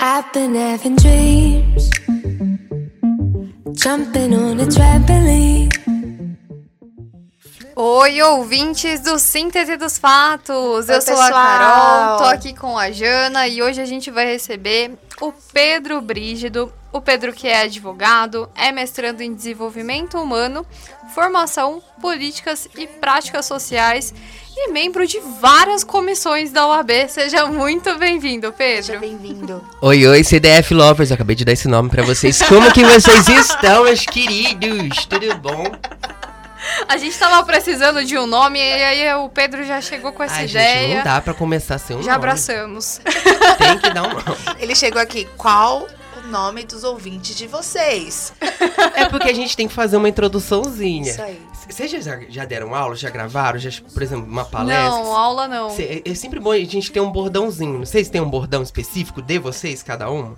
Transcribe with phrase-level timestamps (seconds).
[0.00, 1.90] I've been having dreams,
[3.72, 5.68] jumping on a trampoline.
[7.74, 10.88] Oi, ouvintes do Síntese dos Fatos!
[10.88, 11.32] Oi, Eu sou a pessoal.
[11.32, 16.72] Carol, tô aqui com a Jana e hoje a gente vai receber o Pedro Brígido.
[16.90, 20.64] O Pedro que é advogado, é mestrando em desenvolvimento humano,
[21.14, 24.14] formação, políticas e práticas sociais
[24.56, 26.90] e membro de várias comissões da OAB.
[27.08, 29.00] Seja muito bem-vindo, Seja Pedro.
[29.00, 29.64] bem-vindo.
[29.82, 32.40] Oi, oi, CDF Lovers, eu acabei de dar esse nome pra vocês.
[32.42, 35.04] Como que vocês estão, meus queridos?
[35.04, 35.64] Tudo bom?
[36.88, 40.36] A gente tava precisando de um nome e aí o Pedro já chegou com essa
[40.36, 40.96] Ai, gente, ideia.
[40.98, 42.16] não dá pra começar sem um já nome.
[42.16, 43.00] abraçamos.
[43.58, 44.24] Tem que dar um nome.
[44.58, 45.26] Ele chegou aqui.
[45.36, 45.86] Qual
[46.28, 48.32] nome dos ouvintes de vocês?
[48.94, 51.10] É porque a gente tem que fazer uma introduçãozinha.
[51.10, 51.40] Isso aí.
[51.68, 54.88] Vocês já, já deram aula, já gravaram, já, por exemplo, uma palestra?
[54.90, 55.68] Não, aula não.
[55.70, 57.78] Cê- É, é sempre bom a gente ter um bordãozinho.
[57.78, 60.34] Não sei se tem um bordão específico de vocês, cada um.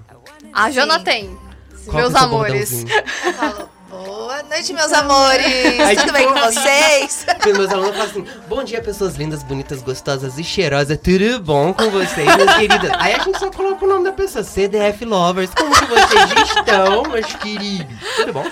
[0.53, 1.37] A Jana tem.
[1.85, 2.85] Qual Meus é seu amores.
[3.25, 5.81] Eu falo, boa noite, meus amores.
[5.81, 7.27] Ai, Tudo bem com vocês?
[7.45, 10.97] Meus alunos falam assim: Bom dia, pessoas lindas, bonitas, gostosas e cheirosas.
[11.03, 12.91] Tudo bom com vocês, minhas queridas?
[12.99, 15.51] Aí a gente só coloca o nome da pessoa: CDF Lovers.
[15.55, 17.99] Como que vocês estão, meus queridos?
[18.17, 18.45] Tudo bom?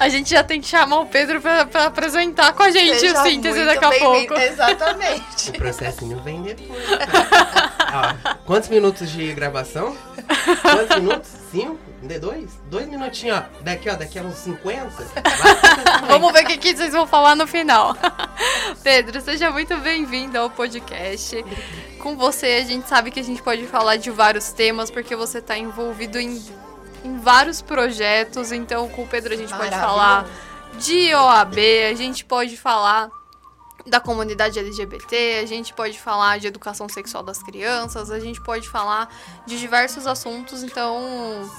[0.00, 3.20] A gente já tem que chamar o Pedro pra, pra apresentar com a gente Seja
[3.20, 4.32] o síntese daqui a pouco.
[4.32, 5.50] Exatamente.
[5.50, 6.82] O processinho vem depois.
[7.92, 9.94] Ó, quantos minutos de gravação?
[10.62, 11.30] Quantos minutos?
[11.50, 11.78] Cinco?
[12.02, 12.50] De dois?
[12.70, 13.42] Dois minutinhos, ó.
[13.60, 14.88] Daqui, ó, daqui a uns 50.
[15.12, 17.94] Vai, Vamos ver o que, que vocês vão falar no final.
[18.82, 21.44] Pedro, seja muito bem-vindo ao podcast.
[21.98, 25.38] Com você, a gente sabe que a gente pode falar de vários temas, porque você
[25.38, 26.42] está envolvido em,
[27.04, 28.52] em vários projetos.
[28.52, 30.26] Então, com o Pedro, a gente pode falar
[30.78, 31.58] de OAB,
[31.90, 33.10] a gente pode falar
[33.86, 38.68] da comunidade LGBT, a gente pode falar de educação sexual das crianças, a gente pode
[38.68, 39.12] falar
[39.46, 41.50] de diversos assuntos, então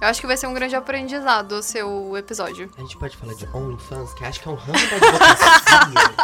[0.00, 2.70] eu acho que vai ser um grande aprendizado o seu episódio.
[2.76, 6.14] A gente pode falar de OnlyFans, que acho que é um ramo da advocacia.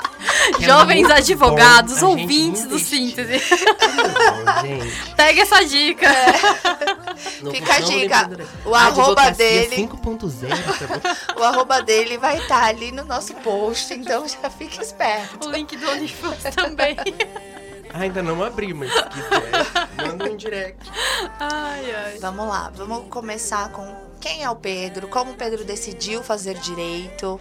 [0.60, 3.38] é Jovens muito advogados, ouvintes do síntese.
[3.38, 5.14] Tudo bom, gente.
[5.14, 6.08] Pegue essa dica.
[7.42, 8.30] Não- Fica a dica.
[8.64, 9.76] O arroba dele.
[9.76, 11.40] 5.0, tá bom?
[11.40, 15.46] O arroba dele vai estar ali no nosso post, então já fica esperto.
[15.46, 16.96] O link do OnlyFans também.
[17.98, 20.90] Ainda não abri, mas se quiser, manda um direct.
[21.40, 22.18] Ai, ai.
[22.20, 27.40] Vamos lá, vamos começar com quem é o Pedro, como o Pedro decidiu fazer direito.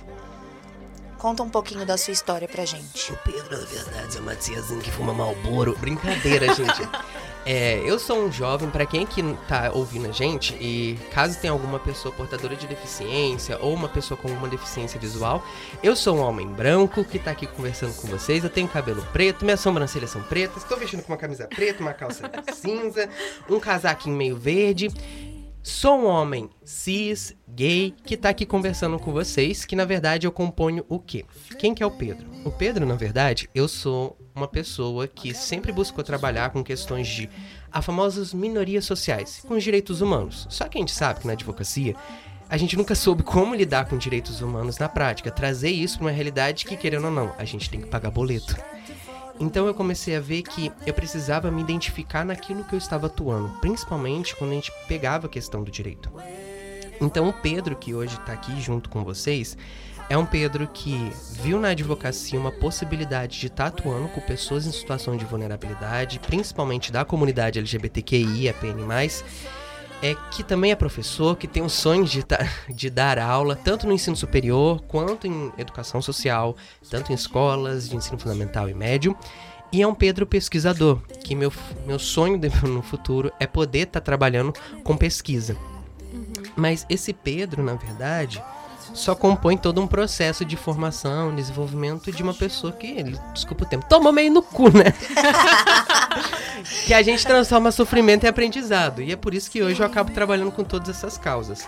[1.17, 3.11] Conta um pouquinho da sua história pra gente.
[3.11, 5.75] O Pedro, na verdade, é uma tiazinha que fuma malboro.
[5.77, 6.81] Brincadeira, gente.
[7.45, 11.53] É, eu sou um jovem, pra quem que tá ouvindo a gente, e caso tenha
[11.53, 15.45] alguma pessoa portadora de deficiência ou uma pessoa com alguma deficiência visual,
[15.83, 18.43] eu sou um homem branco que tá aqui conversando com vocês.
[18.43, 21.93] Eu tenho cabelo preto, minhas sobrancelhas são pretas, tô vestindo com uma camisa preta, uma
[21.93, 23.07] calça cinza,
[23.47, 24.89] um casaquinho meio verde.
[25.61, 30.31] Sou um homem cis, gay, que tá aqui conversando com vocês, que na verdade eu
[30.31, 31.25] componho o quê?
[31.59, 32.25] Quem que é o Pedro?
[32.43, 37.29] O Pedro, na verdade, eu sou uma pessoa que sempre buscou trabalhar com questões de
[37.71, 40.45] a famosas minorias sociais, com os direitos humanos.
[40.49, 41.95] Só que a gente sabe que na advocacia
[42.49, 46.11] a gente nunca soube como lidar com direitos humanos na prática, trazer isso para uma
[46.11, 48.55] realidade que, querendo ou não, a gente tem que pagar boleto.
[49.39, 53.49] Então eu comecei a ver que eu precisava me identificar naquilo que eu estava atuando,
[53.59, 56.11] principalmente quando a gente pegava a questão do direito.
[57.01, 59.57] Então o Pedro, que hoje está aqui junto com vocês,
[60.09, 61.11] é um Pedro que
[61.41, 66.91] viu na advocacia uma possibilidade de estar atuando com pessoas em situação de vulnerabilidade, principalmente
[66.91, 68.83] da comunidade LGBTQI, APN+,
[70.01, 72.23] é que também é professor, que tem o sonho de,
[72.69, 76.55] de dar aula, tanto no ensino superior quanto em educação social,
[76.89, 79.17] tanto em escolas de ensino fundamental e médio.
[79.71, 81.51] E é um Pedro pesquisador, que meu,
[81.85, 85.57] meu sonho no futuro é poder estar trabalhando com pesquisa.
[86.55, 88.41] Mas esse Pedro, na verdade,
[88.95, 93.67] só compõe todo um processo de formação, desenvolvimento de uma pessoa que, ele, desculpa o
[93.67, 94.93] tempo, toma meio no cu, né?
[96.87, 99.01] que a gente transforma sofrimento em aprendizado.
[99.01, 101.67] E é por isso que hoje eu acabo trabalhando com todas essas causas.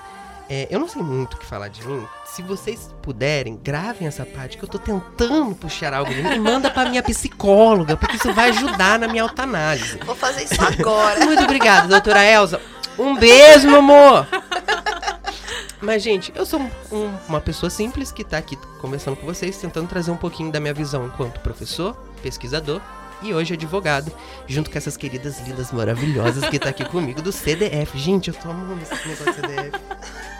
[0.49, 2.07] É, eu não sei muito o que falar de mim.
[2.25, 6.39] Se vocês puderem, gravem essa parte que eu tô tentando puxar algo de mim e
[6.39, 9.99] manda pra minha psicóloga, porque isso vai ajudar na minha autoanálise.
[10.05, 11.25] Vou fazer isso agora.
[11.25, 12.61] Muito obrigada, doutora Elza.
[12.97, 14.25] Um beijo, meu amor.
[15.81, 16.59] Mas, gente, eu sou
[16.91, 20.59] um- uma pessoa simples que tá aqui conversando com vocês, tentando trazer um pouquinho da
[20.59, 22.81] minha visão enquanto professor, pesquisador
[23.21, 24.11] e hoje advogado,
[24.47, 27.97] junto com essas queridas lindas maravilhosas que tá aqui comigo do CDF.
[27.97, 29.71] Gente, eu tô amando esse negócio CDF.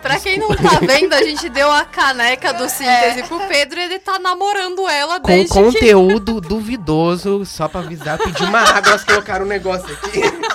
[0.00, 3.82] Pra quem não tá vendo, a gente deu a caneca do síntese pro Pedro e
[3.82, 5.62] ele tá namorando ela Com desde que...
[5.62, 10.20] conteúdo duvidoso, só pra avisar, pedir uma água, elas colocaram um negócio aqui.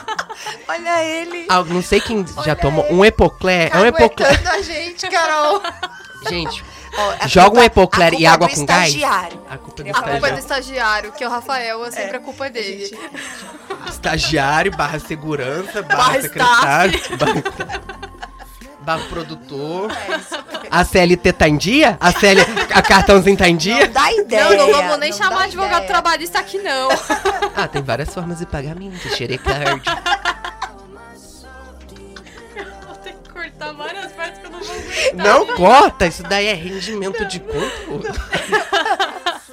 [0.68, 1.46] Olha ele.
[1.50, 2.86] Ah, não sei quem já Olha tomou.
[2.86, 2.94] ele.
[2.96, 3.70] Um epoclé.
[3.72, 4.28] É um epoclé.
[4.28, 5.62] Aguentando a gente, Carol.
[6.28, 6.64] Gente,
[7.20, 8.88] a Joga culpa- um Epocler a e é água com gás?
[8.88, 9.42] estagiário.
[9.48, 11.12] a culpa é do A A culpa é do estagiário.
[11.12, 12.98] que é o Rafael, é sempre a culpa dele.
[13.88, 17.82] Estagiário, barra segurança, barra, Barra secretário, barra,
[18.80, 19.92] barra produtor.
[19.92, 20.36] É isso.
[20.72, 21.96] A CLT tá em dia?
[22.00, 22.42] A, CL,
[22.74, 23.86] a cartãozinho tá em dia?
[23.86, 24.50] Não dá ideia.
[24.58, 25.88] Não, não vamos nem não chamar advogado ideia.
[25.88, 26.90] trabalhista aqui, não.
[27.56, 28.98] Ah, tem várias formas de pagamento.
[29.16, 29.82] Xerecard.
[33.66, 35.16] Cortar várias partes que eu não vou aguentar.
[35.16, 38.08] Não corta, isso daí é rendimento de conteúdo.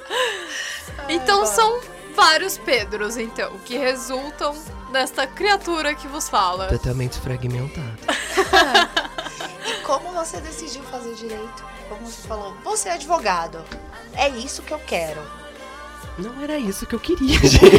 [1.09, 1.81] Então são
[2.15, 4.55] vários Pedros, então, que resultam
[4.89, 6.67] nesta criatura que vos fala.
[6.67, 7.97] Totalmente fragmentado.
[9.65, 11.63] E como você decidiu fazer direito?
[11.87, 13.63] Como você falou, você é advogado.
[14.13, 15.21] É isso que eu quero.
[16.17, 17.69] Não era isso que eu queria, gente.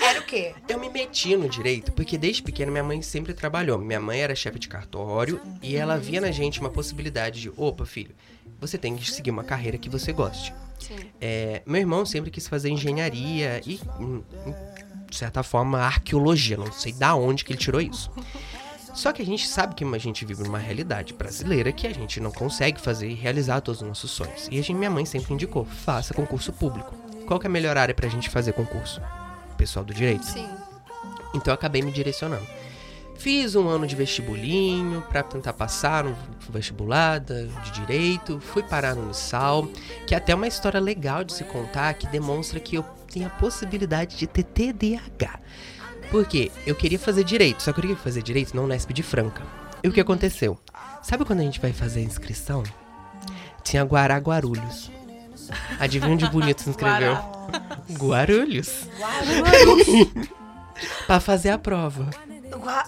[0.00, 0.54] Era o quê?
[0.68, 3.78] Eu me meti no direito porque desde pequena minha mãe sempre trabalhou.
[3.78, 7.84] Minha mãe era chefe de cartório e ela via na gente uma possibilidade de: opa,
[7.84, 8.14] filho,
[8.58, 10.54] você tem que seguir uma carreira que você goste.
[10.78, 10.96] Sim.
[11.20, 14.54] É, meu irmão sempre quis fazer engenharia e, hum, hum,
[15.08, 16.56] de certa forma, arqueologia.
[16.56, 18.10] Não sei da onde que ele tirou isso.
[18.94, 22.20] Só que a gente sabe que a gente vive numa realidade brasileira que a gente
[22.20, 24.48] não consegue fazer e realizar todos os nossos sonhos.
[24.50, 26.94] E a gente, minha mãe sempre indicou: faça concurso público.
[27.26, 29.00] Qual que é a melhor área pra gente fazer concurso?
[29.60, 30.24] Pessoal do direito.
[30.24, 30.48] Sim.
[31.34, 32.46] Então eu acabei me direcionando.
[33.16, 36.16] Fiz um ano de vestibulinho pra tentar passar no
[36.48, 38.40] vestibular da- de direito.
[38.40, 39.68] Fui parar no Unisal,
[40.06, 43.30] que é até uma história legal de se contar que demonstra que eu tenho a
[43.30, 45.38] possibilidade de ter TDAH.
[46.10, 49.42] Porque eu queria fazer direito, só que eu queria fazer direito na Unesp de Franca.
[49.84, 50.58] E o que aconteceu?
[51.02, 52.62] Sabe quando a gente vai fazer a inscrição?
[53.62, 54.90] Tinha Guará Guarulhos.
[55.78, 57.16] Adivinha onde o bonito se inscreveu?
[57.92, 58.88] Guarulhos.
[61.06, 62.08] Pra fazer a prova.
[62.50, 62.84] Gua-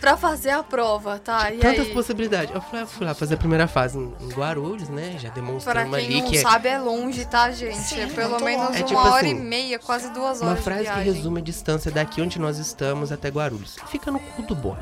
[0.00, 1.52] Pra fazer a prova, tá?
[1.52, 1.92] E Tantas aí?
[1.92, 2.54] possibilidades.
[2.54, 5.16] Eu fui, fui lá fazer a primeira fase em, em Guarulhos, né?
[5.18, 7.76] Já Pra demonstrando quem ali não que é sabe, é longe, tá, gente?
[7.76, 10.54] Sim, é pelo menos uma É tipo hora assim, e meia, quase duas horas uma
[10.56, 13.76] de frase que resume a distância daqui onde nós estamos até Guarulhos.
[13.88, 14.76] Fica no cu do boi.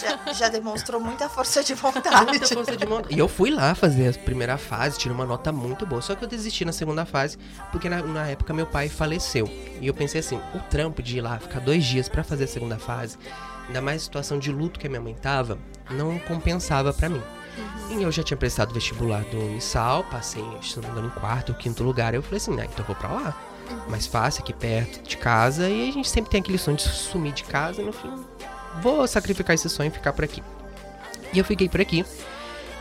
[0.00, 2.26] já, já demonstrou muita força de vontade.
[2.26, 3.02] Muita força de mão.
[3.10, 6.00] E eu fui lá fazer a primeira fase, tirei uma nota muito boa.
[6.00, 7.36] Só que eu desisti na segunda fase,
[7.70, 9.46] porque na, na época meu pai faleceu.
[9.80, 12.48] E eu pensei assim, o trampo de ir lá, ficar dois dias pra fazer a
[12.48, 13.18] segunda fase,
[13.66, 15.58] ainda mais a situação de luto que a minha mãe tava,
[15.90, 17.22] não compensava pra mim.
[17.90, 21.50] E eu já tinha prestado vestibular do Unisal, passei, se não me engano, em quarto
[21.50, 22.14] ou quinto lugar.
[22.14, 23.36] Eu falei assim, né, então eu vou pra lá.
[23.88, 25.68] Mais fácil, aqui perto de casa.
[25.68, 28.10] E a gente sempre tem aquele sonho de sumir de casa e no fim,
[28.80, 30.42] vou sacrificar esse sonho e ficar por aqui.
[31.32, 32.04] E eu fiquei por aqui.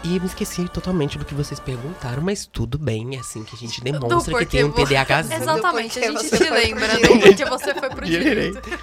[0.03, 3.59] E me esqueci totalmente do que vocês perguntaram, mas tudo bem, é assim que a
[3.59, 5.41] gente demonstra que tem um TDAHzinho.
[5.41, 8.61] Exatamente, a porque gente te lembra do porquê você foi pro Direito.
[8.61, 8.79] direito.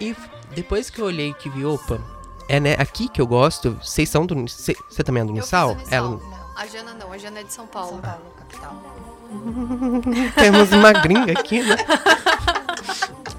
[0.00, 0.14] E
[0.54, 2.00] depois que eu olhei que vi, opa,
[2.48, 4.34] é né, aqui que eu gosto, vocês são do.
[4.34, 5.76] Você também é do Unisal?
[5.90, 6.20] Ela, Não,
[6.56, 8.00] A Jana não, a Jana é de São São Paulo.
[8.02, 8.82] Paulo, capital.
[10.36, 11.76] temos uma gringa aqui, né?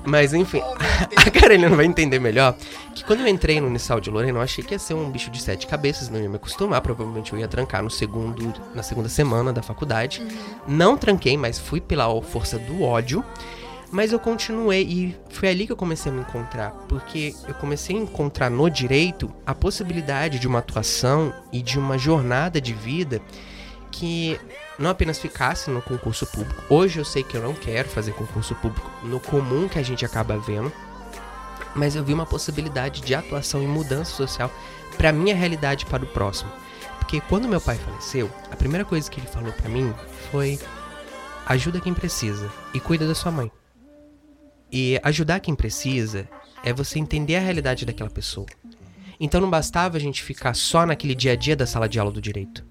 [0.05, 0.61] Mas enfim,
[1.15, 2.55] a Carolina vai entender melhor
[2.93, 5.31] que quando eu entrei no Unisal de Lorena, eu achei que ia ser um bicho
[5.31, 9.07] de sete cabeças, não ia me acostumar, provavelmente eu ia trancar no segundo, na segunda
[9.07, 10.25] semana da faculdade.
[10.67, 13.23] Não tranquei, mas fui pela força do ódio.
[13.93, 17.95] Mas eu continuei e foi ali que eu comecei a me encontrar, porque eu comecei
[17.95, 23.21] a encontrar no direito a possibilidade de uma atuação e de uma jornada de vida
[23.91, 24.39] que
[24.79, 26.63] não apenas ficasse no concurso público.
[26.67, 30.03] Hoje eu sei que eu não quero fazer concurso público no comum que a gente
[30.03, 30.73] acaba vendo,
[31.75, 34.51] mas eu vi uma possibilidade de atuação e mudança social
[34.97, 36.51] para minha realidade para o próximo.
[36.97, 39.93] Porque quando meu pai faleceu, a primeira coisa que ele falou para mim
[40.31, 40.59] foi:
[41.45, 43.51] ajuda quem precisa e cuida da sua mãe.
[44.75, 46.27] E ajudar quem precisa
[46.65, 48.47] é você entender a realidade daquela pessoa.
[49.19, 52.11] Então não bastava a gente ficar só naquele dia a dia da sala de aula
[52.11, 52.65] do direito.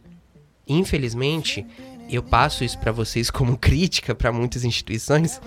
[0.67, 1.65] Infelizmente,
[2.11, 5.41] eu passo isso pra vocês como crítica para muitas instituições,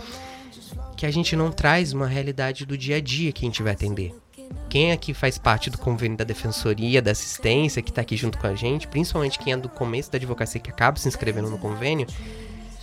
[0.95, 3.73] que a gente não traz uma realidade do dia a dia que a gente vai
[3.73, 4.15] atender.
[4.69, 8.47] Quem aqui faz parte do convênio da defensoria, da assistência, que tá aqui junto com
[8.47, 12.07] a gente, principalmente quem é do começo da advocacia que acaba se inscrevendo no convênio,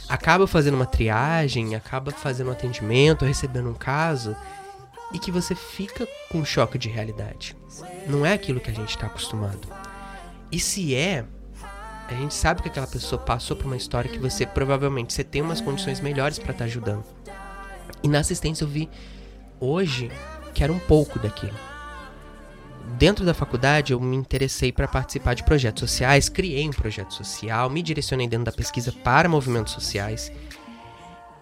[0.08, 4.36] acaba fazendo uma triagem, acaba fazendo um atendimento, recebendo um caso,
[5.12, 7.56] e que você fica com um choque de realidade.
[8.06, 9.68] Não é aquilo que a gente está acostumado.
[10.50, 11.24] E se é,
[12.08, 15.40] a gente sabe que aquela pessoa passou por uma história que você provavelmente você tem
[15.40, 17.04] umas condições melhores para estar ajudando.
[18.02, 18.88] E na assistência eu vi
[19.60, 20.10] hoje
[20.54, 21.71] que era um pouco daquilo.
[23.02, 27.68] Dentro da faculdade, eu me interessei para participar de projetos sociais, criei um projeto social,
[27.68, 30.30] me direcionei dentro da pesquisa para movimentos sociais.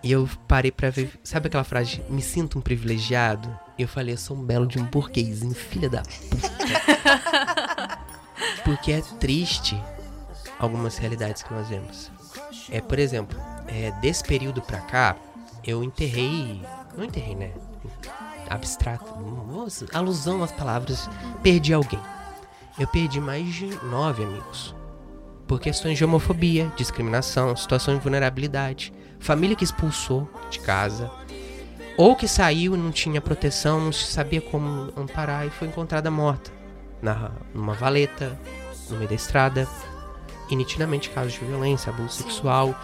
[0.03, 3.47] E eu parei para ver, sabe aquela frase, me sinto um privilegiado?
[3.77, 6.49] E eu falei, eu sou um belo de um burguesinho, filha da puta.
[8.65, 9.79] Porque é triste
[10.59, 12.11] algumas realidades que nós vemos.
[12.71, 13.39] É, por exemplo,
[13.69, 15.15] é, desse período pra cá,
[15.63, 16.63] eu enterrei.
[16.97, 17.53] Não enterrei, né?
[18.51, 19.17] Abstrato.
[19.47, 21.09] Nossa, alusão às palavras.
[21.43, 22.01] Perdi alguém.
[22.77, 24.75] Eu perdi mais de nove amigos.
[25.47, 28.93] Por questões de homofobia, discriminação, situação de vulnerabilidade.
[29.21, 31.11] Família que expulsou de casa.
[31.97, 36.51] Ou que saiu e não tinha proteção, não sabia como amparar e foi encontrada morta.
[37.01, 38.39] Na, numa valeta,
[38.89, 39.69] no meio da estrada.
[40.51, 42.75] E nitidamente casos de violência, abuso sexual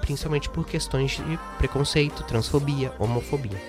[0.00, 3.60] principalmente por questões de preconceito, transfobia, homofobia.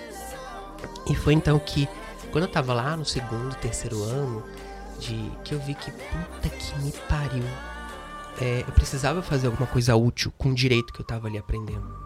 [1.08, 1.88] E foi então que,
[2.30, 4.42] quando eu tava lá no segundo, terceiro ano,
[4.98, 7.44] de que eu vi que puta que me pariu.
[8.40, 12.02] é, eu precisava fazer alguma coisa útil com o direito que eu tava ali aprendendo.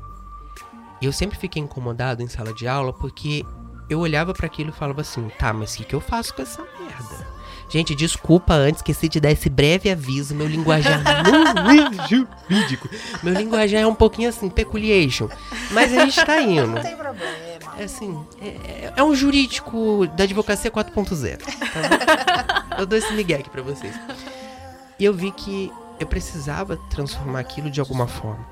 [1.00, 3.44] E eu sempre fiquei incomodado em sala de aula porque
[3.88, 6.42] eu olhava para aquilo e falava assim: tá, mas o que, que eu faço com
[6.42, 7.25] essa merda?
[7.68, 10.34] Gente, desculpa antes, esqueci de dar esse breve aviso.
[10.34, 12.88] Meu linguajar não é jurídico.
[13.22, 15.28] Meu linguajar é um pouquinho assim, peculiation.
[15.72, 16.68] Mas a gente tá indo.
[16.68, 17.36] Não tem problema.
[17.78, 21.38] É assim, é, é um jurídico da advocacia 4.0.
[21.38, 23.94] Tá eu dou esse migué aqui pra vocês.
[24.98, 28.46] E eu vi que eu precisava transformar aquilo de alguma forma.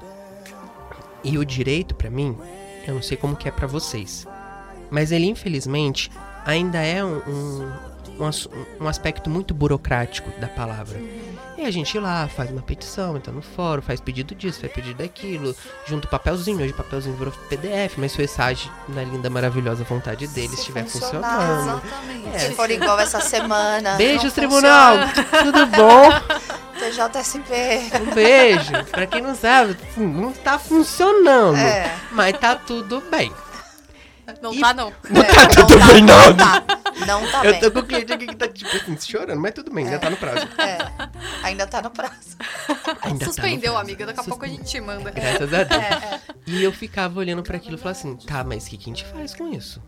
[1.23, 2.37] E o direito, pra mim,
[2.87, 4.26] eu não sei como que é pra vocês.
[4.90, 6.11] Mas ele, infelizmente,
[6.44, 7.73] ainda é um, um,
[8.18, 11.00] um um aspecto muito burocrático da palavra.
[11.56, 14.73] E a gente ir lá, faz uma petição, entra no fórum, faz pedido disso, faz
[14.73, 15.54] pedido daquilo,
[15.87, 20.26] junta o papelzinho, hoje o papelzinho virou PDF, mas foi SAG, na linda, maravilhosa vontade
[20.26, 21.80] deles, Se estiver funcionando.
[21.80, 22.28] Exatamente.
[22.35, 23.94] É, Se for igual essa semana.
[23.94, 24.97] Beijos, não tribunal!
[25.42, 26.11] Tudo bom?
[26.78, 28.00] TJSP.
[28.02, 28.73] Um beijo.
[28.90, 31.56] Pra quem não sabe, não tá funcionando.
[31.56, 31.94] É.
[32.11, 33.33] Mas tá tudo bem.
[34.43, 34.93] Não E- tá, não.
[35.11, 36.19] Não tá tudo bem, não.
[36.28, 36.64] Não tá.
[37.07, 37.61] Não tá Eu bem.
[37.61, 40.09] tô com o cliente aqui que tá, tipo assim, chorando, mas tudo bem, já tá
[40.11, 40.47] no prazo.
[40.59, 40.78] É.
[41.43, 42.37] Ainda tá no prazo.
[43.02, 43.76] Ainda tá no Suspendeu, prazo.
[43.78, 44.07] amiga.
[44.07, 45.11] Daqui a pouco a gente te manda.
[45.11, 45.83] Graças a Deus.
[45.83, 48.90] É, E eu ficava olhando pra aquilo e falava assim, tá, mas o que, que
[48.90, 49.83] a gente faz com isso?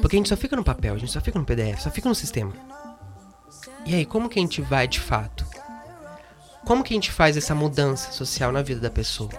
[0.00, 2.08] Porque a gente só fica no papel, a gente só fica no PDF, só fica
[2.08, 2.52] no sistema.
[3.86, 5.46] E aí, como que a gente vai de fato?
[6.66, 9.30] Como que a gente faz essa mudança social na vida da pessoa?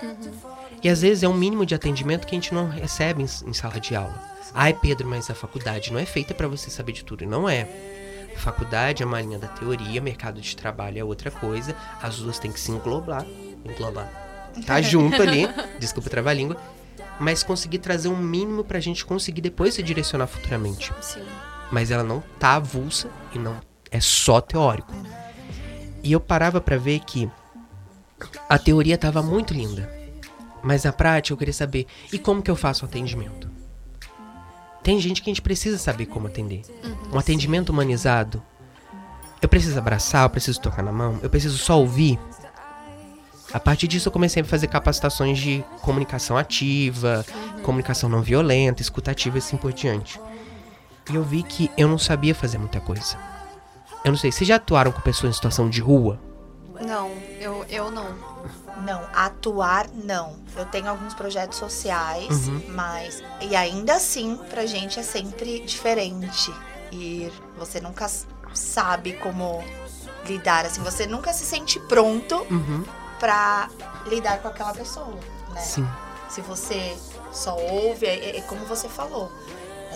[0.86, 3.54] E às vezes é um mínimo de atendimento que a gente não recebe em, em
[3.54, 4.22] sala de aula.
[4.54, 7.24] Ai, Pedro, mas a faculdade não é feita pra você saber de tudo.
[7.24, 7.68] E não é.
[8.38, 11.76] Faculdade é uma linha da teoria, mercado de trabalho é outra coisa.
[12.00, 13.26] As duas têm que se englobar.
[13.66, 14.08] Englobar.
[14.64, 15.48] Tá junto ali.
[15.80, 16.58] Desculpa travar a língua.
[17.20, 20.94] Mas conseguir trazer um mínimo pra gente conseguir depois se direcionar futuramente.
[21.02, 21.26] Sim.
[21.72, 24.94] Mas ela não tá avulsa e não é só teórico.
[26.04, 27.28] E eu parava pra ver que
[28.48, 29.95] a teoria tava muito linda.
[30.66, 33.48] Mas na prática eu queria saber, e como que eu faço o atendimento?
[34.82, 36.64] Tem gente que a gente precisa saber como atender.
[37.14, 38.42] Um atendimento humanizado.
[39.40, 42.20] Eu preciso abraçar, eu preciso tocar na mão, eu preciso só ouvir.
[43.54, 47.24] A partir disso eu comecei a fazer capacitações de comunicação ativa,
[47.62, 50.20] comunicação não violenta, escutativa e assim por diante.
[51.12, 53.18] E eu vi que eu não sabia fazer muita coisa.
[54.04, 56.20] Eu não sei, vocês já atuaram com pessoas em situação de rua?
[56.82, 58.16] Não, eu, eu não.
[58.84, 60.36] Não, atuar não.
[60.56, 62.64] Eu tenho alguns projetos sociais, Uhum.
[62.70, 63.24] mas.
[63.42, 66.54] E ainda assim, pra gente é sempre diferente.
[66.92, 67.32] Ir.
[67.58, 68.10] Você nunca
[68.54, 69.64] sabe como
[70.26, 70.82] lidar, assim.
[70.84, 72.84] Você nunca se sente pronto Uhum.
[73.20, 73.70] pra
[74.08, 75.18] lidar com aquela pessoa,
[75.54, 75.62] né?
[75.62, 75.88] Sim.
[76.30, 76.96] Se você
[77.32, 79.32] só ouve, é, é como você falou.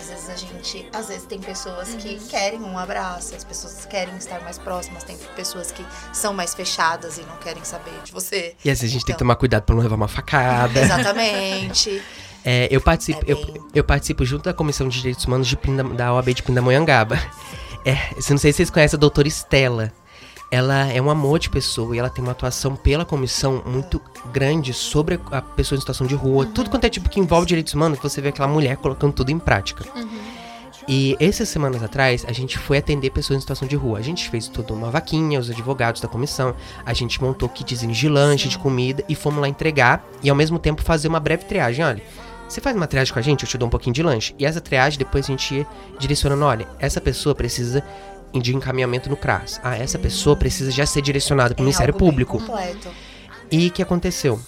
[0.00, 0.88] Às vezes a gente.
[0.92, 5.16] Às vezes tem pessoas que querem um abraço, as pessoas querem estar mais próximas, tem
[5.36, 8.56] pessoas que são mais fechadas e não querem saber de você.
[8.64, 9.18] E às vezes a gente tem que Então.
[9.26, 10.80] tomar cuidado pra não levar uma facada.
[10.80, 12.02] Exatamente.
[12.42, 15.58] É, eu, participo, É eu, bem- eu participo junto da Comissão de Direitos Humanos de
[15.58, 17.22] Pinda- da OAB de Pindamonhangaba.
[17.84, 19.92] É, se não sei se vocês conhecem a doutora Estela.
[20.50, 24.00] Ela é um amor de pessoa e ela tem uma atuação pela comissão muito
[24.32, 26.44] grande sobre a pessoa em situação de rua.
[26.46, 29.38] Tudo quanto é tipo que envolve direitos humanos, você vê aquela mulher colocando tudo em
[29.38, 29.84] prática.
[30.88, 33.98] E essas semanas atrás, a gente foi atender pessoas em situação de rua.
[33.98, 36.52] A gente fez toda uma vaquinha, os advogados da comissão.
[36.84, 40.04] A gente montou kitzinhos de lanche, de comida e fomos lá entregar.
[40.20, 41.84] E ao mesmo tempo fazer uma breve triagem.
[41.84, 42.02] Olha,
[42.48, 44.34] você faz uma triagem com a gente, eu te dou um pouquinho de lanche.
[44.36, 45.66] E essa triagem depois a gente ia
[45.96, 47.84] direcionando: olha, essa pessoa precisa
[48.32, 49.60] de encaminhamento no CRAS.
[49.62, 52.38] Ah, essa pessoa precisa já ser direcionada para o É Ministério Público.
[52.38, 52.88] Completo.
[53.50, 54.40] E o que aconteceu?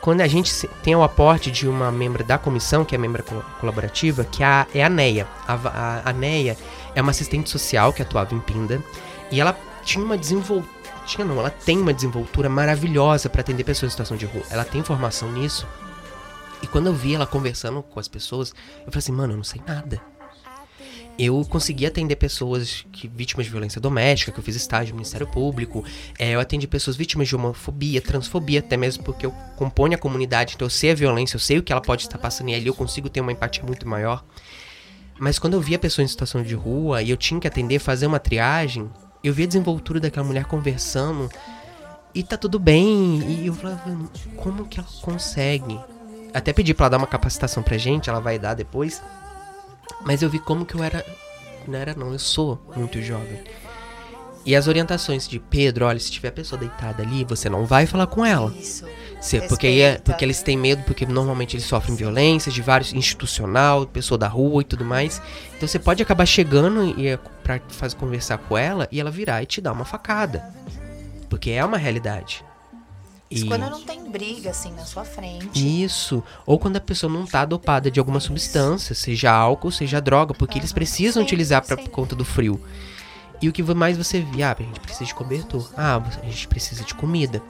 [0.00, 3.42] Quando a gente tem o aporte de uma membra da comissão, que é membra co-
[3.60, 5.28] colaborativa, que é a, é a NEA.
[5.46, 6.56] A, a, a NEA
[6.94, 8.82] é uma assistente social que atuava em Pinda.
[9.30, 10.82] E ela tinha uma desenvoltura.
[11.06, 14.42] Tinha não, ela tem uma desenvoltura maravilhosa para atender pessoas em situação de rua.
[14.50, 15.66] Ela tem formação nisso.
[16.62, 19.44] E quando eu vi ela conversando com as pessoas, eu falei assim, mano, eu não
[19.44, 20.00] sei nada.
[21.18, 25.26] Eu consegui atender pessoas que vítimas de violência doméstica, que eu fiz estágio no Ministério
[25.26, 25.84] Público.
[26.18, 30.54] É, eu atendi pessoas vítimas de homofobia, transfobia, até mesmo porque eu componho a comunidade,
[30.54, 32.66] então eu sei a violência, eu sei o que ela pode estar passando e ali
[32.66, 34.24] eu consigo ter uma empatia muito maior.
[35.18, 37.78] Mas quando eu vi a pessoa em situação de rua e eu tinha que atender,
[37.78, 38.90] fazer uma triagem,
[39.22, 41.28] eu vi a desenvoltura daquela mulher conversando
[42.14, 43.22] e tá tudo bem.
[43.22, 45.78] E eu falava, como que ela consegue?
[46.34, 49.02] Até pedi pra ela dar uma capacitação pra gente, ela vai dar depois.
[50.04, 51.04] Mas eu vi como que eu era.
[51.66, 53.40] Não era, não, eu sou muito jovem.
[54.44, 57.86] E as orientações de Pedro, olha, se tiver a pessoa deitada ali, você não vai
[57.86, 58.52] falar com ela.
[58.58, 58.84] Isso.
[59.20, 62.92] Se, porque, aí é- porque eles têm medo, porque normalmente eles sofrem violência de vários
[62.92, 65.22] institucional, pessoa da rua e tudo mais.
[65.56, 69.46] Então você pode acabar chegando e pra fazer conversar com ela e ela virar e
[69.46, 70.44] te dar uma facada.
[71.30, 72.44] Porque é uma realidade.
[73.32, 75.82] Isso quando não tem briga, assim, na sua frente.
[75.84, 76.22] Isso.
[76.46, 80.58] Ou quando a pessoa não tá dopada de alguma substância, seja álcool, seja droga, porque
[80.58, 80.74] eles Aham.
[80.74, 82.60] precisam Sim, utilizar por conta do frio.
[83.40, 84.42] E o que mais você vê?
[84.42, 85.70] Ah, a gente precisa de cobertor.
[85.76, 87.42] Ah, a gente precisa de comida.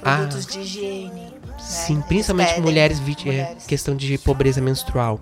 [0.00, 1.10] Produtos Ah, de higiene.
[1.10, 1.30] né?
[1.58, 3.64] Sim, Eles principalmente pedem, mulheres, vit- é, mulheres.
[3.66, 5.18] questão de pobreza menstrual.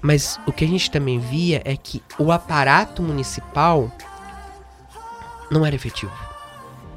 [0.00, 3.90] Mas o que a gente também via é que o aparato municipal
[5.50, 6.12] não era efetivo.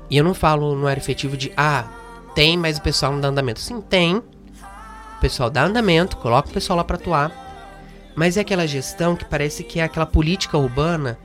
[0.10, 1.86] E eu não falo não era efetivo de, ah,
[2.34, 3.60] tem, mas o pessoal não dá andamento.
[3.60, 4.18] Sim, tem.
[4.18, 7.32] O pessoal dá andamento, coloca o pessoal lá pra atuar.
[8.16, 11.18] Mas é aquela gestão que parece que é aquela política urbana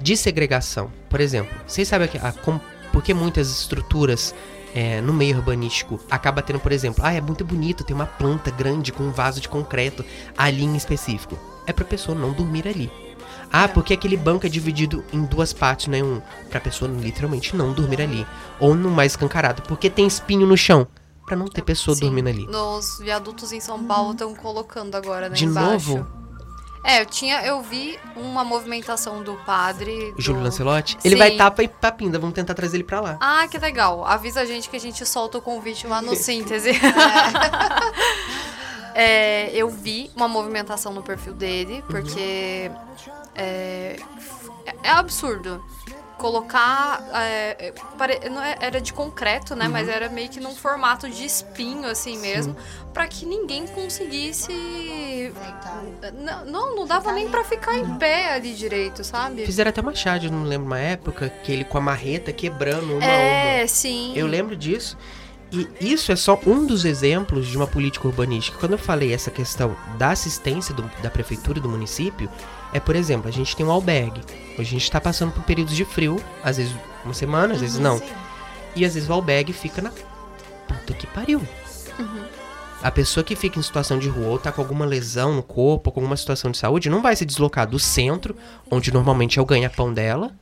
[0.00, 0.90] de segregação.
[1.08, 2.58] Por exemplo, vocês sabem que, a, com,
[2.92, 4.34] por que muitas estruturas
[4.74, 8.50] é, no meio urbanístico acaba tendo, por exemplo, ah, é muito bonito, tem uma planta
[8.50, 10.04] grande com um vaso de concreto
[10.36, 11.38] ali em específico.
[11.66, 12.90] É pra pessoa não dormir ali.
[13.56, 16.20] Ah, porque aquele banco é dividido em duas partes, não é um.
[16.50, 18.26] Pra pessoa literalmente não dormir ali.
[18.58, 20.88] Ou no mais escancarado, porque tem espinho no chão.
[21.24, 22.46] Pra não ter pessoa Sim, dormindo ali.
[22.48, 25.36] Nos viadutos em São Paulo estão colocando agora, né?
[25.36, 25.94] De embaixo.
[25.94, 26.06] novo?
[26.86, 30.12] É, eu tinha, eu vi uma movimentação do padre.
[30.18, 30.98] O Júlio do- Lancelotti?
[31.02, 31.18] Ele Sim.
[31.18, 33.16] vai estar pra ir pra Pinda, vamos tentar trazer ele pra lá.
[33.20, 34.04] Ah, que legal.
[34.04, 36.70] Avisa a gente que a gente solta o convite lá no síntese.
[36.70, 36.74] É,
[39.52, 42.70] eu vi uma movimentação no perfil dele, porque
[43.34, 43.96] é,
[44.82, 45.62] é absurdo.
[46.16, 47.02] Colocar.
[47.12, 49.66] é, é, pare- não é- era de concreto, né?
[49.66, 52.56] Mas era meio que num formato de espinho, assim mesmo,
[52.94, 54.52] pra que ninguém conseguisse.
[56.14, 59.44] Não, não, não dava nem pra ficar em pé ali direito, sabe?
[59.44, 62.96] Fizeram até Machado, não lembro uma época, que ele com a marreta quebrando uma a
[62.96, 63.04] uma.
[63.06, 64.12] É, sim.
[64.16, 64.96] Eu lembro disso.
[65.80, 68.58] E isso é só um dos exemplos de uma política urbanística.
[68.58, 72.28] Quando eu falei essa questão da assistência do- da prefeitura e do município,
[72.72, 74.20] é, por exemplo, a gente tem um albergue.
[74.52, 76.72] Hoje a gente está passando por períodos de frio, às vezes
[77.04, 77.98] uma semana, às vezes não.
[77.98, 78.04] Sim.
[78.76, 79.90] E às vezes o albergue fica na
[80.68, 81.40] puta que pariu.
[82.82, 85.88] A pessoa que fica em situação de rua ou tá com alguma lesão no corpo,
[85.88, 88.36] ou com alguma situação de saúde, não vai se deslocar do centro,
[88.70, 90.32] onde normalmente é o ganha-pão dela,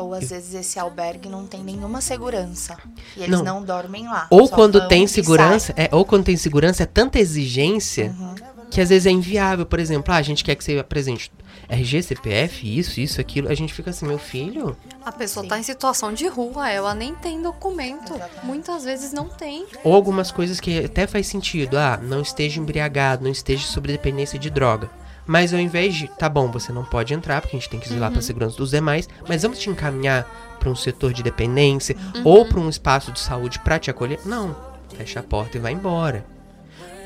[0.00, 2.76] Ou às vezes esse albergue não tem nenhuma segurança.
[3.16, 3.44] E eles Não.
[3.44, 4.26] não, dormem lá.
[4.30, 8.34] Ou quando tem segurança, é, ou quando tem segurança, é tanta exigência Uhum.
[8.70, 9.66] que às vezes é inviável.
[9.66, 11.30] Por exemplo, ah, a gente quer que você apresente
[11.68, 13.48] RG, CPF, isso, isso, aquilo.
[13.48, 15.48] A gente fica assim, meu filho, A pessoa Sim.
[15.48, 18.14] tá em situação de rua, ela nem tem documento.
[18.14, 18.44] Exatamente.
[18.46, 19.64] Muitas vezes não tem.
[19.82, 21.78] ou algumas coisas que até faz sentido.
[21.78, 24.90] Ah, não esteja embriagado, não esteja sob dependência de droga.
[25.30, 27.88] Mas ao invés de, tá bom, você não pode entrar, porque a gente tem que
[27.88, 32.44] zelar pra segurança dos demais, mas vamos te encaminhar pra um setor de dependência ou
[32.46, 34.18] pra um espaço de saúde pra te acolher.
[34.24, 34.56] Não,
[34.96, 36.26] fecha a porta e vai embora.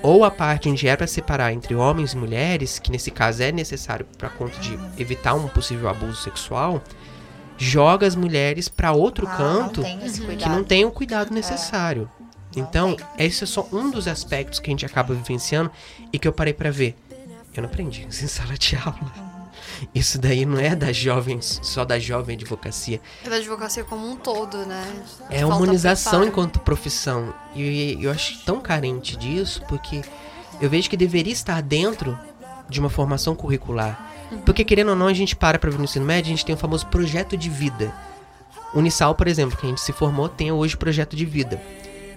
[0.03, 3.53] Ou a parte onde é pra separar entre homens e mulheres, que nesse caso é
[3.53, 6.83] necessário pra conta de evitar um possível abuso sexual,
[7.59, 10.37] joga as mulheres pra outro Ah, canto Não Uhum.
[10.39, 12.11] que não tem o cuidado necessário.
[12.57, 15.71] Não Então, esse é só um dos aspectos que a gente acaba vivenciando
[16.11, 16.97] e que eu parei pra ver.
[17.55, 19.35] Eu não aprendi isso em sala de aula.
[19.95, 23.01] Isso daí não é da jovem, só da jovem advocacia.
[23.25, 24.85] É da advocacia como um todo, né?
[25.31, 26.29] É Falta humanização preparo.
[26.29, 27.35] enquanto profissão.
[27.55, 30.03] E eu acho tão carente disso porque
[30.61, 32.19] eu vejo que deveria estar dentro
[32.69, 34.11] de uma formação curricular.
[34.45, 36.55] Porque, querendo ou não, a gente para pra ver no ensino médio, a gente tem
[36.55, 37.95] o famoso projeto de vida.
[38.75, 41.61] Unisal, por exemplo, que a gente se formou, tem hoje projeto de vida.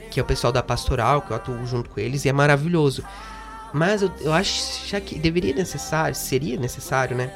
[0.10, 3.04] Que é o pessoal da pastoral, que eu atuo junto com eles, e é maravilhoso.
[3.78, 7.32] Mas eu, eu acho já que deveria necessário, seria necessário, né?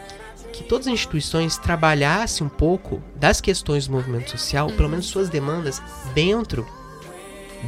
[0.52, 5.30] Que todas as instituições trabalhassem um pouco das questões do movimento social, pelo menos suas
[5.30, 5.82] demandas,
[6.14, 6.68] dentro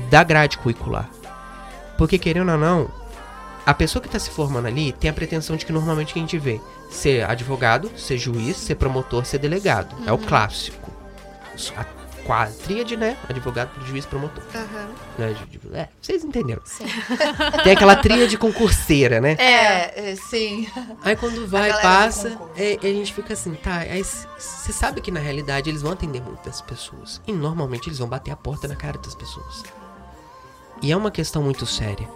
[0.10, 1.10] da grade curricular.
[1.98, 2.92] Porque, querendo ou não,
[3.66, 6.38] a pessoa que está se formando ali tem a pretensão de que normalmente a gente
[6.38, 6.60] vê
[6.90, 9.96] ser advogado, ser juiz, ser promotor, ser delegado.
[10.06, 10.92] É o clássico.
[12.24, 13.18] A quadríade, né?
[13.30, 14.44] Advogado, juiz, promotor.
[15.18, 16.62] Né, de- de- É, vocês entenderam.
[16.66, 16.86] Sim.
[17.64, 19.34] Tem aquela tríade concurseira, né?
[19.40, 20.68] É, é, sim.
[21.04, 25.20] Aí quando vai, passa, é, a gente fica assim, tá, aí você sabe que na
[25.20, 27.22] realidade eles vão atender muitas pessoas.
[27.28, 29.64] E normalmente eles vão bater a porta na cara das pessoas.
[30.82, 32.08] E é uma questão muito séria.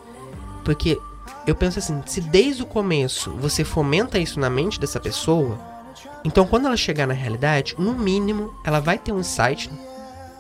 [0.64, 0.98] Porque
[1.46, 5.58] eu penso assim, se desde o começo você fomenta isso na mente dessa pessoa,
[6.24, 9.70] então quando ela chegar na realidade, no mínimo, ela vai ter um insight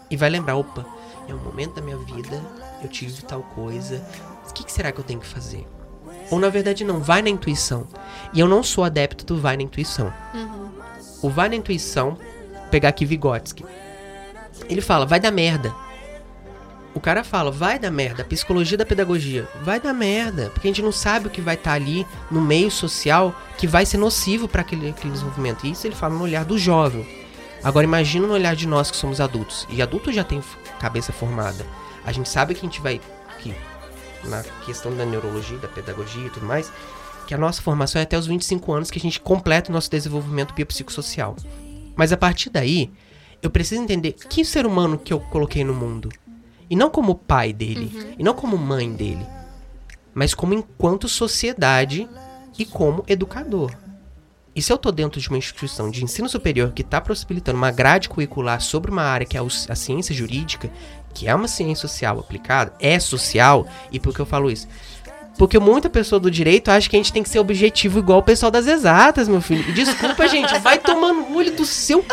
[0.10, 0.86] e vai lembrar, opa,
[1.28, 2.42] em um momento da minha vida
[2.82, 4.04] eu tive tal coisa,
[4.50, 5.68] o que, que será que eu tenho que fazer?
[6.30, 7.88] Ou na verdade não, vai na intuição.
[8.34, 10.14] E eu não sou adepto do vai na intuição.
[11.22, 12.18] O vai na intuição,
[12.70, 13.66] pegar aqui Vygotsky.
[14.70, 15.74] Ele fala, vai dar merda.
[16.94, 18.24] O cara fala, vai dar merda.
[18.24, 20.50] Psicologia da pedagogia, vai dar merda.
[20.50, 23.86] Porque a gente não sabe o que vai estar ali no meio social que vai
[23.86, 25.66] ser nocivo para aquele, aquele desenvolvimento.
[25.66, 27.27] E isso ele fala no olhar do jovem.
[27.68, 29.68] Agora imagina no olhar de nós que somos adultos.
[29.70, 30.42] E adulto já tem
[30.80, 31.66] cabeça formada.
[32.06, 33.02] A gente sabe que a gente vai.
[33.40, 33.54] Que,
[34.24, 36.72] na questão da neurologia, da pedagogia e tudo mais,
[37.28, 39.92] que a nossa formação é até os 25 anos que a gente completa o nosso
[39.92, 41.36] desenvolvimento biopsicossocial.
[41.94, 42.90] Mas a partir daí,
[43.42, 46.08] eu preciso entender que ser humano que eu coloquei no mundo.
[46.70, 49.28] E não como pai dele, e não como mãe dele,
[50.14, 52.08] mas como enquanto sociedade
[52.58, 53.76] e como educador.
[54.58, 57.70] E se eu tô dentro de uma instituição de ensino superior que está possibilitando uma
[57.70, 60.72] grade curricular sobre uma área que é a ciência jurídica,
[61.14, 64.68] que é uma ciência social aplicada, é social, e por que eu falo isso?
[65.38, 68.24] Porque muita pessoa do direito acha que a gente tem que ser objetivo igual o
[68.24, 69.64] pessoal das exatas, meu filho.
[69.70, 72.04] E desculpa, gente, vai tomando o olho do seu.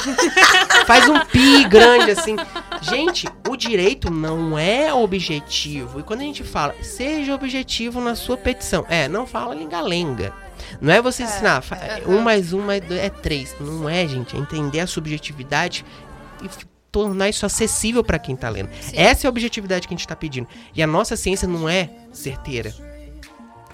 [0.87, 2.37] Faz um pi grande assim.
[2.83, 6.01] Gente, o direito não é objetivo.
[6.01, 8.85] E quando a gente fala, seja objetivo na sua petição.
[8.91, 10.44] É, não fala lenga-lenga.
[10.81, 13.55] Não é você ensinar, fa- um mais um mais dois é três.
[13.61, 14.37] Não é, gente.
[14.37, 15.85] É entender a subjetividade
[16.43, 16.49] e
[16.91, 18.69] tornar isso acessível para quem tá lendo.
[18.93, 20.47] Essa é a objetividade que a gente tá pedindo.
[20.75, 22.73] E a nossa ciência não é certeira.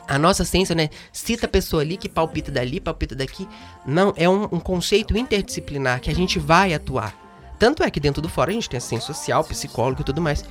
[0.09, 0.89] A nossa ciência, né?
[1.13, 3.47] Cita a pessoa ali que palpita dali, palpita daqui.
[3.87, 7.15] Não, é um, um conceito interdisciplinar que a gente vai atuar.
[7.61, 10.21] Tanto é que dentro do fórum a gente tem a ciência social, psicólogo e tudo
[10.21, 10.45] mais.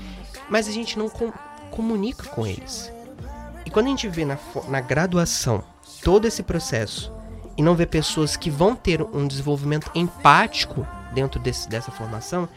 [0.50, 1.34] Mas a gente não com-
[1.72, 2.90] comunica com eles.
[3.66, 4.38] E quando a gente vê na,
[4.70, 5.62] na graduação
[6.04, 7.12] todo esse processo
[7.58, 12.48] e não vê pessoas que vão ter um desenvolvimento empático dentro desse- dessa formação,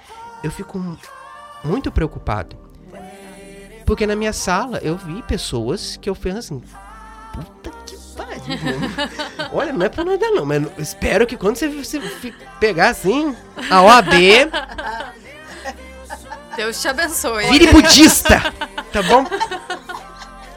[0.45, 0.99] eu fico mu-
[1.65, 2.57] muito preocupado.
[3.85, 6.63] Porque na minha sala eu vi pessoas que eu fiz assim.
[7.33, 8.41] Puta que pariu.
[8.47, 12.01] mano." Olha, não é por nada não, mas espero que quando você, você
[12.61, 13.35] pegar assim,
[13.71, 14.13] a OAB,
[16.57, 17.47] Deus te abençoe.
[17.51, 18.41] vire budista,
[18.93, 19.25] tá bom?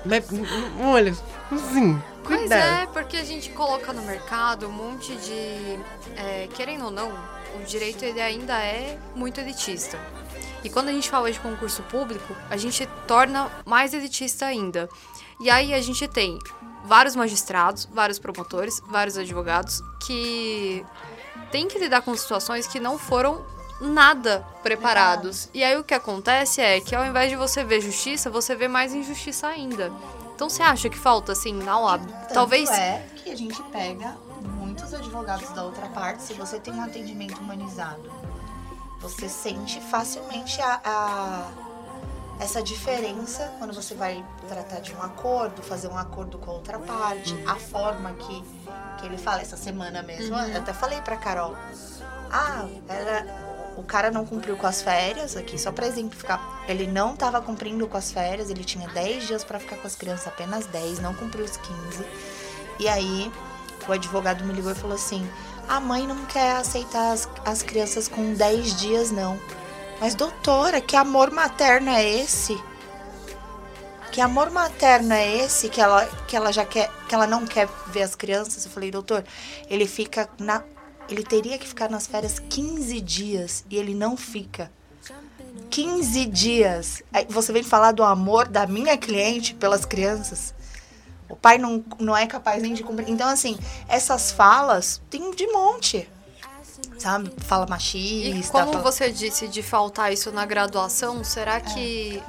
[0.06, 1.16] Mas, n- n- olha,
[1.52, 2.84] assim, Mas cuidado.
[2.84, 5.80] é, porque a gente coloca no mercado um monte de.
[6.18, 7.12] é, querendo ou não,
[7.60, 10.00] o direito ele ainda é muito elitista.
[10.64, 14.90] E quando a gente fala de concurso público, a gente torna mais elitista ainda.
[15.40, 16.40] E aí a gente tem
[16.84, 20.84] vários magistrados, vários promotores, vários advogados que
[21.52, 23.46] têm que lidar com situações que não foram
[23.80, 25.50] nada preparados.
[25.54, 28.68] E aí o que acontece é que ao invés de você ver justiça, você vê
[28.68, 29.92] mais injustiça ainda.
[30.36, 32.06] Então você acha que falta assim na OAB?
[32.08, 36.74] Tanto Talvez é que a gente pega muitos advogados da outra parte, se você tem
[36.74, 38.12] um atendimento humanizado,
[39.00, 41.52] você sente facilmente a, a-
[42.38, 46.80] essa diferença quando você vai tratar de um acordo, fazer um acordo com a outra
[46.80, 48.44] parte, a forma que,
[49.00, 49.42] que ele fala.
[49.42, 51.56] Essa semana mesmo, eu até falei pra Carol,
[52.30, 53.45] ah, era,
[53.78, 57.88] o cara não cumpriu com as férias, aqui só pra exemplificar, ele não estava cumprindo
[57.88, 61.14] com as férias, ele tinha 10 dias pra ficar com as crianças, apenas 10, não
[61.14, 62.06] cumpriu os 15.
[62.80, 63.32] E aí
[63.88, 65.28] o advogado me ligou e falou assim:
[65.68, 69.40] a mãe não quer aceitar as, as crianças com 10 dias, não.
[70.00, 72.62] Mas, doutora, que amor materno é esse?
[74.12, 77.68] Que amor materno é esse que ela, que ela já quer, que ela não quer
[77.88, 78.66] ver as crianças?
[78.66, 79.24] Eu falei, doutor,
[79.70, 80.64] ele fica na.
[81.10, 84.72] Ele teria que ficar nas férias 15 dias e ele não fica.
[85.70, 87.04] 15 dias.
[87.14, 90.54] Aí você vem falar do amor da minha cliente pelas crianças.
[91.30, 93.10] O pai não, não é capaz nem de cumprir.
[93.10, 96.08] Então, assim, essas falas tem de monte.
[96.98, 97.32] Sabe?
[97.40, 98.52] Fala E machista.
[98.52, 102.22] como fala- você disse de faltar isso na graduação, será que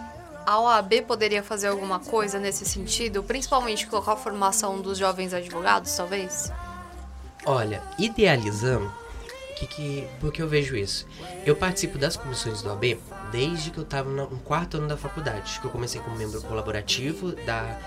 [0.45, 3.23] a OAB poderia fazer alguma coisa nesse sentido?
[3.23, 6.51] Principalmente colocar a formação dos jovens advogados, talvez?
[7.47, 8.93] Olha, idealizando,
[9.57, 11.07] que, que, porque eu vejo isso.
[11.45, 12.99] Eu participo das comissões do AB
[13.33, 17.33] desde que eu estava no quarto ano da faculdade, que eu comecei como membro colaborativo
[17.47, 17.79] da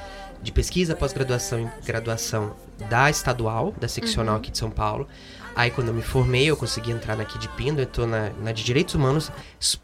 [0.41, 2.55] de pesquisa, pós-graduação e graduação
[2.89, 4.39] da estadual, da seccional Uhum.
[4.39, 5.05] aqui de São Paulo.
[5.53, 8.29] Aí quando eu me formei, eu consegui entrar na aqui de Pindo, eu tô na,
[8.41, 9.29] na de Direitos Humanos.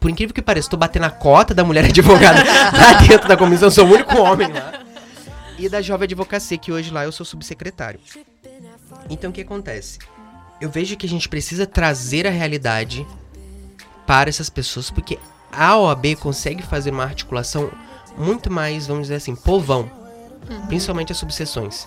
[0.00, 2.38] Por incrível que pareça, tô batendo a cota da mulher advogada
[2.72, 4.82] lá dentro da comissão, sou o único homem lá.
[5.58, 8.00] E da Jovem Advocacia, que hoje lá eu sou subsecretário.
[9.08, 9.98] Então o que acontece?
[10.60, 13.06] Eu vejo que a gente precisa trazer a realidade
[14.06, 15.18] para essas pessoas, porque
[15.52, 17.70] a OAB consegue fazer uma articulação
[18.16, 19.90] muito mais, vamos dizer assim, povão,
[20.68, 21.86] principalmente as subseções.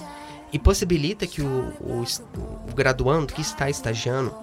[0.51, 2.03] E possibilita que o, o
[2.69, 4.33] o graduando que está estagiando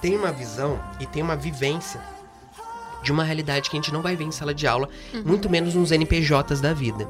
[0.00, 2.00] tenha uma visão e tenha uma vivência
[3.02, 4.88] de uma realidade que a gente não vai ver em sala de aula,
[5.24, 7.08] muito menos nos NPJs da vida.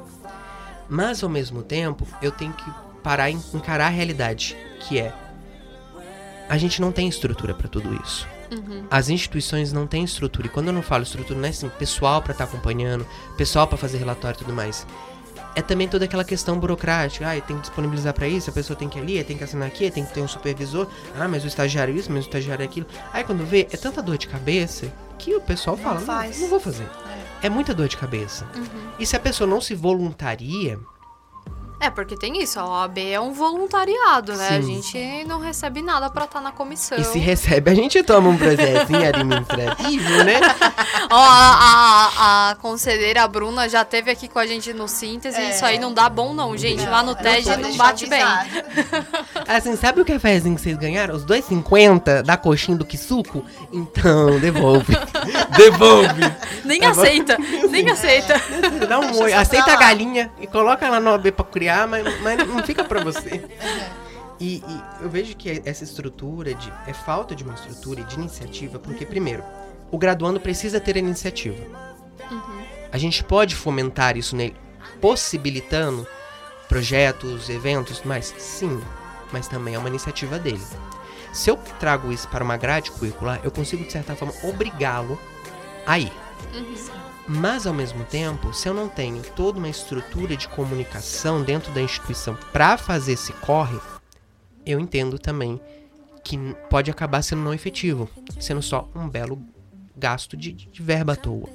[0.88, 2.64] Mas ao mesmo tempo, eu tenho que
[3.04, 5.12] parar e encarar a realidade, que é
[6.48, 8.26] a gente não tem estrutura para tudo isso.
[8.90, 10.46] As instituições não têm estrutura.
[10.46, 13.78] E quando eu não falo estrutura, não é assim, pessoal para estar acompanhando, pessoal para
[13.78, 14.86] fazer relatório e tudo mais.
[15.56, 17.28] É também toda aquela questão burocrática.
[17.28, 19.68] Ah, tem que disponibilizar para isso, a pessoa tem que ir ali, tem que assinar
[19.68, 20.86] aqui, tem que ter um supervisor.
[21.18, 22.86] Ah, mas o estagiário isso, mas o estagiário é aquilo.
[23.12, 26.40] Aí quando vê, é tanta dor de cabeça que o pessoal fala, não, faz.
[26.40, 26.88] não vou fazer.
[27.42, 28.46] É muita dor de cabeça.
[28.98, 30.78] E se a pessoa não se voluntaria,
[31.84, 34.48] É, porque tem isso, a OAB é um voluntariado, né?
[34.56, 34.80] A Sim.
[34.82, 36.96] gente não recebe nada pra estar na comissão.
[36.96, 40.40] e se recebe, a gente toma um processinho administrativo, né?
[41.10, 45.50] Ó, a, a, a conselheira Bruna já teve aqui com a gente no síntese, É.
[45.50, 46.86] isso aí não dá bom não, gente.
[46.86, 48.22] Lá no TED não bate bem.
[49.46, 51.14] Assim, sabe o cafezinho que vocês ganharam?
[51.14, 53.44] Os 2,50 da coxinha do Kisuko?
[53.72, 54.96] Então, devolve.
[55.56, 56.32] devolve.
[56.64, 57.00] Nem Tá bom?
[57.02, 57.38] aceita,
[57.70, 58.40] nem aceita.
[58.88, 59.32] Dá um oi.
[59.32, 63.02] Aceita a galinha e coloca ela no OB pra criar, mas, mas não fica pra
[63.02, 63.44] você.
[64.40, 66.72] E, e eu vejo que essa estrutura de.
[66.88, 69.44] É falta de uma estrutura e de iniciativa, porque, primeiro,
[69.90, 71.64] o graduando precisa ter a iniciativa.
[72.90, 74.56] A gente pode fomentar isso nele,
[75.00, 76.06] possibilitando
[76.68, 78.82] projetos, eventos, mas sim,
[79.32, 80.60] mas também é uma iniciativa dele.
[81.32, 85.18] Se eu trago isso para uma grade curricular, eu consigo, de certa forma, obrigá-lo
[85.86, 86.12] a ir.
[87.26, 91.80] Mas, ao mesmo tempo, se eu não tenho toda uma estrutura de comunicação dentro da
[91.80, 93.78] instituição para fazer esse corre,
[94.66, 95.58] eu entendo também
[96.22, 98.08] que pode acabar sendo não efetivo,
[98.38, 99.42] sendo só um belo
[99.96, 101.48] gasto de, de verba à toa.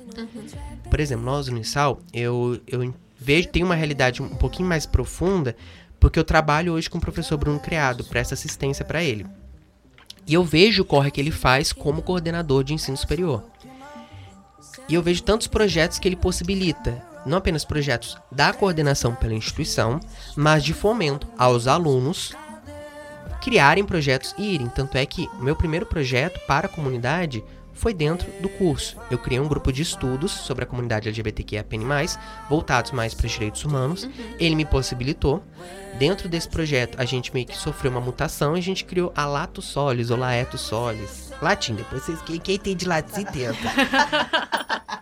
[0.90, 5.56] Por exemplo, nós no Unisal, eu, eu vejo, tem uma realidade um pouquinho mais profunda,
[6.00, 9.26] porque eu trabalho hoje com o professor Bruno Criado, presto assistência para ele.
[10.26, 13.44] E eu vejo o corre que ele faz como coordenador de ensino superior.
[14.90, 20.00] E eu vejo tantos projetos que ele possibilita, não apenas projetos da coordenação pela instituição,
[20.36, 22.34] mas de fomento aos alunos
[23.42, 24.68] criarem projetos e irem.
[24.68, 28.98] Tanto é que o meu primeiro projeto para a comunidade foi dentro do curso.
[29.10, 31.80] Eu criei um grupo de estudos sobre a comunidade LGBTQIAPN+,
[32.50, 34.10] voltados mais para os direitos humanos.
[34.38, 35.42] Ele me possibilitou.
[35.98, 39.26] Dentro desse projeto, a gente meio que sofreu uma mutação e a gente criou a
[39.26, 41.29] Lato Solis, ou Laeto Solis.
[41.42, 43.70] Latim, depois vocês, quem, quem tem de latim tenta.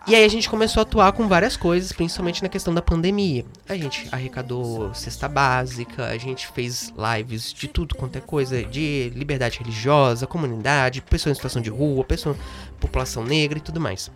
[0.08, 3.46] E aí a gente começou a atuar com várias coisas, principalmente na questão da pandemia.
[3.68, 9.12] A gente arrecadou cesta básica, a gente fez lives de tudo quanto é coisa, de
[9.14, 12.38] liberdade religiosa, comunidade, pessoas em situação de rua, pessoa,
[12.80, 14.10] população negra e tudo mais.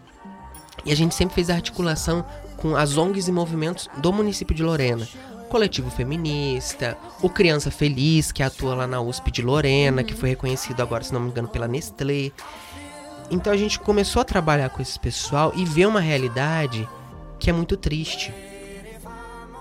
[0.86, 4.64] E a gente sempre fez a articulação com as ONGs e movimentos do município de
[4.64, 5.06] Lorena.
[5.52, 10.80] Coletivo Feminista, o Criança Feliz, que atua lá na USP de Lorena, que foi reconhecido
[10.80, 12.32] agora, se não me engano, pela Nestlé.
[13.30, 16.88] Então a gente começou a trabalhar com esse pessoal e ver uma realidade
[17.38, 18.34] que é muito triste.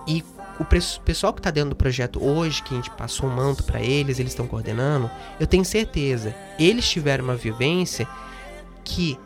[0.07, 0.25] E
[0.61, 0.65] o
[1.05, 4.21] pessoal que tá dentro do projeto hoje, que a gente passou um manto para eles,
[4.21, 8.07] eles estão coordenando, eu tenho certeza, eles tiveram uma vivência
[8.85, 9.19] que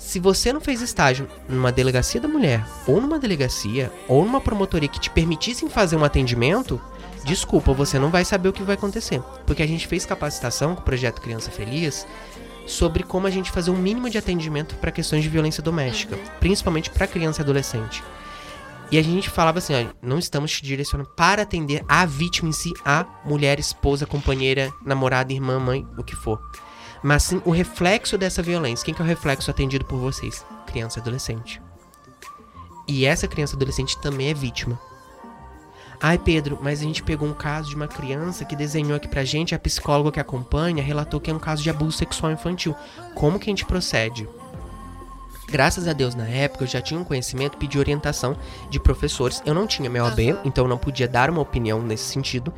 [0.00, 4.88] se você não fez estágio numa delegacia da mulher, ou numa delegacia, ou numa promotoria
[4.88, 6.80] que te permitissem fazer um atendimento,
[7.22, 9.20] desculpa, você não vai saber o que vai acontecer.
[9.46, 12.06] Porque a gente fez capacitação com o projeto Criança Feliz
[12.66, 16.88] sobre como a gente fazer um mínimo de atendimento para questões de violência doméstica, principalmente
[16.88, 18.02] para criança e adolescente.
[18.90, 22.52] E a gente falava assim, ó, não estamos te direcionando para atender a vítima em
[22.52, 26.40] si, a mulher, esposa, companheira, namorada, irmã, mãe, o que for.
[27.02, 28.84] Mas sim o reflexo dessa violência.
[28.84, 30.44] Quem que é o reflexo atendido por vocês?
[30.66, 31.60] Criança e adolescente.
[32.86, 34.78] E essa criança e adolescente também é vítima.
[36.02, 39.22] Ai, Pedro, mas a gente pegou um caso de uma criança que desenhou aqui pra
[39.22, 42.74] gente, a psicóloga que acompanha relatou que é um caso de abuso sexual infantil.
[43.14, 44.26] Como que a gente procede?
[45.46, 48.36] Graças a Deus, na época, eu já tinha um conhecimento, pedi orientação
[48.70, 49.42] de professores.
[49.44, 52.54] Eu não tinha meu AB, então eu não podia dar uma opinião nesse sentido.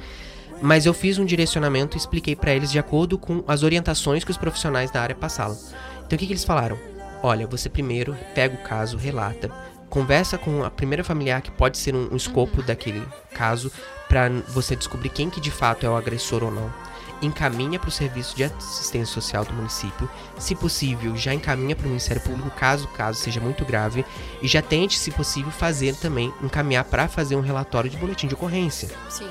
[0.62, 4.31] Mas eu fiz um direcionamento e expliquei pra eles de acordo com as orientações que
[4.31, 5.59] os profissionais da área passaram.
[6.07, 6.79] Então o que, que eles falaram?
[7.20, 9.51] Olha, você primeiro pega o caso, relata,
[9.90, 13.03] conversa com a primeira familiar que pode ser um, um escopo daquele
[13.35, 13.72] caso
[14.09, 16.72] para você descobrir quem que de fato é o agressor ou não.
[17.20, 21.88] Encaminha para o serviço de assistência social do município, se possível, já encaminha para o
[21.88, 24.05] Ministério Público caso o caso seja muito grave
[24.40, 28.35] e já tente, se possível, fazer também encaminhar para fazer um relatório de boletim de
[28.35, 29.31] ocorrência, Sim.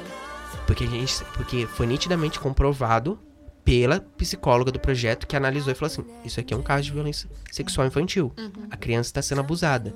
[0.72, 3.20] Porque a gente, porque foi nitidamente comprovado
[3.62, 6.94] pela psicóloga do projeto que analisou e falou assim: isso aqui é um caso de
[6.94, 8.34] violência sexual infantil.
[8.70, 9.94] A criança está sendo abusada.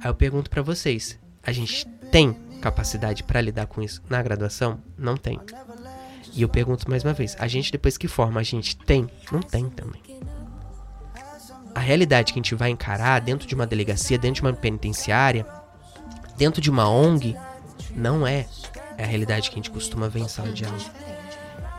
[0.00, 4.80] Aí eu pergunto pra vocês: a gente tem capacidade pra lidar com isso na graduação?
[4.96, 5.40] Não tem.
[6.32, 9.10] E eu pergunto mais uma vez: a gente depois que forma, a gente tem?
[9.32, 10.00] Não tem também.
[11.74, 15.44] A realidade que a gente vai encarar dentro de uma delegacia, dentro de uma penitenciária,
[16.36, 17.36] dentro de uma ONG,
[17.96, 18.46] não é,
[18.98, 20.78] é a realidade que a gente costuma ver em sala de aula.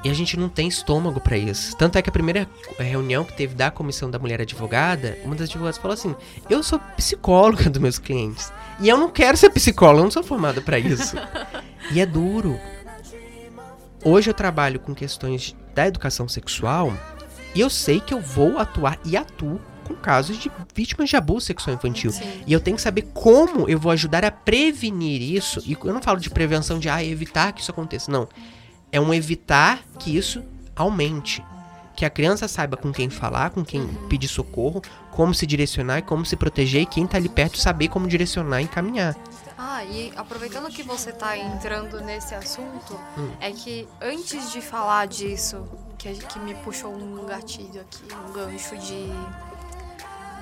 [0.03, 1.75] E a gente não tem estômago pra isso.
[1.75, 5.49] Tanto é que a primeira reunião que teve da comissão da mulher advogada, uma das
[5.49, 6.15] advogadas falou assim:
[6.49, 8.51] Eu sou psicóloga dos meus clientes.
[8.79, 11.15] E eu não quero ser psicóloga, eu não sou formada pra isso.
[11.91, 12.59] e é duro.
[14.03, 16.93] Hoje eu trabalho com questões da educação sexual
[17.55, 21.45] e eu sei que eu vou atuar e atuo com casos de vítimas de abuso
[21.45, 22.11] sexual infantil.
[22.11, 22.43] Sim.
[22.45, 25.61] E eu tenho que saber como eu vou ajudar a prevenir isso.
[25.65, 28.11] E eu não falo de prevenção de ah, evitar que isso aconteça.
[28.11, 28.27] Não.
[28.91, 30.43] É um evitar que isso
[30.75, 31.43] aumente.
[31.95, 36.01] Que a criança saiba com quem falar, com quem pedir socorro, como se direcionar e
[36.03, 39.15] como se proteger, e quem tá ali perto saber como direcionar e encaminhar.
[39.57, 43.31] Ah, e aproveitando que você tá entrando nesse assunto, Hum.
[43.39, 48.77] é que antes de falar disso, que, que me puxou um gatilho aqui, um gancho
[48.77, 49.07] de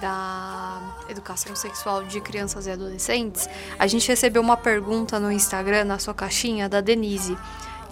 [0.01, 5.99] da educação sexual de crianças e adolescentes, a gente recebeu uma pergunta no Instagram, na
[5.99, 7.37] sua caixinha, da Denise,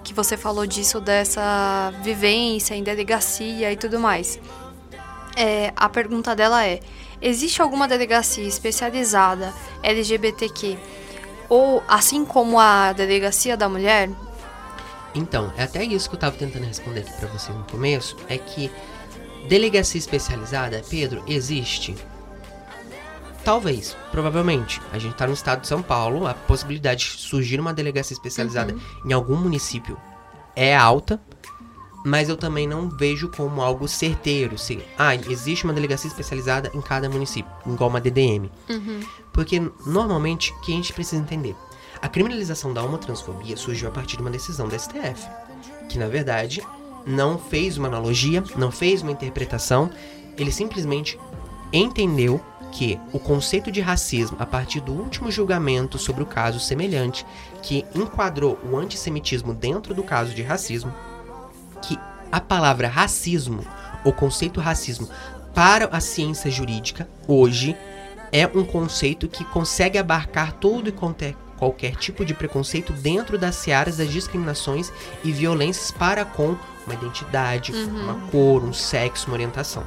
[0.02, 4.38] que você falou disso, dessa vivência em delegacia e tudo mais.
[5.36, 6.80] É, a pergunta dela é:
[7.20, 10.78] existe alguma delegacia especializada LGBTQ
[11.48, 14.10] ou assim como a delegacia da mulher?
[15.14, 18.36] Então, é até isso que eu tava tentando responder aqui pra você no começo, é
[18.36, 18.70] que
[19.48, 21.94] delegacia especializada, Pedro, existe?
[23.44, 24.80] Talvez, provavelmente.
[24.90, 28.74] A gente tá no estado de São Paulo, a possibilidade de surgir uma delegacia especializada
[29.04, 29.98] em algum município
[30.56, 31.20] é alta,
[32.04, 36.80] mas eu também não vejo como algo certeiro, se, ah, existe uma delegacia especializada em
[36.80, 38.50] cada município, igual uma DDM.
[39.32, 41.54] Porque normalmente o que a gente precisa entender?
[42.00, 45.26] A criminalização da homotransfobia surgiu a partir de uma decisão da STF,
[45.88, 46.62] que na verdade
[47.06, 49.90] não fez uma analogia, não fez uma interpretação,
[50.36, 51.18] ele simplesmente
[51.72, 52.40] entendeu
[52.72, 57.24] que o conceito de racismo, a partir do último julgamento sobre o caso semelhante,
[57.62, 60.92] que enquadrou o antissemitismo dentro do caso de racismo,
[61.82, 61.96] que
[62.32, 63.64] a palavra racismo,
[64.04, 65.08] o conceito racismo,
[65.54, 67.76] para a ciência jurídica, hoje,
[68.32, 70.92] é um conceito que consegue abarcar todo e
[71.54, 77.72] qualquer, tipo de preconceito dentro das searas das discriminações e violências para com uma identidade,
[77.72, 79.86] uma cor, um sexo, uma orientação.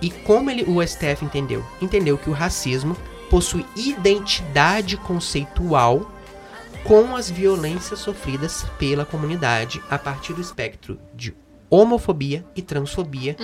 [0.00, 1.64] E como ele, o STF entendeu?
[1.80, 2.96] Entendeu que o racismo
[3.30, 6.10] possui identidade conceitual
[6.84, 11.34] com as violências sofridas pela comunidade a partir do espectro de
[11.68, 13.36] homofobia e transfobia,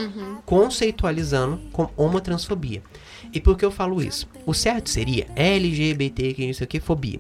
[0.46, 2.82] conceitualizando com homotransfobia.
[3.32, 4.28] E por que eu falo isso?
[4.46, 7.18] O certo seria LGBT, que isso aqui, fobia.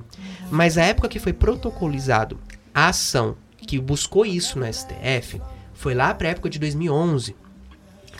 [0.52, 2.38] Mas a época que foi protocolizado
[2.74, 5.40] a ação que buscou isso no STF
[5.72, 7.34] foi lá para a época de 2011.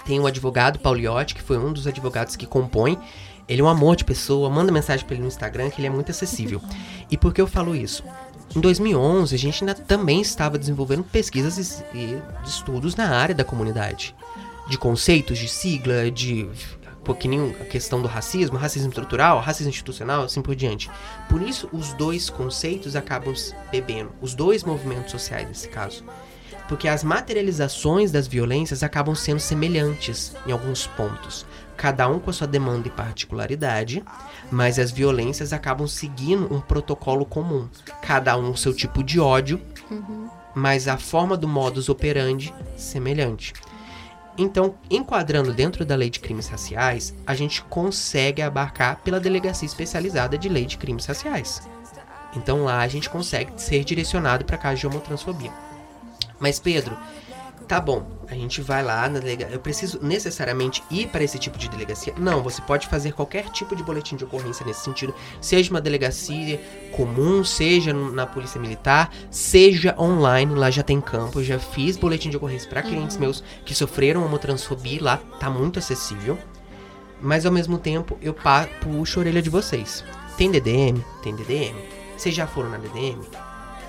[0.07, 2.99] Tem o advogado Pauliotti, que foi um dos advogados que compõe.
[3.47, 5.90] Ele é um amor de pessoa, manda mensagem pra ele no Instagram, que ele é
[5.90, 6.59] muito acessível.
[7.11, 8.03] E por que eu falo isso?
[8.57, 12.16] Em 2011, a gente ainda também estava desenvolvendo pesquisas e
[12.47, 14.14] estudos na área da comunidade.
[14.71, 16.49] De conceitos, de sigla, de
[17.29, 20.91] nem a questão do racismo, racismo estrutural, racismo institucional, assim por diante.
[21.29, 23.35] Por isso, os dois conceitos acabam
[23.71, 26.05] bebendo, os dois movimentos sociais nesse caso.
[26.69, 31.45] Porque as materializações das violências acabam sendo semelhantes em alguns pontos,
[31.77, 34.03] cada um com a sua demanda e particularidade,
[34.51, 37.69] mas as violências acabam seguindo um protocolo comum,
[38.01, 39.61] cada um o seu tipo de ódio,
[40.55, 43.53] mas a forma do modus operandi semelhante.
[44.37, 50.38] Então, enquadrando dentro da lei de crimes raciais, a gente consegue abarcar pela delegacia especializada
[50.38, 51.63] de lei de crimes raciais.
[52.35, 55.52] Então lá a gente consegue ser direcionado para casos de homotransfobia.
[56.40, 56.96] Mas Pedro,
[57.63, 59.54] tá bom, a gente vai lá na delegacia.
[59.54, 62.15] Eu preciso necessariamente ir para esse tipo de delegacia?
[62.19, 66.60] Não, você pode fazer qualquer tipo de boletim de ocorrência nesse sentido, seja uma delegacia
[66.92, 72.31] comum, seja na polícia militar, seja online, lá já tem campo, eu já fiz boletim
[72.31, 76.38] de ocorrência para clientes meus que sofreram homotransfobia, lá tá muito acessível.
[77.21, 78.35] mas ao mesmo tempo eu
[78.81, 80.04] puxo a orelha de vocês.
[80.37, 81.02] Tem DDM?
[81.23, 81.77] Tem DDM.
[82.17, 83.21] Vocês já foram na DDM?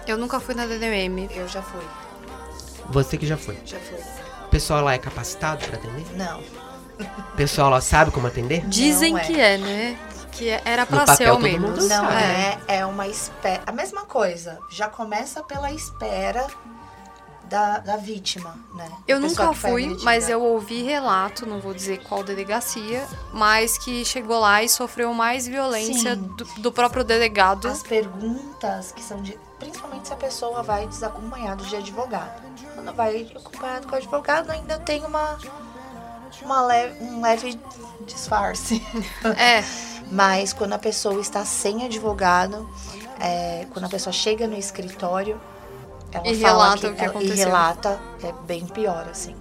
[0.08, 1.30] Eu nunca fui na DDM.
[1.32, 1.82] Eu já fui,
[2.94, 3.58] Você que já foi.
[3.66, 3.98] já fui.
[4.46, 6.06] O pessoal lá é capacitado pra atender?
[6.16, 6.40] Não,
[7.00, 8.66] O pessoal lá sabe como atender?
[8.68, 9.20] Dizem é.
[9.22, 9.98] que é, né?
[10.32, 11.70] Que é- era pra papel ser ao todo menos.
[11.70, 12.22] mundo não sabe.
[12.24, 12.60] é.
[12.68, 13.64] É uma espera.
[13.66, 14.60] A mesma coisa.
[14.70, 16.48] Já começa pela espera
[17.46, 18.90] da, da vítima, né?
[19.08, 24.04] Eu nunca foi fui, mas eu ouvi relato, não vou dizer qual delegacia, mas que
[24.06, 27.68] chegou lá e sofreu mais violência do, do próprio delegado.
[27.68, 29.38] As perguntas que são de.
[29.64, 32.42] Principalmente se a pessoa vai desacompanhado de advogado.
[32.76, 35.38] Quando vai acompanhado com advogado, ainda tem uma.
[36.42, 37.60] uma leve, um leve
[38.06, 38.86] disfarce.
[39.38, 39.64] É,
[40.12, 42.70] Mas quando a pessoa está sem advogado,
[43.20, 45.40] é, quando a pessoa chega no escritório,
[46.12, 47.36] ela E fala relata o que aconteceu.
[47.36, 49.36] E relata, é bem pior, assim.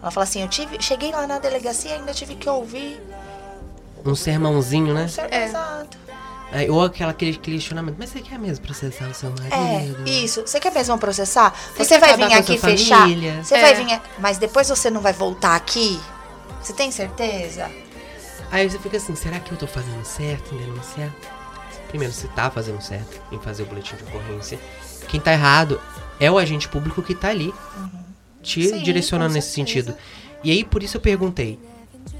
[0.00, 3.00] Ela fala assim, eu tive, cheguei lá na delegacia e ainda tive que ouvir
[4.04, 5.04] Um sermãozinho, né?
[5.04, 5.46] um ser É.
[5.46, 6.03] pesado.
[6.52, 7.96] Aí, Ou aquela, aquele questionamento.
[7.98, 10.04] Mas você quer mesmo processar o seu marido?
[10.06, 10.42] É, isso.
[10.42, 11.52] Você quer mesmo processar?
[11.76, 13.00] Você Você, vai vir aqui fechar?
[13.00, 13.42] família?
[13.42, 13.60] Você É.
[13.60, 14.00] vai vir.
[14.18, 16.00] Mas depois você não vai voltar aqui?
[16.62, 17.68] Você tem certeza?
[18.52, 21.10] Aí você fica assim, será que eu tô fazendo certo em denunciar?
[21.88, 24.58] Primeiro, você tá fazendo certo em fazer o boletim de ocorrência.
[25.08, 25.80] Quem tá errado
[26.20, 27.52] é o agente público que tá ali
[28.42, 29.94] te Sim, direcionando nesse sentido.
[30.42, 31.58] E aí, por isso eu perguntei,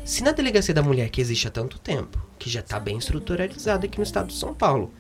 [0.05, 3.87] se na delegacia da mulher, que existe há tanto tempo, que já tá bem estruturalizada
[3.87, 4.93] aqui no estado de São Paulo,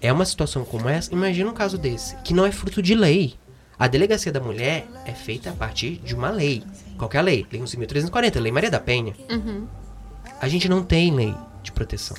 [0.00, 3.34] é uma situação como essa, imagina um caso desse, que não é fruto de lei.
[3.78, 6.62] A delegacia da mulher é feita a partir de uma lei.
[6.98, 7.46] Qualquer lei.
[7.50, 9.14] Lei 11.340, Lei Maria da Penha.
[10.40, 12.16] A gente não tem lei de proteção.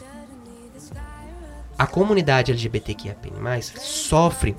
[1.77, 3.15] A comunidade LGBTQIA+,
[3.79, 4.55] sofre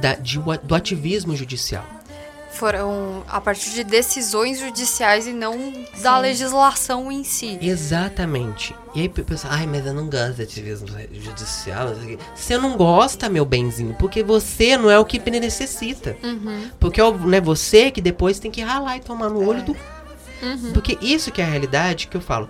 [0.00, 1.84] da- de- do ativismo judicial.
[2.54, 7.58] Foram a partir de decisões judiciais e não da legislação em si.
[7.60, 8.74] Exatamente.
[8.94, 11.88] E aí pessoal, ai, mas eu não gosto de ativismo judicial.
[11.90, 15.18] não sei o quê." Você não gosta, meu benzinho, porque você não é o que
[15.30, 16.16] necessita.
[16.78, 19.62] Porque é o- não é você que depois tem que ralar e tomar no olho
[19.62, 19.76] do.
[20.72, 22.48] Porque isso que é a realidade que eu falo.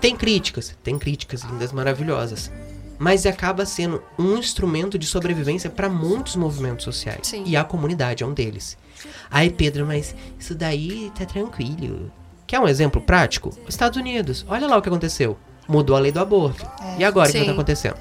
[0.00, 2.50] Tem críticas, tem críticas lindas, maravilhosas.
[2.98, 7.20] Mas acaba sendo um instrumento de sobrevivência para muitos movimentos sociais.
[7.28, 7.44] Sim.
[7.46, 8.76] E a comunidade é um deles.
[9.30, 12.10] Aí, Pedro, mas isso daí tá tranquilo.
[12.46, 13.50] Quer um exemplo prático?
[13.68, 14.44] Estados Unidos.
[14.48, 15.38] Olha lá o que aconteceu.
[15.68, 16.68] Mudou a lei do aborto.
[16.98, 17.96] E agora o que tá acontecendo?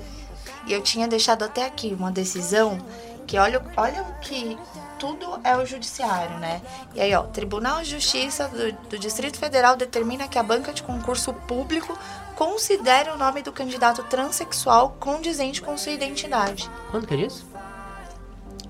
[0.65, 2.79] E eu tinha deixado até aqui uma decisão
[3.27, 4.57] que olha, olha o que
[4.97, 6.61] tudo é o judiciário, né?
[6.95, 10.83] E aí, ó, Tribunal de Justiça do, do Distrito Federal determina que a banca de
[10.83, 11.97] concurso público
[12.35, 16.69] considere o nome do candidato transexual condizente com sua identidade.
[16.91, 17.45] Quando que é isso?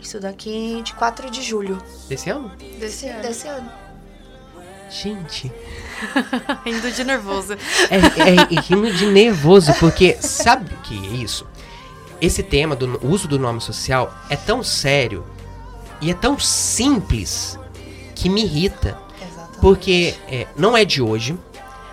[0.02, 1.78] Isso daqui de 4 de julho
[2.08, 2.52] Desse ano?
[2.80, 3.22] Desse ano.
[3.22, 3.70] desse ano.
[4.90, 5.52] Gente.
[6.66, 7.54] Rindo de nervoso.
[7.54, 11.46] É, é, é rindo de nervoso, porque sabe o que é isso?
[12.20, 15.24] Esse tema do uso do nome social é tão sério
[16.02, 17.60] e é tão simples
[18.16, 18.98] que me irrita.
[19.22, 19.60] Exatamente.
[19.60, 21.38] Porque é, não é de hoje.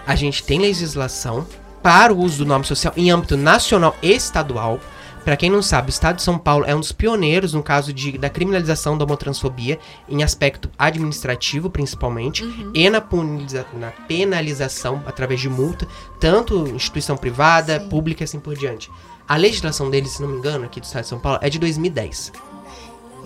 [0.06, 1.46] A gente tem legislação
[1.82, 4.80] para o uso do nome social em âmbito nacional e estadual.
[5.26, 7.92] Para quem não sabe, o Estado de São Paulo é um dos pioneiros no caso
[7.92, 9.76] de, da criminalização da homotransfobia,
[10.08, 15.84] em aspecto administrativo, principalmente, e na, puniliza- na penalização através de multa,
[16.20, 17.88] tanto instituição privada, Sim.
[17.88, 18.88] pública e assim por diante.
[19.26, 21.58] A legislação deles, se não me engano, aqui do Estado de São Paulo, é de
[21.58, 22.32] 2010.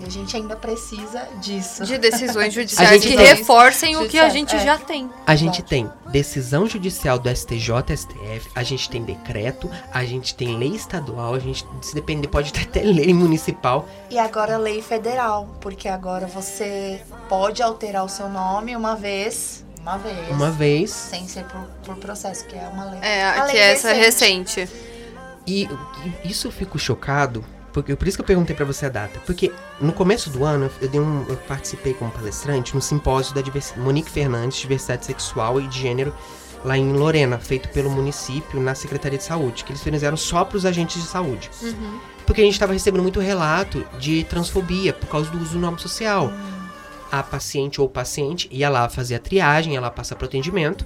[0.01, 1.85] E a gente ainda precisa disso.
[1.85, 4.59] De decisões A judiciais gente que reforcem o que a gente é.
[4.59, 5.09] já tem.
[5.27, 5.69] A gente Exato.
[5.69, 11.35] tem decisão judicial do STJ, STF, a gente tem decreto, a gente tem lei estadual,
[11.35, 13.87] a gente, se depender, pode ter até lei municipal.
[14.09, 19.97] E agora lei federal, porque agora você pode alterar o seu nome uma vez, uma
[19.97, 20.91] vez, Uma vez.
[20.91, 22.99] sem ser por, por processo, que é uma lei.
[23.01, 24.69] É, a que lei essa é recente.
[25.45, 25.67] E,
[26.23, 27.43] e isso eu fico chocado,
[27.73, 29.19] porque por isso que eu perguntei pra você a data.
[29.25, 33.41] Porque no começo do ano eu, dei um, eu participei como palestrante no simpósio da
[33.77, 36.13] Monique Fernandes, Diversidade Sexual e de Gênero,
[36.63, 40.65] lá em Lorena, feito pelo município na Secretaria de Saúde, que eles fizeram só pros
[40.65, 41.49] agentes de saúde.
[42.25, 45.79] Porque a gente estava recebendo muito relato de transfobia por causa do uso do nome
[45.79, 46.31] social.
[47.11, 50.85] A paciente ou paciente ia lá fazer a triagem, ia lá passar pro atendimento,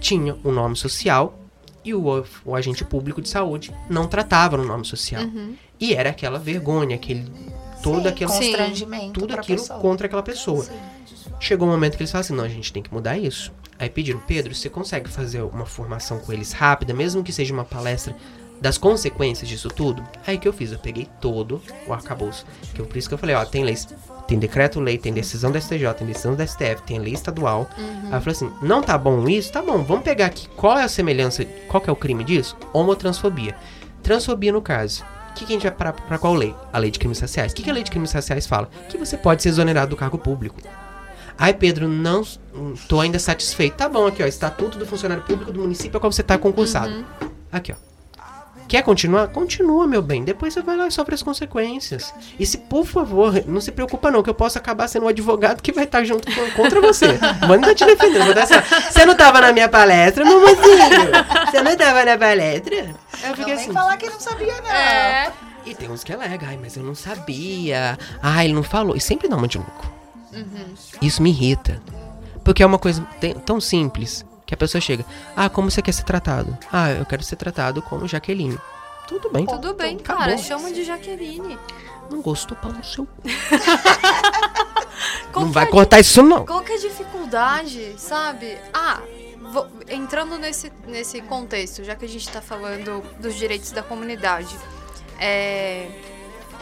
[0.00, 1.43] tinha o nome social
[1.84, 5.22] e o, o agente público de saúde não tratava no nome social.
[5.78, 7.30] E era aquela vergonha, aquele
[7.82, 9.78] todo Sim, aquele constrangimento tudo aquilo pessoa.
[9.80, 10.64] contra aquela pessoa.
[10.64, 10.72] Sim.
[11.38, 13.52] Chegou um momento que eles falaram assim: não, a gente tem que mudar isso.
[13.78, 17.64] Aí pediram, Pedro, você consegue fazer uma formação com eles rápida, mesmo que seja uma
[17.64, 18.16] palestra
[18.60, 22.46] das consequências disso tudo, aí que eu fiz, eu peguei todo o arcabouço.
[22.72, 23.88] Que eu, por isso que eu falei, ó, tem leis,
[24.26, 27.68] tem decreto-lei, tem decisão da STJ, tem decisão da STF, tem lei estadual.
[27.76, 29.52] Aí eu falei assim, não tá bom isso?
[29.52, 32.56] Tá bom, vamos pegar aqui qual é a semelhança, qual que é o crime disso?
[32.72, 33.54] Homotransfobia.
[34.02, 35.04] Transfobia no caso.
[35.30, 36.54] O que, que a gente vai parar pra qual lei?
[36.72, 37.52] A lei de crimes raciais.
[37.52, 38.70] O que, que a lei de crimes raciais fala?
[38.88, 40.56] Que você pode ser exonerado do cargo público.
[41.36, 42.22] Ai, Pedro, não
[42.54, 43.74] hum, tô ainda satisfeito.
[43.74, 44.26] Tá bom, aqui, ó.
[44.26, 47.04] Estatuto do funcionário público do município ao qual você tá concursado.
[47.50, 47.93] Aqui, ó.
[48.66, 49.28] Quer continuar?
[49.28, 50.24] Continua, meu bem.
[50.24, 52.14] Depois você vai lá e sofre as consequências.
[52.38, 55.60] E se, por favor, não se preocupa não, que eu posso acabar sendo o advogado
[55.62, 57.18] que vai estar junto com, contra você.
[57.46, 58.24] Manda te defender.
[58.24, 58.62] Vou dar essa...
[58.90, 60.88] Você não tava na minha palestra, meu mozinho?
[61.50, 62.74] Você não tava na palestra?
[62.76, 63.72] Eu Não fiquei nem assim.
[63.72, 64.70] falar que não sabia, não.
[64.70, 65.32] É.
[65.66, 67.98] E tem uns que alegam, ai, mas eu não sabia.
[68.22, 68.96] Ai, ele não falou.
[68.96, 69.92] E sempre dá uma de louco.
[71.00, 71.80] Isso me irrita.
[72.42, 73.06] Porque é uma coisa
[73.46, 75.04] tão simples que a pessoa chega.
[75.36, 76.56] Ah, como você quer ser tratado?
[76.72, 78.58] Ah, eu quero ser tratado como Jaqueline.
[79.08, 79.46] Tudo bem.
[79.46, 80.22] Tudo bem, Acabou.
[80.22, 80.38] cara.
[80.38, 81.58] Chama de Jaqueline.
[82.10, 83.06] Não gostou, pau no seu.
[83.06, 83.22] cu.
[85.32, 86.44] Qual Não que vai é a cortar isso, não.
[86.46, 88.56] Qual que é a dificuldade, sabe?
[88.72, 89.00] Ah,
[89.88, 94.56] entrando nesse, nesse contexto, já que a gente tá falando dos direitos da comunidade,
[95.18, 95.88] é,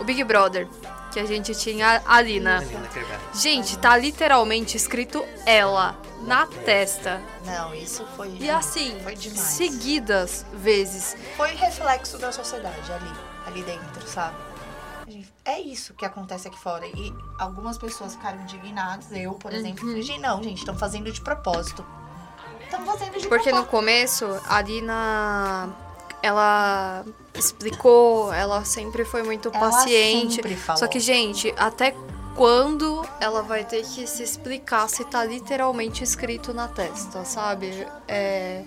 [0.01, 0.67] o Big Brother,
[1.13, 2.65] que a gente tinha a Alina.
[3.35, 7.21] Gente, tá literalmente escrito ela na testa.
[7.45, 8.31] Não, isso foi.
[8.41, 9.41] E assim, Foi demais.
[9.41, 11.17] seguidas vezes.
[11.37, 13.11] Foi reflexo da sociedade ali,
[13.47, 14.37] ali dentro, sabe?
[15.45, 16.87] É isso que acontece aqui fora.
[16.87, 19.07] E algumas pessoas ficaram indignadas.
[19.11, 20.01] Eu, por exemplo, Uhum.
[20.01, 21.85] falei, não, gente, estão fazendo de propósito.
[22.63, 23.71] Estão fazendo de Porque no propósito.
[23.71, 25.69] começo, a Alina,
[26.23, 27.05] ela
[27.35, 30.37] explicou, ela sempre foi muito Ela paciente.
[30.37, 30.79] sempre falou.
[30.79, 31.95] Só que, gente, até
[32.37, 37.87] quando ela vai ter que se explicar se tá literalmente escrito na testa, sabe?
[38.09, 38.65] É,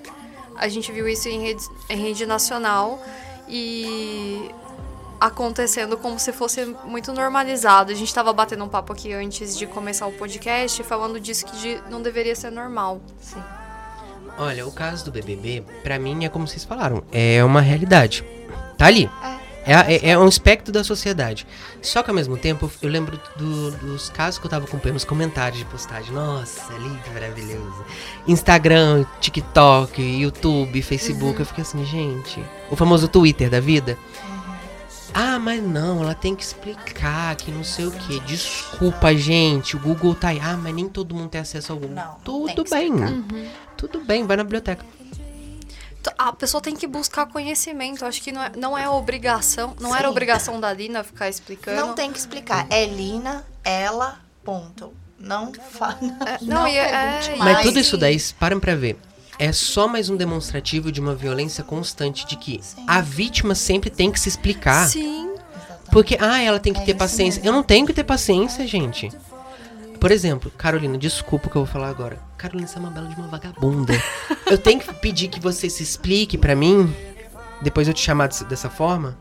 [0.56, 3.02] a gente viu isso em rede, em rede nacional
[3.48, 4.52] e
[5.20, 7.92] acontecendo como se fosse muito normalizado.
[7.92, 11.58] A gente tava batendo um papo aqui antes de começar o podcast falando disso que
[11.58, 13.00] de- não deveria ser normal.
[13.20, 13.42] Sim.
[14.38, 18.24] Olha, o caso do BBB, pra mim, é como vocês falaram, é uma realidade.
[18.78, 19.10] Tá ali.
[19.68, 21.48] É, é, é um aspecto da sociedade.
[21.82, 25.06] Só que ao mesmo tempo, eu lembro do- dos casos que eu tava acompanhando, os
[25.06, 26.12] comentários de postagem.
[26.14, 27.84] Nossa, lindo, maravilhoso.
[28.28, 31.40] Instagram, TikTok, YouTube, Facebook.
[31.40, 32.44] Eu fiquei assim, gente.
[32.70, 33.98] O famoso Twitter da vida.
[35.18, 38.20] Ah, mas não, ela tem que explicar que não sei o que.
[38.22, 39.76] Desculpa, gente.
[39.78, 40.42] O Google tá aí.
[40.44, 41.96] Ah, mas nem todo mundo tem acesso ao Google.
[41.96, 42.92] Não, Tudo bem.
[42.92, 43.48] Uhum.
[43.78, 44.86] Tudo bem, vai na biblioteca.
[46.20, 48.06] A pessoa tem que buscar conhecimento.
[48.06, 49.76] Acho que não é, não é obrigação.
[49.80, 50.12] Não era Sim.
[50.12, 51.80] obrigação da Lina ficar explicando.
[51.80, 52.68] Não tem que explicar.
[52.70, 54.94] É Lina, ela, ponto.
[55.20, 55.98] Não fala.
[56.28, 56.92] É, não, e é-
[57.32, 58.98] é- Mas tudo isso daí, parem pra ver.
[59.40, 62.86] É só mais um demonstrativo de uma violência constante de que Sim.
[62.88, 64.88] a vítima sempre tem que se explicar.
[64.88, 65.34] Sim.
[65.92, 67.40] Porque, ah, ela tem que É ter paciência.
[67.42, 67.50] mesmo.
[67.50, 69.10] Eu não tenho que ter paciência, gente.
[70.06, 72.20] Por exemplo, Carolina, desculpa o que eu vou falar agora.
[72.38, 73.96] Carolina, você é uma bela de uma vagabunda.
[74.46, 76.96] eu tenho que pedir que você se explique pra mim,
[77.60, 79.18] depois eu te chamar dessa forma?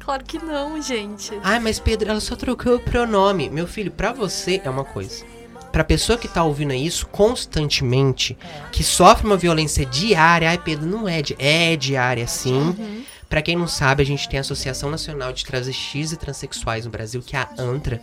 [0.00, 1.38] Claro que não, gente.
[1.40, 3.48] Ai, mas Pedro, ela só trocou o pronome.
[3.48, 5.24] Meu filho, pra você é uma coisa.
[5.70, 8.36] Pra pessoa que tá ouvindo isso constantemente,
[8.72, 13.04] que sofre uma violência diária, ai, Pedro, não é, di é diária sim.
[13.28, 16.90] Pra quem não sabe, a gente tem a Associação Nacional de Travestis e Transsexuais no
[16.90, 18.00] Brasil, que é a ANTRA.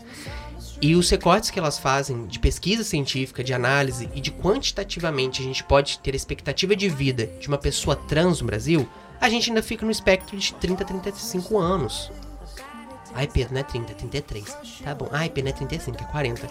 [0.85, 5.43] E os recortes que elas fazem de pesquisa científica, de análise e de quantitativamente a
[5.43, 8.87] gente pode ter a expectativa de vida de uma pessoa trans no Brasil,
[9.19, 12.11] a gente ainda fica no espectro de 30 a 35 anos.
[13.15, 14.57] Ai, Pedro, não é 30, é 33.
[14.83, 15.09] Tá bom.
[15.11, 16.47] Ai, Pedro, não é 35, é 40.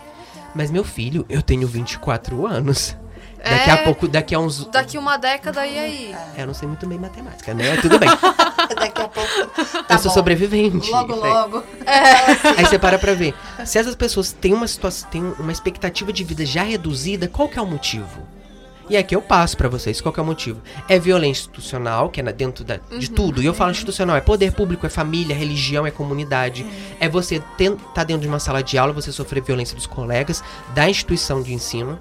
[0.53, 2.97] Mas, meu filho, eu tenho 24 anos.
[3.45, 3.85] Daqui a É.
[3.85, 4.65] pouco, daqui a uns.
[4.67, 6.17] Daqui uma década e aí?
[6.37, 7.77] É, eu não sei muito bem matemática, né?
[7.77, 8.09] Tudo bem.
[8.75, 9.83] Daqui a pouco.
[9.85, 10.15] Tá eu sou bom.
[10.15, 10.91] sobrevivente.
[10.91, 11.63] Logo, Daí- logo.
[12.57, 13.35] Aí você para pra ver.
[13.67, 17.59] Se essas pessoas têm uma situação, têm uma expectativa de vida já reduzida, qual que
[17.59, 18.23] é o motivo?
[18.89, 20.61] E aqui eu passo pra vocês qual que é o motivo.
[20.89, 23.43] É violência institucional, que é dentro da- de tudo.
[23.43, 26.67] E eu falo institucional, é poder público, é família, religião, é comunidade.
[27.01, 30.89] É você estar dentro de uma sala de aula, você sofrer violência dos colegas, da
[30.89, 31.99] instituição de ensino.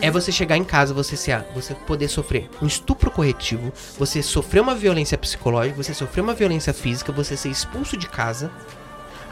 [0.00, 4.60] É você chegar em casa, você se, você poder sofrer um estupro corretivo, você sofrer
[4.60, 8.50] uma violência psicológica, você sofrer uma violência física, você ser expulso de casa.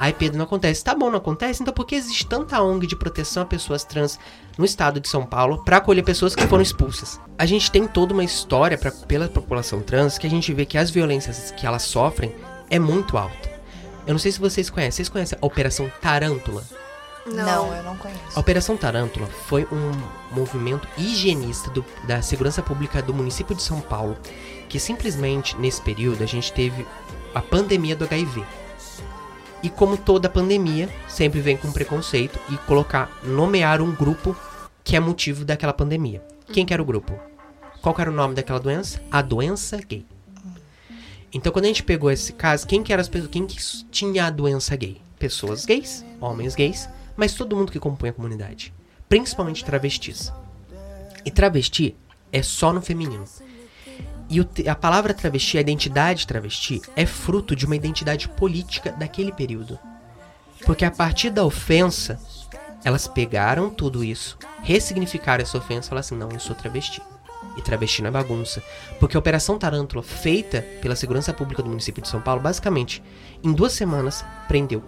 [0.00, 0.84] Ai, Pedro, não acontece.
[0.84, 1.60] Tá bom, não acontece?
[1.60, 4.18] Então por que existe tanta ONG de proteção a pessoas trans
[4.56, 7.20] no estado de São Paulo pra acolher pessoas que foram expulsas?
[7.36, 10.78] A gente tem toda uma história pra, pela população trans que a gente vê que
[10.78, 12.32] as violências que elas sofrem
[12.70, 13.50] é muito alta.
[14.06, 14.92] Eu não sei se vocês conhecem.
[14.92, 16.64] Vocês conhecem a Operação Tarântula?
[17.34, 18.20] Não, eu não conheço.
[18.36, 19.92] A Operação Tarântula foi um
[20.34, 24.16] movimento higienista do- da segurança pública do município de São Paulo,
[24.68, 26.86] que simplesmente nesse período a gente teve
[27.34, 28.42] a pandemia do HIV.
[29.62, 34.36] E como toda pandemia, sempre vem com preconceito e colocar, nomear um grupo
[34.84, 36.22] que é motivo daquela pandemia.
[36.52, 37.18] Quem que era o grupo?
[37.82, 39.00] Qual que era o nome daquela doença?
[39.10, 40.06] A doença gay.
[41.32, 43.56] Então, quando a gente pegou esse caso, quem que era as pessoas, quem que
[43.90, 45.00] tinha a doença gay?
[45.18, 46.88] Pessoas gays, homens gays,
[47.18, 48.72] mas todo mundo que compõe a comunidade,
[49.08, 50.32] principalmente travestis.
[51.24, 51.96] E travesti
[52.32, 53.24] é só no feminino.
[54.30, 59.76] E a palavra travesti, a identidade travesti, é fruto de uma identidade política daquele período.
[60.64, 62.20] Porque a partir da ofensa,
[62.84, 67.02] elas pegaram tudo isso, ressignificaram essa ofensa e falaram assim: não, eu sou travesti.
[67.56, 68.62] E travesti não é bagunça.
[69.00, 73.02] Porque a Operação Tarântula, feita pela Segurança Pública do município de São Paulo, basicamente,
[73.42, 74.84] em duas semanas, prendeu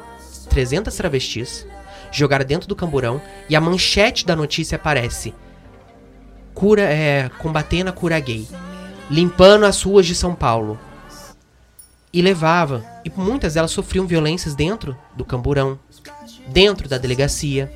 [0.51, 1.67] 300 travestis,
[2.11, 5.35] jogaram dentro do camburão e a manchete da notícia aparece:
[6.55, 8.47] cura, é, combatendo a cura gay,
[9.11, 10.79] limpando as ruas de São Paulo.
[12.13, 12.85] E levava.
[13.05, 15.79] E muitas delas sofriam violências dentro do camburão,
[16.49, 17.73] dentro da delegacia.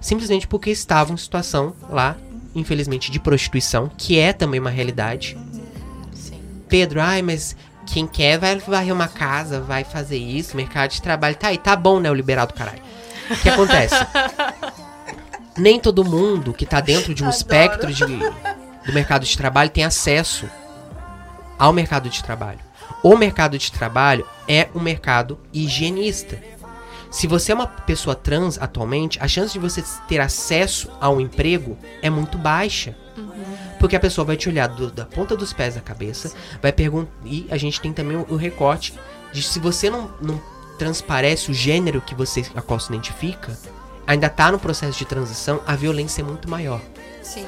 [0.00, 2.16] Simplesmente porque estavam em situação lá,
[2.54, 5.36] infelizmente, de prostituição, que é também uma realidade.
[6.14, 6.40] Sim.
[6.68, 7.54] Pedro, ai, mas
[7.86, 11.36] quem quer vai varrer uma casa, vai fazer isso, mercado de trabalho.
[11.36, 12.82] Tá aí, tá bom, né, o liberado caralho.
[13.30, 13.94] O que acontece?
[15.56, 17.36] Nem todo mundo que tá dentro de um Adoro.
[17.36, 20.48] espectro de, do mercado de trabalho tem acesso
[21.58, 22.60] ao mercado de trabalho.
[23.02, 26.38] O mercado de trabalho é um mercado higienista.
[27.10, 31.20] Se você é uma pessoa trans atualmente, a chance de você ter acesso a um
[31.20, 32.94] emprego é muito baixa.
[33.80, 37.10] Porque a pessoa vai te olhar do- da ponta dos pés à cabeça, vai perguntar.
[37.24, 38.92] E a gente tem também o, o recorte
[39.32, 40.40] de se você não, não
[40.78, 43.58] transparece o gênero que você a qual se identifica,
[44.06, 46.80] ainda tá no processo de transição, a violência é muito maior.
[47.22, 47.46] Sim.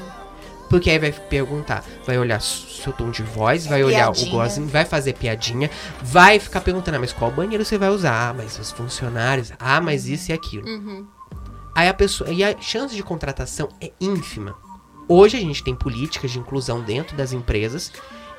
[0.69, 4.31] Porque aí vai perguntar, vai olhar seu tom de voz, vai olhar o Piadinha.
[4.31, 5.69] gozinho, vai fazer piadinha,
[6.01, 8.31] vai ficar perguntando, ah, mas qual banheiro você vai usar?
[8.31, 10.69] Ah, mas os funcionários, ah, mas isso e aquilo.
[10.69, 11.07] Uhum.
[11.75, 12.31] Aí a pessoa.
[12.31, 14.55] E a chance de contratação é ínfima.
[15.09, 17.93] Hoje a gente tem políticas de inclusão dentro das empresas.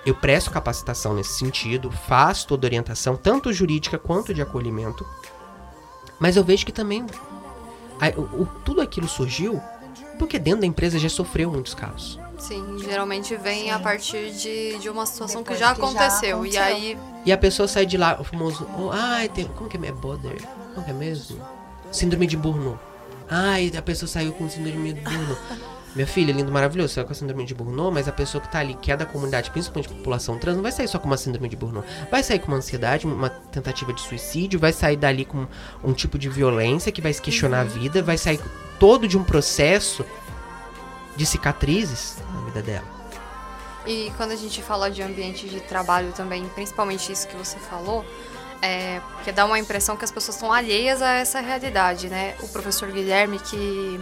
[0.06, 5.06] Eu presto capacitação nesse sentido, faço toda orientação, tanto jurídica quanto de acolhimento.
[6.20, 7.06] Mas eu vejo que também
[8.00, 9.62] a- o- o- tudo aquilo surgiu
[10.18, 12.20] porque dentro da empresa já sofreu muitos casos.
[12.40, 13.70] Sim, geralmente vem Sim.
[13.72, 16.46] a partir de, de uma situação Depois que já que já aconteceu.
[16.46, 16.64] E aconteceu.
[16.64, 18.68] aí, E a pessoa sai de lá, o famoso.
[18.80, 19.46] Oh, ai, tem.
[19.46, 19.90] Como que é?
[19.90, 20.42] É Boder?
[20.74, 21.40] Como que é mesmo?
[21.92, 22.80] Síndrome de Burnout.
[23.30, 25.40] Ai, a pessoa saiu com síndrome de Burnout.
[25.94, 28.60] Minha filha, lindo, maravilhoso, saiu com a síndrome de Burnout, mas a pessoa que tá
[28.60, 31.50] ali, que é da comunidade, principalmente população trans, não vai sair só com uma síndrome
[31.50, 31.86] de Burnout.
[32.10, 35.46] Vai sair com uma ansiedade, uma tentativa de suicídio, vai sair dali com
[35.84, 38.40] um tipo de violência que vai se questionar a vida, vai sair
[38.80, 40.06] todo de um processo
[41.18, 42.88] de cicatrizes na vida dela.
[43.86, 48.06] E quando a gente fala de ambiente de trabalho também, principalmente isso que você falou,
[48.62, 52.36] é, porque dá uma impressão que as pessoas estão alheias a essa realidade, né?
[52.42, 54.00] O professor Guilherme, que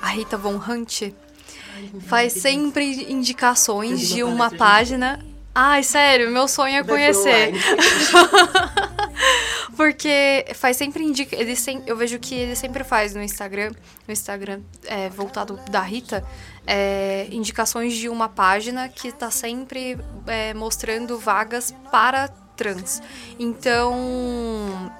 [0.00, 1.12] a Rita Von Hunt
[2.06, 5.24] faz sempre indicações de uma página.
[5.54, 7.52] Ai, sério, meu sonho é conhecer.
[9.76, 13.72] Porque faz sempre indica, ele sem, eu vejo que ele sempre faz no Instagram,
[14.06, 16.24] no Instagram é, voltado da Rita,
[16.66, 23.02] é, indicações de uma página que tá sempre é, mostrando vagas para trans.
[23.38, 24.90] Então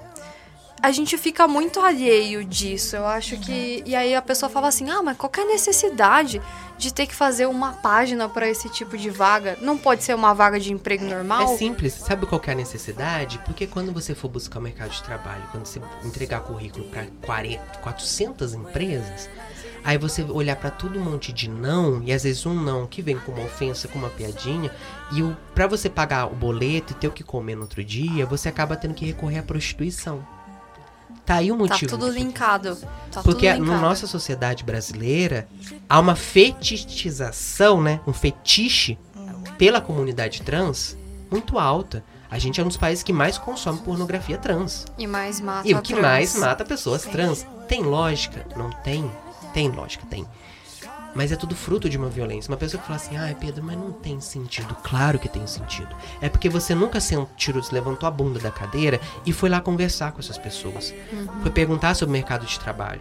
[0.86, 2.94] a gente fica muito alheio disso.
[2.94, 3.82] Eu acho que.
[3.84, 6.40] E aí a pessoa fala assim: ah, mas qual é a necessidade
[6.78, 9.58] de ter que fazer uma página para esse tipo de vaga?
[9.60, 11.42] Não pode ser uma vaga de emprego normal?
[11.42, 13.40] É simples, sabe qual que é a necessidade?
[13.44, 17.78] Porque quando você for buscar o mercado de trabalho, quando você entregar currículo para 40,
[17.78, 19.28] 400 empresas,
[19.82, 23.02] aí você olhar para todo um monte de não, e às vezes um não que
[23.02, 24.70] vem com uma ofensa, com uma piadinha,
[25.10, 28.24] e o, pra você pagar o boleto e ter o que comer no outro dia,
[28.24, 30.35] você acaba tendo que recorrer à prostituição.
[31.26, 31.90] Tá aí o Tá motivo.
[31.90, 32.18] tudo disso.
[32.18, 32.76] linkado.
[33.10, 33.80] Tá Porque tudo na linkado.
[33.82, 35.48] nossa sociedade brasileira
[35.88, 38.00] há uma fetichização, né?
[38.06, 38.96] Um fetiche
[39.58, 40.96] pela comunidade trans
[41.30, 42.04] muito alta.
[42.30, 44.84] A gente é um dos países que mais consome pornografia trans.
[44.98, 46.02] E mais mata E o que trans.
[46.02, 47.46] mais mata pessoas trans.
[47.68, 48.46] Tem lógica?
[48.56, 49.10] Não tem?
[49.52, 50.26] Tem lógica, tem.
[51.16, 52.50] Mas é tudo fruto de uma violência.
[52.50, 54.76] Uma pessoa que fala assim, ai Pedro, mas não tem sentido.
[54.84, 55.88] Claro que tem sentido.
[56.20, 60.20] É porque você nunca sentiu, levantou a bunda da cadeira e foi lá conversar com
[60.20, 60.92] essas pessoas.
[61.40, 63.00] Foi perguntar sobre o mercado de trabalho.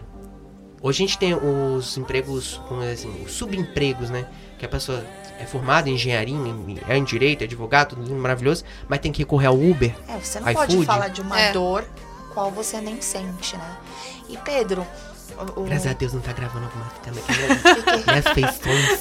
[0.80, 4.26] Hoje a gente tem os empregos, como é assim, os subempregos, né?
[4.58, 5.04] Que a pessoa
[5.38, 9.12] é formada em engenharia, em- é em direito, é advogado, tudo lindo, maravilhoso, mas tem
[9.12, 9.94] que recorrer ao Uber.
[10.08, 10.74] É, você não iFood?
[10.76, 11.52] pode falar de uma É.
[11.52, 11.84] dor
[12.32, 13.76] qual você nem sente, né?
[14.28, 14.86] E Pedro,
[15.38, 17.80] o- o- Graças a Deus não tá gravando alguma câmera aqui.
[17.80, 19.00] fiquei, Minhas feições.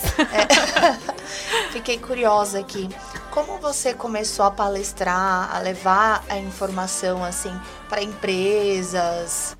[1.71, 2.89] fiquei curiosa aqui.
[3.31, 7.53] Como você começou a palestrar, a levar a informação assim
[7.89, 9.57] para empresas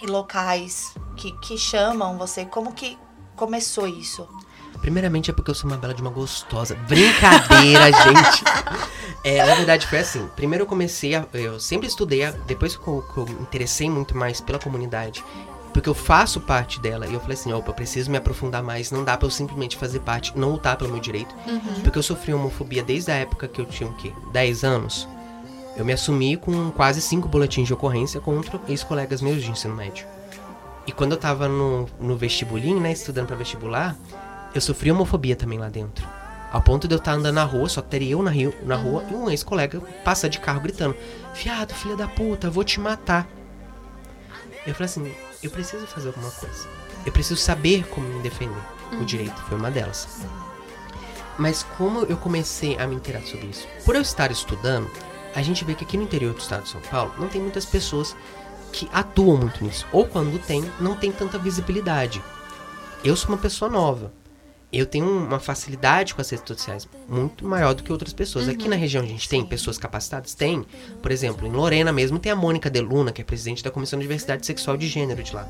[0.00, 2.44] e locais que, que chamam você?
[2.44, 2.96] Como que
[3.36, 4.26] começou isso?
[4.80, 6.76] Primeiramente é porque eu sou uma bela de uma gostosa.
[6.86, 8.44] Brincadeira, gente.
[9.24, 10.28] É, na verdade foi assim.
[10.36, 11.26] Primeiro eu comecei a.
[11.34, 15.24] Eu sempre estudei, a- depois que eu, que eu me interessei muito mais pela comunidade,
[15.78, 18.90] porque eu faço parte dela, e eu falei assim: opa, eu preciso me aprofundar mais.
[18.90, 21.32] Não dá pra eu simplesmente fazer parte, não lutar pelo meu direito.
[21.84, 24.12] Porque eu sofri homofobia desde a época que eu tinha o quê?
[24.32, 25.08] 10 anos.
[25.76, 30.04] Eu me assumi com quase cinco boletins de ocorrência contra ex-colegas meus de ensino médio.
[30.84, 33.94] E quando eu tava no, no vestibulinho, né, estudando pra vestibular,
[34.52, 36.04] eu sofri homofobia também lá dentro.
[36.50, 39.04] Ao ponto de eu estar andando na rua, só teria eu na, rio, na rua
[39.08, 40.96] e um ex-colega passar de carro gritando:
[41.34, 43.28] Fiado, filha da puta, vou te matar.
[44.66, 46.68] Eu falei assim: eu preciso fazer alguma coisa.
[47.06, 48.62] Eu preciso saber como me defender.
[49.00, 50.08] O direito foi uma delas.
[51.38, 53.66] Mas como eu comecei a me inteirar sobre isso?
[53.84, 54.90] Por eu estar estudando,
[55.34, 57.64] a gente vê que aqui no interior do estado de São Paulo não tem muitas
[57.64, 58.16] pessoas
[58.72, 59.86] que atuam muito nisso.
[59.92, 62.22] Ou quando tem, não tem tanta visibilidade.
[63.04, 64.12] Eu sou uma pessoa nova.
[64.70, 68.48] Eu tenho uma facilidade com as redes sociais muito maior do que outras pessoas.
[68.48, 70.34] Aqui na região a gente tem pessoas capacitadas?
[70.34, 70.64] Tem.
[71.00, 74.02] Por exemplo, em Lorena mesmo tem a Mônica Deluna, que é presidente da Comissão de
[74.02, 75.48] Diversidade Sexual e de Gênero de lá.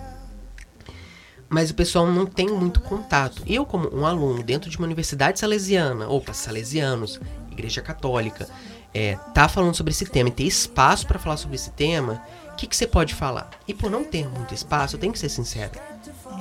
[1.48, 3.42] Mas o pessoal não tem muito contato.
[3.46, 7.18] Eu, como um aluno dentro de uma universidade salesiana, opa, salesianos,
[7.50, 8.48] igreja católica,
[8.94, 12.56] é, tá falando sobre esse tema e ter espaço para falar sobre esse tema, o
[12.56, 13.50] que, que você pode falar?
[13.66, 15.72] E por não ter muito espaço, eu tenho que ser sincero.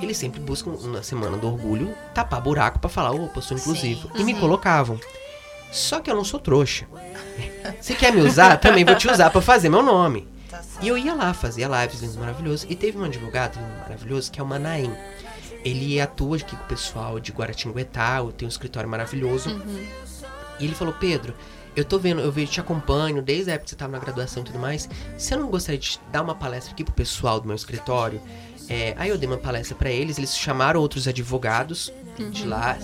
[0.00, 4.10] Eles sempre buscam, na Semana do Orgulho, tapar buraco para falar, opa, eu sou inclusivo.
[4.16, 4.98] E me colocavam.
[5.70, 6.86] Só que eu não sou trouxa.
[7.80, 8.56] Você quer me usar?
[8.56, 10.26] Também vou te usar para fazer meu nome.
[10.50, 10.60] Tá.
[10.80, 12.66] E eu ia lá, fazia lives lindo, maravilhoso.
[12.68, 14.92] E teve um advogado lindo, maravilhoso, que é o Manaim.
[15.64, 19.50] Ele atua aqui com o pessoal de Guaratinguetá, tem um escritório maravilhoso.
[20.58, 21.34] E ele falou, Pedro,
[21.76, 24.42] eu tô vendo, eu vejo, te acompanho desde a época que você tava na graduação
[24.42, 24.88] e tudo mais.
[25.16, 28.20] Você não gostaria de dar uma palestra aqui pro pessoal do meu escritório?
[28.68, 31.92] É, aí eu dei uma palestra pra eles, eles chamaram outros advogados
[32.30, 32.76] de lá.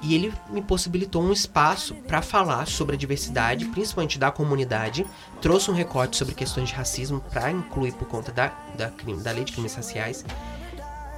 [0.00, 5.04] E ele me possibilitou um espaço para falar sobre a diversidade, principalmente da comunidade.
[5.40, 9.32] Trouxe um recorte sobre questões de racismo para incluir por conta da, da, crime- da
[9.32, 10.24] lei de crimes raciais.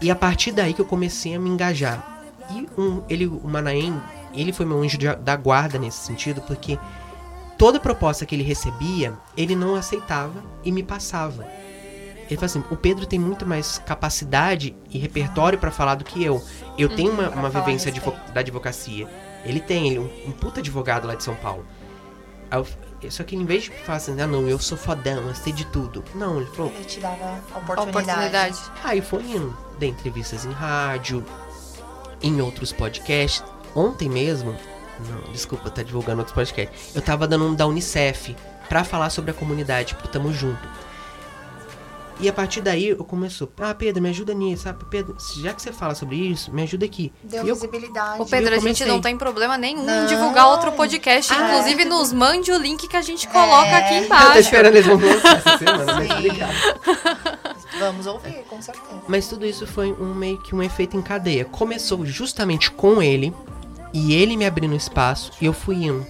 [0.00, 2.22] E a partir daí que eu comecei a me engajar.
[2.50, 4.00] E um, ele, o Manaém,
[4.32, 6.78] ele foi meu anjo da guarda nesse sentido, porque
[7.58, 11.46] toda proposta que ele recebia, ele não aceitava e me passava.
[12.30, 16.22] Ele falou assim: o Pedro tem muito mais capacidade e repertório pra falar do que
[16.24, 16.42] eu.
[16.78, 19.08] Eu tenho uma, uma Pra falar a vivência advo- da advocacia.
[19.44, 21.64] Ele tem, ele é um, um puta advogado lá de São Paulo.
[22.50, 22.66] Eu-
[23.10, 25.64] só que em vez de falar assim, ah não, eu sou fodão, eu sei de
[25.66, 26.04] tudo.
[26.14, 27.88] Não, ele falou, Ele te dava A oportunidade.
[27.88, 28.58] oportunidade.
[28.84, 29.56] Aí foi indo.
[29.78, 31.24] Dei entrevistas em rádio,
[32.22, 33.42] em outros podcasts.
[33.74, 34.54] Ontem mesmo,
[35.08, 36.94] não, desculpa, tá divulgando outros podcasts.
[36.94, 38.36] Eu tava dando um da Unicef
[38.68, 40.68] pra falar sobre a comunidade, pro Tamo Junto.
[42.22, 44.84] E a partir daí eu começou, ah, Pedro, me ajuda nisso, sabe?
[44.90, 47.10] Pedro, já que você fala sobre isso, me ajuda aqui.
[47.24, 48.20] Deu E eu, visibilidade.
[48.20, 50.04] Ô, Pedro, a gente não tem problema nenhum Não.
[50.04, 51.32] em divulgar outro podcast.
[51.32, 53.76] Ah, Inclusive, nos mande o link que a gente coloca É.
[53.76, 54.38] aqui eu tô embaixo.
[54.38, 56.12] esperando eles vão lançar essa semana, mas Sim.
[56.12, 56.54] obrigado.
[57.78, 59.02] Vamos ouvir, com certeza.
[59.08, 61.44] Mas tudo isso foi um meio que um efeito em cadeia.
[61.46, 63.32] Começou justamente com ele,
[63.94, 66.06] e ele me abrindo espaço, e eu fui indo.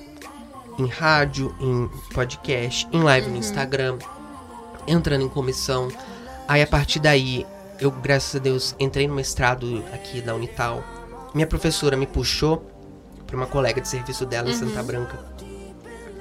[0.79, 3.99] Em rádio, em podcast, em live no Instagram,
[4.91, 5.89] entrando em comissão.
[6.49, 7.47] Aí a partir daí,
[7.81, 10.85] eu, graças a Deus, entrei no mestrado aqui da Unital.
[11.33, 12.67] Minha professora me puxou
[13.27, 15.19] para uma colega de serviço dela em Santa Branca.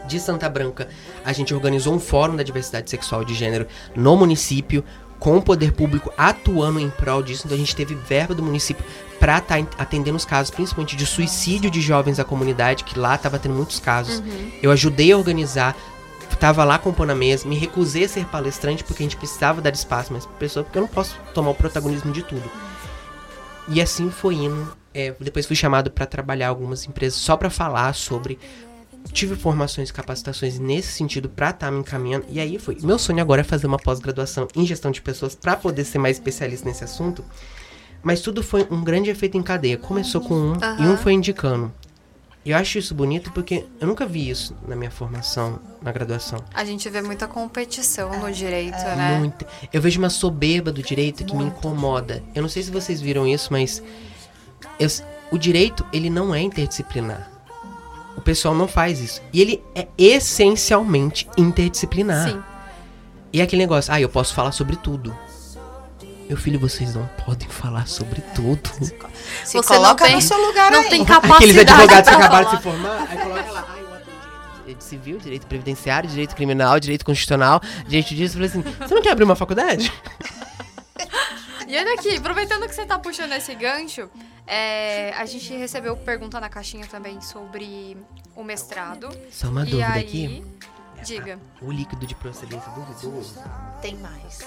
[0.08, 0.88] De Santa Branca,
[1.26, 4.84] a gente organizou um fórum da diversidade sexual de gênero no município,
[5.20, 7.44] com o poder público atuando em prol disso.
[7.46, 8.84] Então a gente teve verba do município
[9.20, 13.38] para estar atendendo os casos, principalmente de suicídio de jovens da comunidade, que lá tava
[13.38, 14.24] tendo muitos casos.
[14.64, 15.76] Eu ajudei a organizar,
[16.40, 19.74] tava lá compondo a mesa, me recusei a ser palestrante porque a gente precisava dar
[19.74, 22.50] espaço mais pra pessoa, porque eu não posso tomar o protagonismo de tudo.
[23.68, 24.72] E assim foi indo.
[24.94, 28.40] É, depois fui chamado para trabalhar em algumas empresas só para falar sobre.
[29.14, 32.26] Tive formações e capacitações nesse sentido pra estar me encaminhando.
[32.30, 32.78] E aí foi.
[32.82, 36.18] Meu sonho agora é fazer uma pós-graduação em gestão de pessoas pra poder ser mais
[36.18, 37.24] especialista nesse assunto.
[38.02, 39.78] Mas tudo foi um grande efeito em cadeia.
[39.78, 40.92] Começou com um e Aham.
[40.94, 41.72] um foi indicando.
[42.50, 46.44] E eu acho isso bonito porque eu nunca vi isso na minha formação, na graduação.
[46.52, 49.20] A gente vê muita competição no direito, né?
[49.20, 49.46] Muito.
[49.72, 52.24] Eu vejo uma soberba do direito que me incomoda.
[52.34, 53.84] Eu não sei se vocês viram isso, mas
[54.80, 54.88] eu-
[55.32, 57.30] o direito, ele não é interdisciplinar.
[58.18, 59.22] O pessoal não faz isso.
[59.32, 62.30] E ele é essencialmente interdisciplinar.
[62.30, 62.42] Sim.
[63.32, 65.16] E é aquele negócio, ah, eu posso falar sobre tudo.
[66.30, 68.70] Meu filho, vocês não podem falar sobre tudo.
[69.44, 70.90] Se Você coloca não tem- no seu lugar não aí.
[70.90, 73.84] tem capacidade Aqueles advogados que acabaram de se formar, aí coloca lá, ai,
[74.60, 78.38] direito civil, direito previdenciário, direito criminal, direito constitucional, direito disso.
[78.40, 79.92] Eu falei assim, você não quer abrir uma faculdade?
[81.68, 84.10] E olha aqui, aproveitando que você tá puxando esse gancho,
[84.46, 87.98] é, a gente recebeu pergunta na caixinha também sobre
[88.36, 89.10] o mestrado.
[89.32, 90.44] Só uma e dúvida aí, aqui.
[91.04, 91.40] Diga.
[91.62, 93.36] O líquido de procedência duvidoso.
[93.82, 94.40] Tem mais.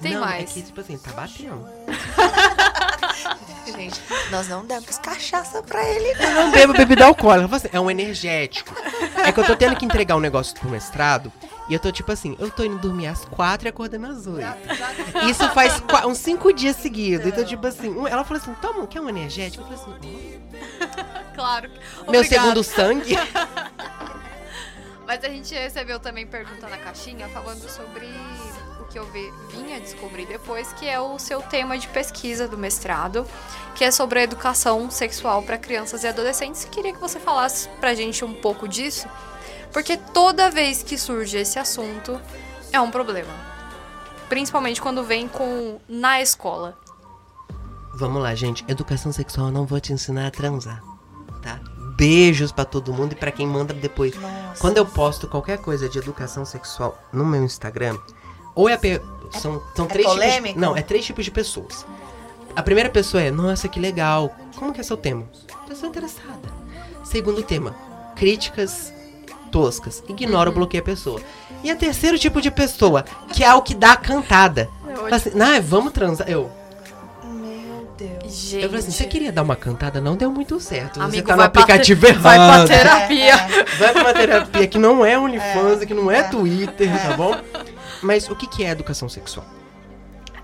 [0.00, 0.50] Tem não, mais.
[0.50, 1.66] É que, tipo assim, tá batendo.
[3.66, 4.00] Gente,
[4.30, 6.24] nós não demos cachaça pra ele, não.
[6.24, 7.56] Eu não bebo bebida alcoólica.
[7.56, 8.74] Assim, É um energético.
[9.16, 11.30] É que eu tô tendo que entregar um negócio pro mestrado.
[11.68, 14.46] E eu tô tipo assim, eu tô indo dormir às quatro e acordando às oito.
[15.28, 17.26] Isso faz uns cinco dias seguidos.
[17.26, 19.64] Então, tipo assim, um- ela falou assim, toma, quer um energético?
[19.70, 20.40] Eu falei assim,
[21.34, 21.68] Claro.
[22.08, 22.26] meu Obrigada.
[22.26, 23.16] segundo sangue.
[25.08, 28.06] Mas a gente recebeu também pergunta na caixinha falando sobre
[28.78, 32.58] o que eu vi- vinha descobrir depois, que é o seu tema de pesquisa do
[32.58, 33.26] mestrado,
[33.74, 36.66] que é sobre a educação sexual para crianças e adolescentes.
[36.70, 39.08] Queria que você falasse pra gente um pouco disso,
[39.72, 42.20] porque toda vez que surge esse assunto
[42.70, 43.32] é um problema.
[44.28, 46.76] Principalmente quando vem com na escola.
[47.94, 48.62] Vamos lá, gente.
[48.68, 50.82] Educação sexual eu não vou te ensinar a transar,
[51.42, 51.58] tá?
[51.96, 54.14] Beijos pra todo mundo e pra quem manda depois.
[54.48, 54.60] Nossa.
[54.60, 57.96] Quando eu posto qualquer coisa de educação sexual no meu Instagram,
[58.54, 59.00] ou é a pe-
[59.32, 60.58] são, são é três tipos de, polêmico?
[60.60, 61.86] Não, é três tipos de pessoas.
[62.56, 64.34] A primeira pessoa é, nossa, que legal.
[64.56, 65.24] Como que é seu tema?
[65.68, 66.48] Pessoa interessada.
[67.04, 67.74] Segundo tema,
[68.16, 68.92] críticas
[69.52, 70.02] toscas.
[70.08, 71.20] Ignora ou bloqueia a pessoa.
[71.62, 74.68] E a terceiro tipo de pessoa, que é o que dá a cantada.
[75.10, 76.28] Assim, nah, vamos transar.
[76.28, 76.50] Eu.
[78.38, 80.00] Gente, eu falei assim, você queria dar uma cantada?
[80.00, 81.00] Não deu muito certo.
[81.00, 82.22] você Amigo, tá no aplicativo errado.
[82.22, 83.24] vai pra terapia.
[83.24, 83.64] É, é.
[83.78, 86.22] Vai pra uma terapia que não é OnlyFans, que não é, é.
[86.22, 87.36] Twitter, tá bom?
[88.00, 89.44] Mas o que, que é educação sexual?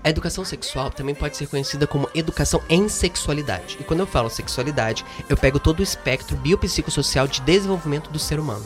[0.03, 3.77] A educação sexual também pode ser conhecida como educação em sexualidade.
[3.79, 8.39] E quando eu falo sexualidade, eu pego todo o espectro biopsicossocial de desenvolvimento do ser
[8.39, 8.65] humano.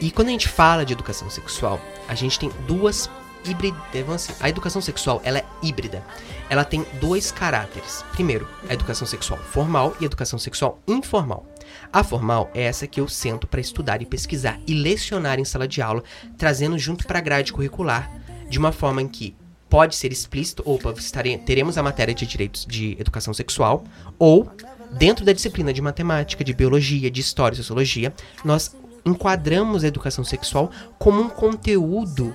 [0.00, 3.10] E quando a gente fala de educação sexual, a gente tem duas
[3.48, 4.08] híbridas.
[4.08, 6.02] Assim, a educação sexual ela é híbrida.
[6.48, 8.04] Ela tem dois caráteres.
[8.12, 11.46] Primeiro, a educação sexual formal e a educação sexual informal.
[11.92, 15.66] A formal é essa que eu sento para estudar e pesquisar e lecionar em sala
[15.66, 16.02] de aula,
[16.38, 18.10] trazendo junto para a grade curricular,
[18.48, 19.34] de uma forma em que
[19.68, 20.64] pode ser explícito,
[20.96, 23.82] estare- teremos a matéria de direitos de educação sexual,
[24.16, 24.48] ou
[24.92, 30.24] dentro da disciplina de matemática, de biologia, de história e sociologia, nós enquadramos a educação
[30.24, 32.32] sexual como um conteúdo,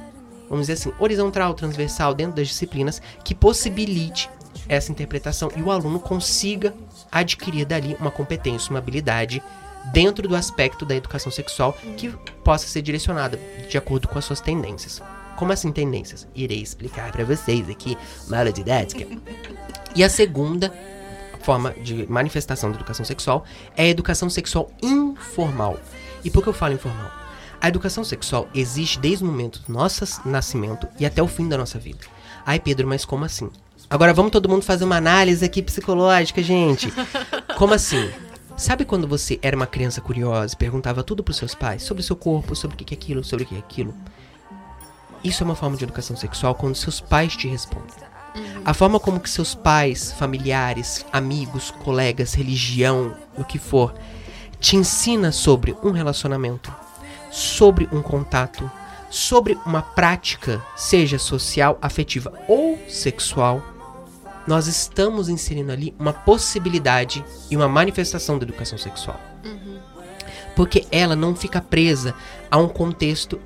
[0.51, 4.29] vamos dizer assim, horizontal, transversal, dentro das disciplinas, que possibilite
[4.67, 6.73] essa interpretação e o aluno consiga
[7.11, 9.41] adquirir dali uma competência, uma habilidade
[9.93, 12.09] dentro do aspecto da educação sexual que
[12.43, 15.01] possa ser direcionada de acordo com as suas tendências.
[15.37, 16.27] Como assim tendências?
[16.35, 17.97] Irei explicar para vocês aqui,
[18.27, 19.07] uma aula didática.
[19.95, 20.71] E a segunda
[21.41, 23.43] forma de manifestação da educação sexual
[23.75, 25.79] é a educação sexual informal.
[26.23, 27.20] E por que eu falo informal?
[27.61, 31.59] A educação sexual existe desde o momento do nosso nascimento e até o fim da
[31.59, 31.99] nossa vida.
[32.43, 33.51] Ai, Pedro, mas como assim?
[33.87, 36.91] Agora vamos todo mundo fazer uma análise aqui psicológica, gente.
[37.57, 38.09] Como assim?
[38.55, 42.03] Sabe quando você era uma criança curiosa e perguntava tudo pros seus pais sobre o
[42.03, 43.93] seu corpo, sobre o que é aquilo, sobre o que é aquilo?
[45.23, 47.93] Isso é uma forma de educação sexual quando seus pais te respondem.
[48.63, 53.93] A forma como que seus pais, familiares, amigos, colegas, religião, o que for,
[54.59, 56.73] te ensina sobre um relacionamento,
[57.31, 58.69] sobre um contato,
[59.09, 63.61] sobre uma prática, seja social, afetiva ou sexual,
[64.47, 69.19] nós estamos inserindo ali uma possibilidade e uma manifestação da educação sexual.
[70.55, 72.13] Porque ela não fica presa
[72.49, 73.39] a um contexto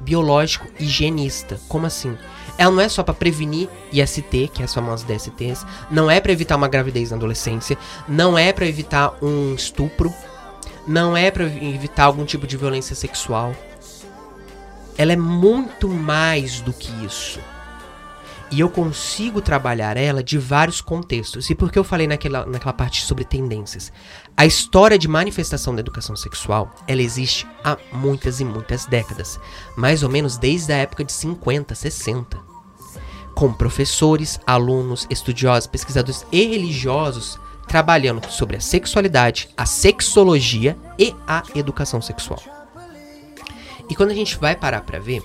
[0.00, 1.60] biológico higienista.
[1.68, 2.16] Como assim?
[2.58, 6.32] Ela não é só para prevenir IST, que é as famosas DSTs, não é para
[6.32, 10.12] evitar uma gravidez na adolescência, não é para evitar um estupro,
[10.86, 13.54] não é para evitar algum tipo de violência sexual.
[14.96, 17.40] Ela é muito mais do que isso.
[18.50, 21.48] E eu consigo trabalhar ela de vários contextos.
[21.48, 23.90] E por que eu falei naquela, naquela parte sobre tendências?
[24.36, 29.40] A história de manifestação da educação sexual, ela existe há muitas e muitas décadas.
[29.74, 32.38] Mais ou menos desde a época de 50, 60.
[33.34, 37.38] Com professores, alunos, estudiosos, pesquisadores e religiosos
[37.72, 42.38] trabalhando sobre a sexualidade, a sexologia e a educação sexual.
[43.88, 45.22] E quando a gente vai parar pra ver,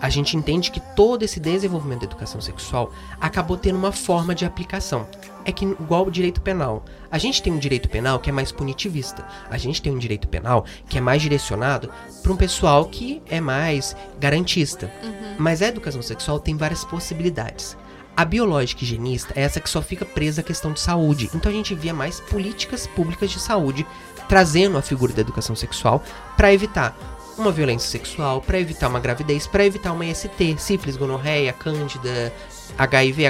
[0.00, 2.90] a gente entende que todo esse desenvolvimento da educação sexual
[3.20, 5.06] acabou tendo uma forma de aplicação.
[5.44, 6.86] É que igual o direito penal.
[7.10, 9.22] A gente tem um direito penal que é mais punitivista.
[9.50, 11.90] A gente tem um direito penal que é mais direcionado
[12.22, 14.90] para um pessoal que é mais garantista.
[15.38, 17.76] Mas a educação sexual tem várias possibilidades.
[18.20, 21.30] A biológica higienista é essa que só fica presa à questão de saúde.
[21.34, 23.86] Então a gente via mais políticas públicas de saúde
[24.28, 26.04] trazendo a figura da educação sexual
[26.36, 26.94] para evitar
[27.38, 32.30] uma violência sexual, para evitar uma gravidez, para evitar uma IST, sífilis, gonorreia, cândida,
[32.76, 33.22] HIV,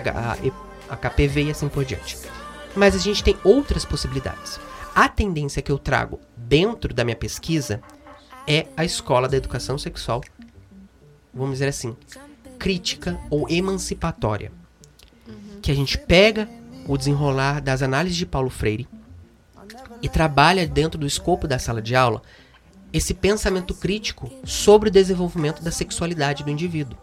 [0.91, 2.19] HPV e assim por diante.
[2.75, 4.59] Mas a gente tem outras possibilidades.
[4.93, 7.81] A tendência que eu trago dentro da minha pesquisa
[8.45, 10.21] é a escola da educação sexual,
[11.33, 11.97] vamos dizer assim,
[12.59, 14.59] crítica ou emancipatória.
[15.71, 16.49] Que a gente pega
[16.85, 18.89] o desenrolar das análises de Paulo Freire
[20.03, 22.23] e trabalha dentro do escopo da sala de aula
[22.93, 26.99] esse pensamento crítico sobre o desenvolvimento da sexualidade do indivíduo.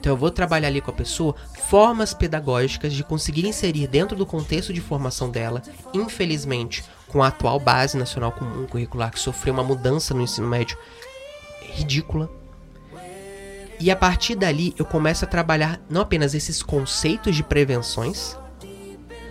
[0.00, 1.36] Então eu vou trabalhar ali com a pessoa
[1.68, 7.60] formas pedagógicas de conseguir inserir dentro do contexto de formação dela, infelizmente, com a atual
[7.60, 10.78] base nacional comum curricular que sofreu uma mudança no ensino médio
[11.74, 12.37] ridícula.
[13.80, 18.36] E a partir dali eu começo a trabalhar não apenas esses conceitos de prevenções,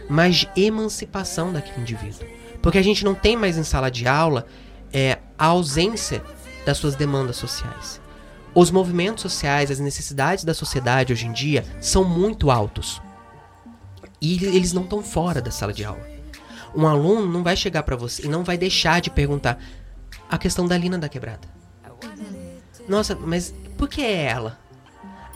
[0.09, 2.25] mas de emancipação daquele indivíduo.
[2.61, 4.45] Porque a gente não tem mais em sala de aula
[4.91, 6.23] é, a ausência
[6.65, 8.01] das suas demandas sociais.
[8.55, 13.01] Os movimentos sociais, as necessidades da sociedade hoje em dia são muito altos.
[14.19, 16.05] E eles não estão fora da sala de aula.
[16.75, 19.59] Um aluno não vai chegar para você e não vai deixar de perguntar
[20.29, 21.47] a questão da Lina da quebrada.
[22.87, 24.59] Nossa, mas por que é ela?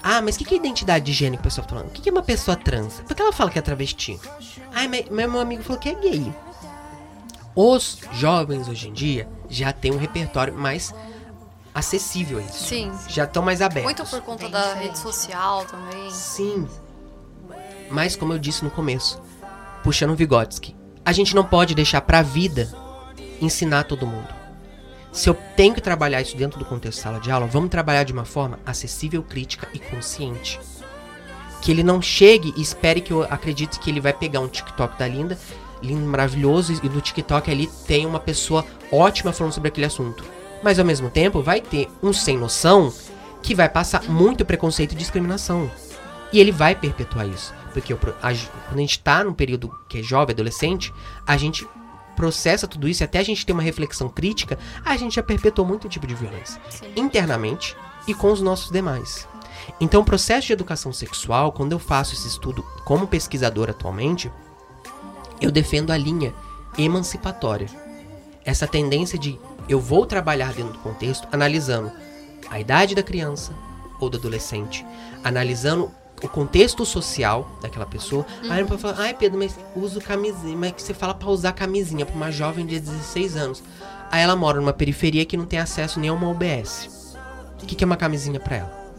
[0.03, 1.89] Ah, mas o que, que é identidade de gênero que o pessoal tá falando?
[1.89, 3.01] O que, que é uma pessoa trans?
[3.07, 4.19] Por que ela fala que é travesti?
[4.73, 6.33] Ai, mas meu amigo falou que é gay.
[7.55, 10.93] Os jovens hoje em dia já têm um repertório mais
[11.73, 12.63] acessível a isso.
[12.63, 12.91] Sim.
[13.07, 13.83] Já estão mais abertos.
[13.83, 16.09] Muito por conta da rede social também.
[16.09, 16.67] Sim.
[17.89, 19.21] Mas como eu disse no começo,
[19.83, 20.75] puxando o Vygotsky,
[21.05, 22.71] a gente não pode deixar pra vida
[23.39, 24.40] ensinar todo mundo.
[25.11, 28.03] Se eu tenho que trabalhar isso dentro do contexto de sala de aula, vamos trabalhar
[28.03, 30.59] de uma forma acessível, crítica e consciente.
[31.61, 34.97] Que ele não chegue e espere que eu acredite que ele vai pegar um TikTok
[34.97, 35.37] da Linda,
[35.83, 40.23] lindo, maravilhoso, e no TikTok ali tem uma pessoa ótima falando sobre aquele assunto.
[40.63, 42.93] Mas ao mesmo tempo vai ter um sem noção
[43.43, 45.69] que vai passar muito preconceito e discriminação.
[46.31, 47.53] E ele vai perpetuar isso.
[47.73, 48.31] Porque pro- a
[48.67, 50.93] quando a gente tá num período que é jovem, adolescente,
[51.25, 51.67] a gente
[52.21, 55.67] processa tudo isso e até a gente ter uma reflexão crítica, a gente já perpetuou
[55.67, 56.61] muito tipo de violência.
[56.69, 56.85] Sim.
[56.95, 57.75] Internamente
[58.07, 59.27] e com os nossos demais.
[59.79, 64.31] Então, o processo de educação sexual, quando eu faço esse estudo como pesquisador atualmente,
[65.41, 66.31] eu defendo a linha
[66.77, 67.67] emancipatória.
[68.45, 71.91] Essa tendência de eu vou trabalhar dentro do contexto analisando
[72.51, 73.51] a idade da criança
[73.99, 74.85] ou do adolescente,
[75.23, 75.91] analisando
[76.23, 78.25] o contexto social daquela pessoa.
[78.49, 81.51] Aí não pode falar, ai Pedro, mas uso camisinha, mas que você fala pra usar
[81.53, 83.63] camisinha pra uma jovem de 16 anos.
[84.11, 87.15] Aí ela mora numa periferia que não tem acesso nem a uma UBS.
[87.61, 88.91] O que, que é uma camisinha pra ela?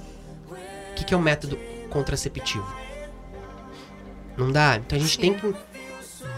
[0.90, 1.58] O que, que é um método
[1.90, 2.66] contraceptivo?
[4.36, 4.76] Não dá?
[4.76, 5.20] Então a gente Sim.
[5.20, 5.54] tem que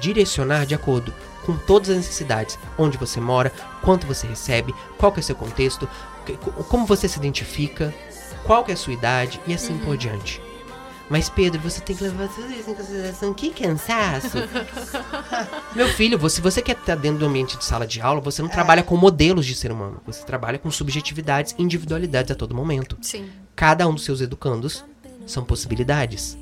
[0.00, 1.14] direcionar de acordo
[1.44, 2.58] com todas as necessidades.
[2.78, 5.88] Onde você mora, quanto você recebe, qual que é seu contexto,
[6.68, 7.94] como você se identifica,
[8.44, 10.40] qual que é a sua idade e assim por diante.
[11.10, 13.34] Mas Pedro, você tem que levar tudo isso em consideração.
[13.34, 14.38] Que cansaço!
[15.76, 18.40] Meu filho, você- se você quer estar dentro do ambiente de sala de aula, você
[18.42, 20.00] não trabalha com modelos de ser humano.
[20.06, 22.96] Você trabalha com subjetividades, individualidades a todo momento.
[23.02, 23.28] Sim.
[23.54, 24.84] Cada um dos seus educandos
[25.26, 26.36] são possibilidades.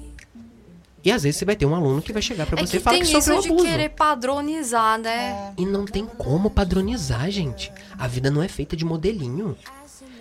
[1.04, 2.80] E às vezes você vai ter um aluno que vai chegar pra É você e
[2.80, 3.66] falar tem que sofreu isso de abuso.
[3.66, 5.52] querer padronizar, né?
[5.58, 7.72] E não tem como padronizar, gente.
[7.98, 9.56] A vida não é feita de modelinho.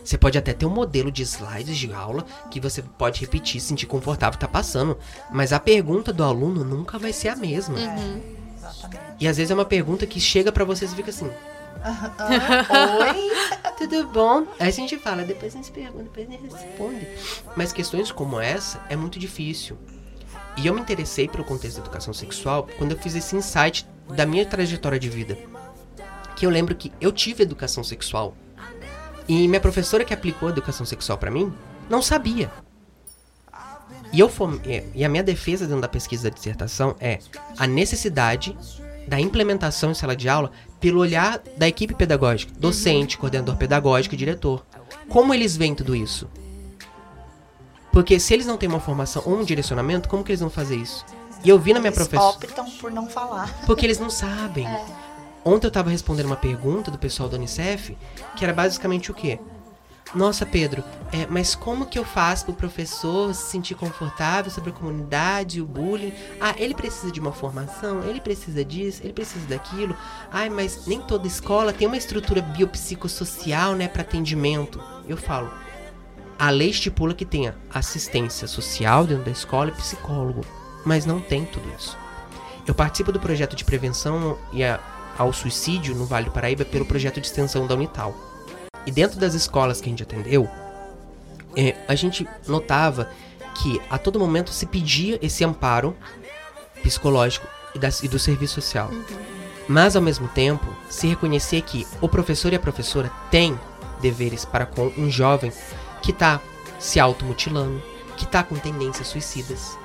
[0.04, 3.86] Você pode até ter um modelo de slides de aula que você pode repetir, sentir
[3.86, 4.98] confortável, tá passando.
[5.32, 7.78] Mas a pergunta do aluno nunca vai ser a mesma.
[7.78, 8.22] Uhum.
[9.20, 13.32] E às vezes é uma pergunta que chega pra vocês e fica assim: Oi?
[13.88, 14.46] tudo bom?
[14.60, 17.08] Aí a gente fala, depois a gente pergunta, depois a gente responde.
[17.56, 19.78] Mas questões como essa é muito difícil.
[20.58, 24.26] E eu me interessei pelo contexto da educação sexual quando eu fiz esse insight da
[24.26, 25.38] minha trajetória de vida.
[26.36, 28.36] Que eu lembro que eu tive educação sexual.
[29.28, 31.54] E minha professora que aplicou a educação sexual pra mim
[31.90, 32.52] não sabia.
[34.14, 34.30] E, eu
[34.66, 37.20] é, e a minha defesa dentro da pesquisa da dissertação é
[37.58, 38.58] a necessidade
[39.08, 44.18] da implementação em sala de aula pelo olhar da equipe pedagógica, docente, coordenador pedagógico e
[44.18, 44.66] diretor.
[45.08, 46.30] Como eles veem tudo isso?
[47.92, 50.76] Porque se eles não têm uma formação ou um direcionamento, como que eles vão fazer
[50.76, 51.06] isso?
[51.44, 52.36] E eu vi na minha Eles professora.
[52.36, 53.66] optam por não falar.
[53.66, 54.68] Porque eles não sabem.
[55.44, 57.98] Ontem eu tava respondendo uma pergunta do pessoal da Unicef,
[58.36, 59.40] que era basicamente o quê?
[60.14, 60.84] Nossa, Pedro,
[61.14, 65.66] é, mas como que eu faço pro professor se sentir confortável sobre a comunidade, o
[65.66, 66.14] bullying?
[66.40, 69.96] Ah, ele precisa de uma formação, ele precisa disso, ele precisa daquilo.
[70.30, 74.84] Ai, mas nem toda escola tem uma estrutura biopsicossocial, né, para atendimento.
[75.08, 75.50] Eu falo,
[76.38, 80.42] a lei estipula que tenha assistência social dentro da escola e psicólogo,
[80.86, 81.98] mas não tem tudo isso.
[82.68, 84.78] Eu participo do projeto de prevenção e a,
[85.18, 88.16] ao suicídio no Vale do Paraíba pelo projeto de extensão da Unital.
[88.86, 90.50] E dentro das escolas que a gente atendeu,
[91.56, 93.10] é, a gente notava
[93.56, 95.96] que a todo momento se pedia esse amparo
[96.82, 98.90] psicológico e, das, e do serviço social.
[99.68, 103.58] Mas ao mesmo tempo, se reconhecer que o professor e a professora têm
[104.02, 105.52] deveres para com um jovem
[106.02, 106.42] que está
[106.80, 107.82] se automutilando,
[108.18, 109.78] que está com tendências suicidas.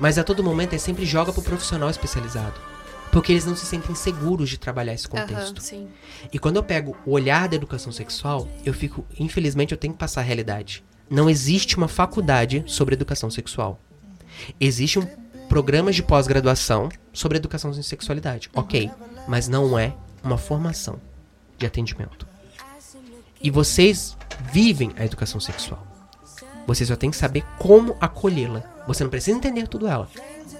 [0.00, 2.71] Mas a todo momento é sempre joga pro profissional especializado.
[3.12, 5.60] Porque eles não se sentem seguros de trabalhar esse contexto.
[5.60, 5.86] sim.
[6.32, 9.98] E quando eu pego o olhar da educação sexual, eu fico, infelizmente, eu tenho que
[9.98, 10.82] passar a realidade.
[11.10, 13.78] Não existe uma faculdade sobre educação sexual.
[14.58, 15.06] Existe um
[15.46, 18.48] programa de pós-graduação sobre educação em sexualidade.
[18.54, 18.90] Ok,
[19.28, 19.94] mas não é
[20.24, 20.98] uma formação
[21.58, 22.26] de atendimento.
[23.42, 24.16] E vocês
[24.50, 25.86] vivem a educação sexual.
[26.66, 28.62] Você só tem que saber como acolhê-la.
[28.86, 30.08] Você não precisa entender tudo ela,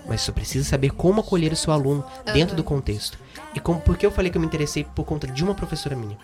[0.07, 3.19] mas só precisa saber como acolher o seu aluno dentro do contexto.
[3.55, 5.95] E como, por que eu falei que eu me interessei por conta de uma professora
[5.97, 6.17] minha?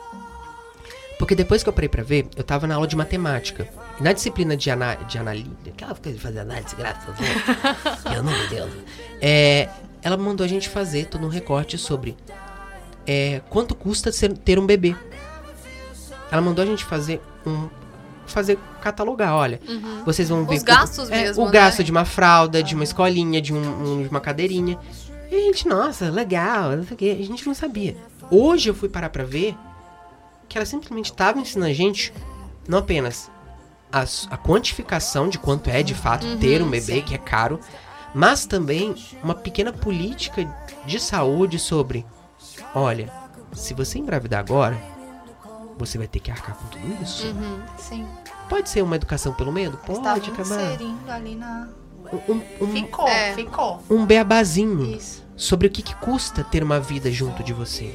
[1.19, 3.69] Porque depois que eu parei pra ver, eu tava na aula de matemática.
[3.99, 7.13] E na disciplina de, ana, de analise, aquela coisa de fazer análise gráfica,
[8.07, 8.71] eu, eu não me Deus.
[9.21, 9.69] É,
[10.01, 12.17] ela mandou a gente fazer todo um recorte sobre
[13.05, 14.95] é, quanto custa ser- ter um bebê.
[16.31, 17.69] Ela mandou a gente fazer um.
[18.29, 19.61] Fazer catalogar, olha.
[20.05, 20.57] Vocês vão ver.
[20.57, 21.85] Os gastos é, mesmo, O gasto né?
[21.85, 24.79] de uma fralda, de uma escolinha, de, um- de uma cadeirinha.
[25.31, 27.17] E a gente, nossa, legal, não sei o quê.
[27.21, 27.97] A gente não sabia.
[28.31, 29.55] Hoje eu fui parar pra ver
[30.49, 32.13] que ela simplesmente estava ensinando a gente
[32.67, 33.31] não apenas
[33.93, 34.01] a,
[34.31, 37.59] a quantificação de quanto é de fato ter um bebê, que é caro,
[38.15, 40.47] mas também uma pequena política
[40.87, 42.05] de saúde sobre:
[42.75, 43.11] olha,
[43.53, 44.77] se você engravidar agora,
[45.79, 47.27] você vai ter que arcar com tudo isso.
[47.79, 48.07] Sim.
[48.49, 49.77] Pode ser uma educação pelo medo?
[49.79, 51.69] Pode Estava inserindo ali na.
[52.29, 53.35] Um, um, Ficou, É.
[53.35, 53.83] ficou.
[53.91, 55.23] um beabazinho Isso.
[55.37, 57.93] sobre o que, que custa ter uma vida junto de você.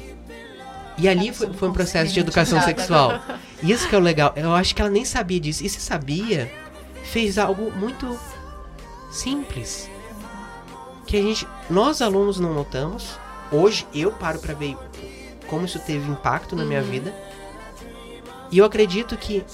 [0.96, 2.68] E ali foi, foi um processo de educação Nada.
[2.70, 3.20] sexual.
[3.60, 4.32] Isso que é o legal.
[4.36, 5.64] Eu acho que ela nem sabia disso.
[5.64, 6.48] E se sabia,
[7.02, 8.16] fez algo muito
[9.10, 9.90] simples.
[11.06, 13.18] Que a gente, nós alunos não notamos.
[13.50, 14.76] Hoje eu paro pra ver
[15.48, 17.12] como isso teve impacto na minha vida.
[18.54, 19.44] E eu acredito que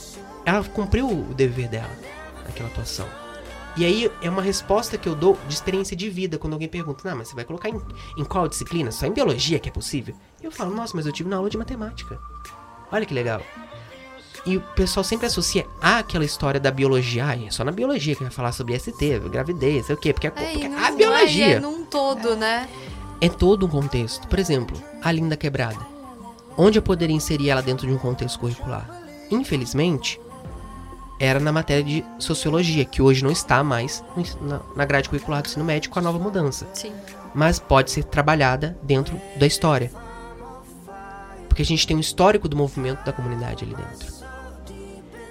[0.44, 1.88] ela cumpriu o dever dela
[2.44, 3.06] naquela atuação.
[3.78, 7.08] E aí é uma resposta que eu dou de experiência de vida quando alguém pergunta:
[7.08, 7.80] "Não, mas você vai colocar em,
[8.18, 8.92] em qual disciplina?
[8.92, 11.48] Só em biologia que é possível?" E eu falo: "Nossa, mas eu tive na aula
[11.48, 12.18] de matemática."
[12.92, 13.40] Olha que legal.
[14.44, 17.24] E o pessoal sempre associa àquela história da biologia.
[17.26, 20.12] Ah, é só na biologia que vai falar sobre ST, gravidez, sei o quê?
[20.12, 22.68] Porque, a- É, porque e não, a é, biologia é num todo, né?
[23.18, 24.28] é todo um contexto.
[24.28, 25.99] Por exemplo, a Linda Quebrada.
[26.56, 28.88] Onde eu poderia inserir ela dentro de um contexto curricular?
[29.30, 30.20] Infelizmente,
[31.18, 34.02] era na matéria de sociologia, que hoje não está mais
[34.74, 36.66] na, grade curricular do ensino médio com a nova mudança.
[36.72, 36.92] Sim.
[37.34, 39.90] Mas pode ser trabalhada dentro da história.
[41.46, 44.20] Porque a gente tem um histórico do movimento da comunidade ali dentro.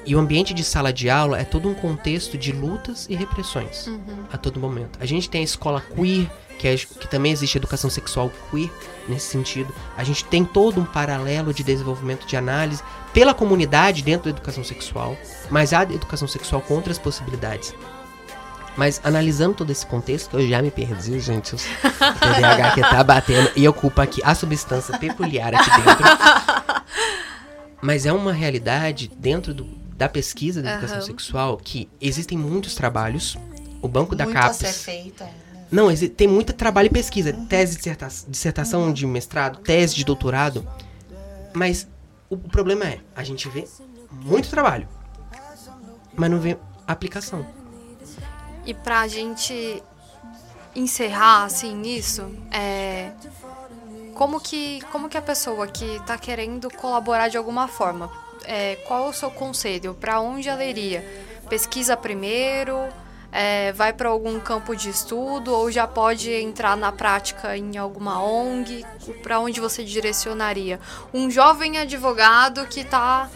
[0.05, 3.89] E o ambiente de sala de aula é todo um contexto de lutas e repressões
[4.31, 4.97] a todo momento.
[5.01, 8.69] A gente tem a escola queer, que, é, que também existe educação sexual queer
[9.07, 9.73] nesse sentido.
[9.97, 12.83] A gente tem todo um paralelo de desenvolvimento de análise
[13.13, 15.17] pela comunidade dentro da educação sexual,
[15.49, 17.73] mas há educação sexual com outras possibilidades.
[18.77, 23.03] Mas analisando todo esse contexto, que eu já me perdi, gente, o TDAH que tá
[23.03, 26.05] batendo e ocupa aqui a substância peculiar aqui dentro.
[27.81, 29.65] Mas é uma realidade dentro do-
[29.97, 31.05] da pesquisa da educação Aham.
[31.05, 33.37] sexual que existem muitos trabalhos.
[33.81, 34.57] O banco da Muito a CAPES.
[34.57, 35.48] ser feito ainda.
[35.71, 37.31] Não, tem muito trabalho e pesquisa.
[37.47, 40.67] Tese de disserta- dissertação de mestrado, tese de doutorado.
[41.53, 41.87] Mas
[42.29, 43.67] o, problema é, a gente vê
[44.11, 44.87] muito trabalho,
[46.15, 46.57] mas não vê
[46.87, 47.45] aplicação.
[48.65, 49.81] E pra gente
[50.75, 53.11] encerrar assim nisso, é
[54.13, 58.11] como que como que a pessoa que tá querendo colaborar de alguma forma,
[58.43, 59.93] é, qual é o seu conselho?
[59.95, 61.03] Pra onde ela iria?
[61.49, 62.87] Pesquisa primeiro?
[63.31, 68.21] É, vai para algum campo de estudo ou já pode entrar na prática em alguma
[68.23, 68.83] ONG?
[69.21, 70.79] Pra onde você direcionaria?
[71.13, 73.29] Um jovem advogado que tá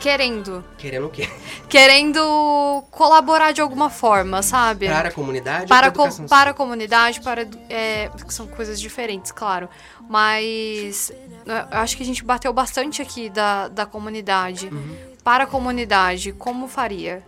[0.00, 1.28] querendo Querendo o quê?
[1.68, 4.86] querendo colaborar de alguma forma, sabe?
[4.88, 9.32] Para a comunidade para, ou co- para a para comunidade, para é, são coisas diferentes,
[9.32, 9.68] claro.
[10.08, 11.12] Mas
[11.44, 14.68] eu acho que a gente bateu bastante aqui da, da comunidade.
[14.68, 14.96] Uhum.
[15.24, 17.22] para a comunidade, como faria?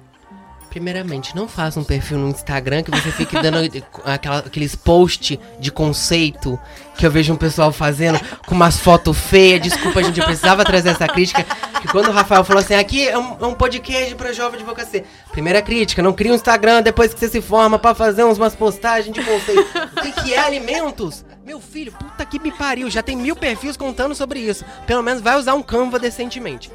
[0.70, 3.58] Primeiramente, não faça um perfil no Instagram que você fique dando
[4.04, 6.58] aquela, aqueles posts de conceito
[6.96, 9.62] que eu vejo um pessoal fazendo com umas fotos feias.
[9.62, 11.44] Desculpa, gente, eu precisava trazer essa crítica.
[11.80, 15.04] Que quando o Rafael falou assim, aqui é um, é um podcast para jovem advocacia.
[15.30, 19.14] Primeira crítica, não cria um Instagram depois que você se forma para fazer umas postagens
[19.14, 19.66] de conceito.
[19.96, 21.24] O que, que é alimentos?
[21.46, 24.64] Meu filho, puta que me pariu, já tem mil perfis contando sobre isso.
[24.86, 26.70] Pelo menos vai usar um Canva decentemente.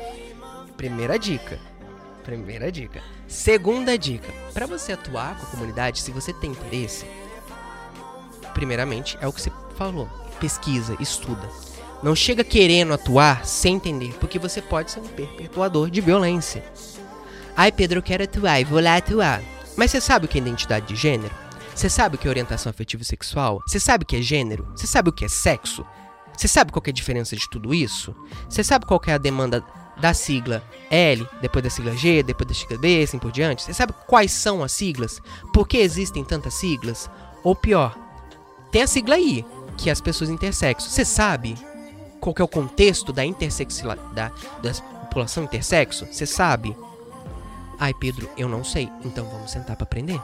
[0.75, 1.59] Primeira dica.
[2.23, 3.01] Primeira dica.
[3.33, 7.03] Segunda dica: para você atuar com a comunidade, se você tem interesse,
[8.53, 10.07] primeiramente é o que você falou:
[10.39, 11.49] pesquisa, estuda.
[12.03, 16.63] Não chega querendo atuar sem entender, porque você pode ser um perpetuador de violência.
[17.57, 19.41] Ai, Pedro, eu quero atuar e vou lá atuar.
[19.75, 21.33] Mas você sabe o que é identidade de gênero?
[21.73, 23.63] Você sabe o que é orientação afetiva sexual?
[23.65, 24.67] Você sabe o que é gênero?
[24.75, 25.83] Você sabe o que é sexo?
[26.37, 28.15] Você sabe qual é a diferença de tudo isso?
[28.47, 29.63] Você sabe qual é a demanda
[29.97, 33.63] da sigla L, depois da sigla G, depois da sigla B, assim por diante?
[33.63, 35.21] Você sabe quais são as siglas?
[35.53, 37.09] Por que existem tantas siglas?
[37.43, 37.97] Ou pior,
[38.71, 39.45] tem a sigla I,
[39.77, 40.89] que é as pessoas intersexo.
[40.89, 41.55] Você sabe
[42.19, 44.29] qual é o contexto da intersexualidade, da,
[44.61, 46.07] da população intersexo?
[46.11, 46.75] Você sabe?
[47.79, 48.89] Ai, Pedro, eu não sei.
[49.03, 50.19] Então vamos sentar para aprender.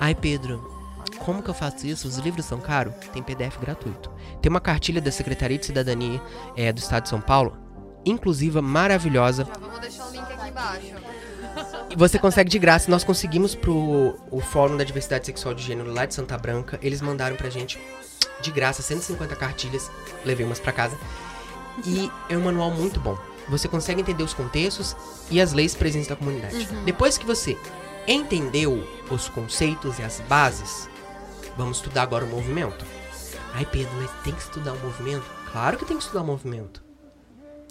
[0.00, 0.76] Ai, Pedro,
[1.18, 2.08] como que eu faço isso?
[2.08, 2.94] Os livros são caros?
[3.12, 4.10] Tem PDF gratuito.
[4.40, 6.20] Tem uma cartilha da Secretaria de Cidadania
[6.56, 7.65] é, do Estado de São Paulo
[8.06, 9.44] inclusiva, maravilhosa.
[9.44, 10.94] Já vamos deixar o link aqui embaixo.
[11.90, 12.90] E você consegue de graça.
[12.90, 16.78] Nós conseguimos pro o Fórum da Diversidade Sexual de Gênero lá de Santa Branca.
[16.82, 17.78] Eles mandaram pra gente
[18.40, 19.90] de graça 150 cartilhas.
[20.24, 20.96] Levei umas pra casa.
[21.84, 23.18] E é um manual muito bom.
[23.48, 24.96] Você consegue entender os contextos
[25.30, 26.68] e as leis presentes da comunidade.
[26.70, 26.84] Uhum.
[26.84, 27.56] Depois que você
[28.06, 30.88] entendeu os conceitos e as bases,
[31.56, 32.84] vamos estudar agora o movimento.
[33.54, 35.24] Ai, Pedro, mas tem que estudar o movimento?
[35.50, 36.85] Claro que tem que estudar o movimento.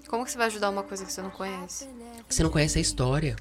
[0.08, 1.88] Como que você vai ajudar uma coisa que você não conhece?
[2.30, 3.36] Você não conhece a história.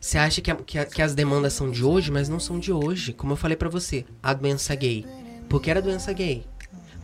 [0.00, 2.58] Você acha que, a, que, a, que, as demandas são de hoje, mas não são
[2.58, 3.12] de hoje.
[3.12, 5.06] Como eu falei para você, a doença gay.
[5.48, 6.46] Por que era doença gay?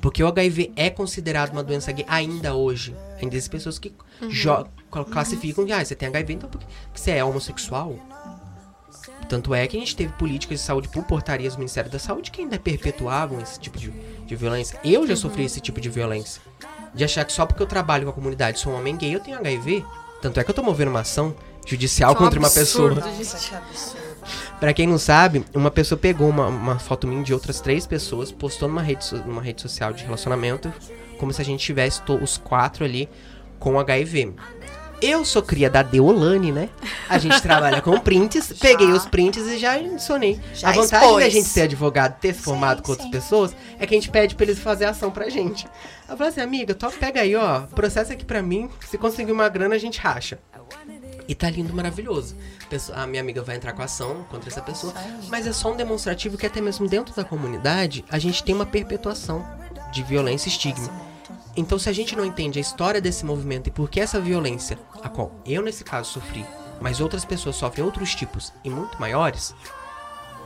[0.00, 2.96] Porque o HIV é considerado uma doença gay ainda hoje.
[3.20, 5.04] Ainda existem pessoas que uhum.
[5.04, 7.98] classificam que ah, você tem HIV, então porque você é homossexual.
[9.28, 12.30] Tanto é que a gente teve políticas de saúde por portarias do Ministério da Saúde
[12.30, 14.80] que ainda perpetuavam esse tipo de, de violência.
[14.82, 15.16] Eu já uhum.
[15.16, 16.40] sofri esse tipo de violência
[16.96, 19.20] de achar que só porque eu trabalho com a comunidade sou um homem gay, eu
[19.20, 19.84] tenho HIV.
[20.22, 21.36] Tanto é que eu tô movendo uma ação
[21.66, 23.62] judicial um contra absurdo, uma pessoa.
[24.58, 28.32] Pra quem não sabe, uma pessoa pegou uma, uma foto minha de outras três pessoas,
[28.32, 30.72] postou numa rede, numa rede social de relacionamento,
[31.18, 33.08] como se a gente tivesse os quatro ali
[33.58, 34.34] com HIV.
[35.00, 36.68] Eu sou cria da Deolane, né?
[37.08, 40.40] A gente trabalha com prints, peguei os prints e já adicionei.
[40.54, 41.24] Já a vantagem expôs.
[41.24, 43.12] da gente ser advogado, ter se formado sim, com outras sim.
[43.12, 45.66] pessoas, é que a gente pede pra eles fazer ação pra gente.
[46.08, 49.48] Eu falei assim, amiga, tó, pega aí, ó, processa aqui pra mim, se conseguir uma
[49.48, 50.38] grana a gente racha.
[51.28, 52.36] E tá lindo, maravilhoso.
[52.94, 54.94] A minha amiga vai entrar com ação contra essa pessoa,
[55.28, 58.66] mas é só um demonstrativo que até mesmo dentro da comunidade a gente tem uma
[58.66, 59.46] perpetuação
[59.92, 61.05] de violência e estigma.
[61.56, 64.78] Então, se a gente não entende a história desse movimento e por que essa violência,
[65.02, 66.44] a qual eu nesse caso sofri,
[66.80, 69.54] mas outras pessoas sofrem outros tipos e muito maiores,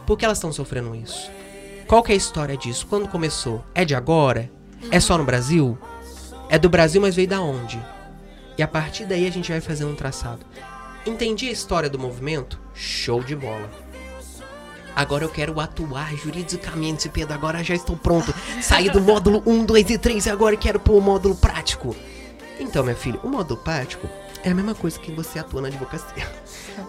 [0.07, 1.31] por que elas estão sofrendo isso?
[1.87, 2.87] Qual é a história disso?
[2.87, 3.65] Quando começou?
[3.75, 4.49] É de agora?
[4.91, 5.77] É só no Brasil?
[6.49, 7.85] É do Brasil, mas veio da onde?
[8.57, 10.47] E a partir daí a gente vai fazer um traçado.
[11.05, 12.61] Entendi a história do movimento?
[12.75, 13.69] Show de bola.
[14.95, 17.35] Agora eu quero atuar juridicamente, Pedro.
[17.35, 18.35] Agora já estou pronto.
[18.63, 21.95] Saí do módulo 1, 2 e 3 e agora quero pôr o módulo prático.
[22.59, 24.09] Então, meu filho, o módulo prático
[24.43, 26.31] é a mesma coisa que você atua na advocacia.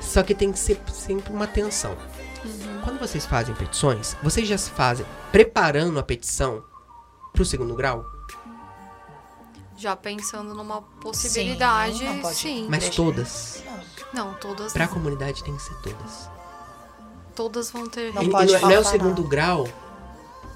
[0.01, 1.97] Só que tem que ser sempre uma atenção.
[2.43, 2.81] Uhum.
[2.83, 6.63] Quando vocês fazem petições, vocês já se fazem preparando a petição
[7.31, 8.05] para o segundo grau?
[9.77, 12.33] Já pensando numa possibilidade, sim.
[12.33, 12.67] sim.
[12.69, 13.63] Mas todas?
[14.13, 14.73] Não, todas.
[14.73, 16.29] Para a comunidade tem que ser todas.
[17.35, 18.13] Todas vão ter.
[18.13, 19.67] Não, pode não é o segundo grau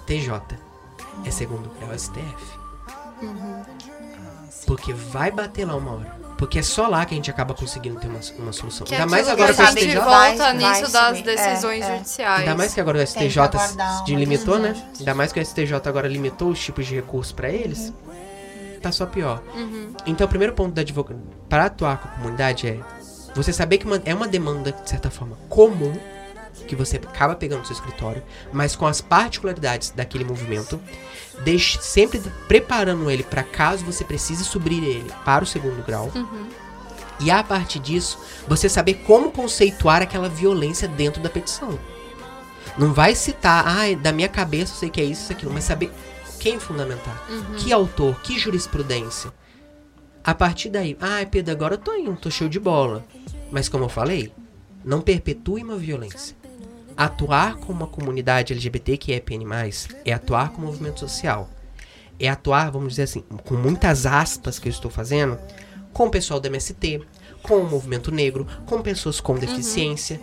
[0.05, 0.41] TJ.
[1.25, 2.59] É segundo grau STF.
[3.21, 3.63] Uhum.
[4.67, 6.25] Porque vai bater lá uma hora.
[6.37, 8.85] Porque é só lá que a gente acaba conseguindo ter uma, uma solução.
[8.85, 9.95] Que Ainda mais agora que o STJ.
[9.95, 11.97] volta vai, nisso vai das decisões é, é.
[11.97, 12.39] judiciais.
[12.41, 13.39] Ainda mais que agora o STJ
[14.07, 14.75] limitou, né?
[14.99, 17.93] Ainda mais que o STJ agora limitou os tipos de recursos para eles.
[18.05, 18.79] Uhum.
[18.81, 19.41] Tá só pior.
[19.55, 19.93] Uhum.
[20.05, 22.79] Então, o primeiro ponto da advogada para atuar com a comunidade é
[23.33, 25.93] você saber que uma, é uma demanda, de certa forma, comum
[26.65, 30.79] que você acaba pegando no seu escritório, mas com as particularidades daquele movimento,
[31.43, 36.11] deixe sempre preparando ele para caso você precise subir ele para o segundo grau.
[36.13, 36.47] Uhum.
[37.19, 41.79] E a partir disso, você saber como conceituar aquela violência dentro da petição.
[42.77, 45.63] Não vai citar, ah, da minha cabeça eu sei que é isso, isso, aquilo, mas
[45.63, 45.91] saber
[46.39, 47.55] quem fundamentar, uhum.
[47.55, 49.31] que autor, que jurisprudência.
[50.23, 53.05] A partir daí, ai Pedro, agora eu tô indo, tô show de bola.
[53.51, 54.33] Mas como eu falei,
[54.83, 56.35] não perpetue uma violência.
[56.97, 59.43] Atuar com uma comunidade LGBT que é PN+,
[60.05, 61.49] é atuar com o movimento social.
[62.19, 65.37] É atuar, vamos dizer assim, com muitas aspas que eu estou fazendo,
[65.91, 67.01] com o pessoal do MST,
[67.43, 70.19] com o movimento negro, com pessoas com deficiência.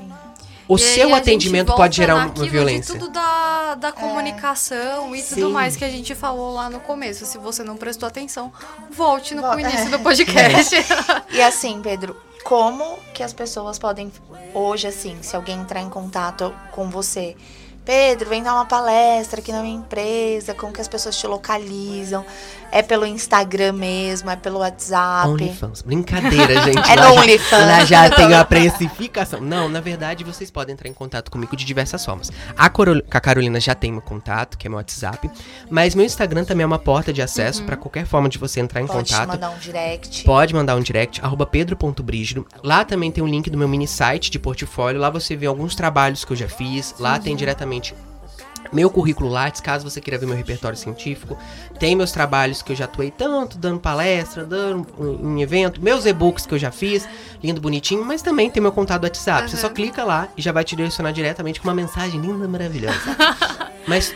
[0.67, 2.95] O E seu atendimento pode gerar uma violência.
[2.95, 5.53] De tudo da, da comunicação e tudo Sim.
[5.53, 7.27] mais que a gente falou lá no começo.
[7.27, 8.51] Se você não prestou atenção,
[8.91, 9.91] volte no Vo- início é.
[9.91, 10.75] do podcast.
[11.31, 14.13] E assim, Pedro, como que as pessoas podem
[14.55, 17.37] hoje assim, se alguém entrar em contato com você,
[17.85, 22.25] Pedro, vem dar uma palestra aqui na minha empresa, como que as pessoas te localizam?
[22.75, 25.29] É pelo Instagram mesmo, é pelo WhatsApp?
[25.29, 25.83] OnlyFans.
[25.83, 26.91] Brincadeira, gente.
[26.91, 27.67] É no OnlyFans.
[27.67, 29.41] Lá já tem a precificação.
[29.43, 32.31] Não, na verdade, vocês podem entrar em contato comigo de diversas formas.
[32.57, 35.31] A, Corol- a Carolina já tem meu contato, que é meu WhatsApp.
[35.69, 38.81] Mas meu Instagram também é uma porta de acesso pra qualquer forma de você entrar
[38.81, 39.29] em Pode contato.
[39.29, 40.25] mandar um direct.
[40.25, 42.47] Pode mandar um direct, arroba pedro.brígido.
[42.65, 44.99] Lá também tem um link do meu mini site de portfólio.
[44.99, 46.95] Lá você vê alguns trabalhos que eu já fiz.
[46.99, 47.95] Lá tem diretamente
[48.73, 51.37] meu currículo Lattes, caso você queira ver meu repertório científico.
[51.79, 55.83] Tem meus trabalhos que eu já atuei tanto, dando palestra, dando um- em evento.
[55.83, 57.07] Meus e-books que eu já fiz,
[57.43, 58.05] lindo, bonitinho.
[58.05, 59.51] Mas também tem meu contato do WhatsApp.
[59.51, 62.99] Você só clica lá e já vai te direcionar diretamente com uma mensagem linda, maravilhosa.
[63.87, 64.15] Mas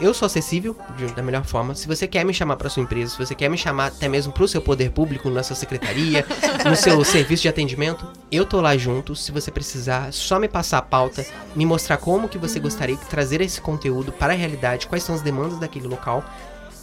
[0.00, 1.74] eu sou acessível de- da melhor forma.
[1.74, 4.32] Se você quer me chamar para sua empresa, se você quer me chamar até mesmo
[4.32, 6.24] para o seu poder público, na sua secretaria,
[6.68, 9.14] no seu serviço de atendimento, eu tô lá junto.
[9.14, 11.24] Se você precisar, só me passar a pauta,
[11.54, 15.14] me mostrar como que você gostaria de trazer esse conteúdo para a realidade, quais são
[15.14, 16.24] as demandas daquele local.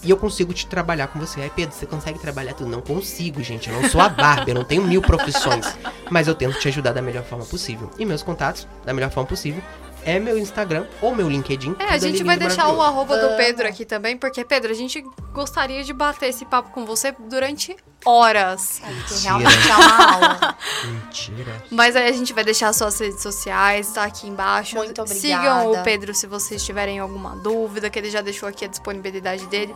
[0.03, 1.41] E eu consigo te trabalhar com você.
[1.41, 2.67] Ai, Pedro, você consegue trabalhar tudo?
[2.71, 3.69] Não consigo, gente.
[3.69, 5.77] Eu não sou a Barbie, eu não tenho mil profissões.
[6.09, 7.87] Mas eu tento te ajudar da melhor forma possível.
[7.99, 9.61] E meus contatos, da melhor forma possível,
[10.05, 11.75] é meu Instagram ou meu LinkedIn.
[11.79, 14.75] É, a ali gente vai deixar o arroba do Pedro aqui também, porque, Pedro, a
[14.75, 15.03] gente
[15.33, 17.75] gostaria de bater esse papo com você durante
[18.05, 18.79] horas.
[18.79, 19.19] Que Mentira.
[19.21, 20.57] realmente é uma aula.
[20.85, 21.63] Mentira.
[21.69, 24.75] Mas aí a gente vai deixar suas redes sociais, tá aqui embaixo.
[24.75, 25.21] Muito obrigada.
[25.21, 29.45] Sigam o Pedro se vocês tiverem alguma dúvida, que ele já deixou aqui a disponibilidade
[29.47, 29.73] dele.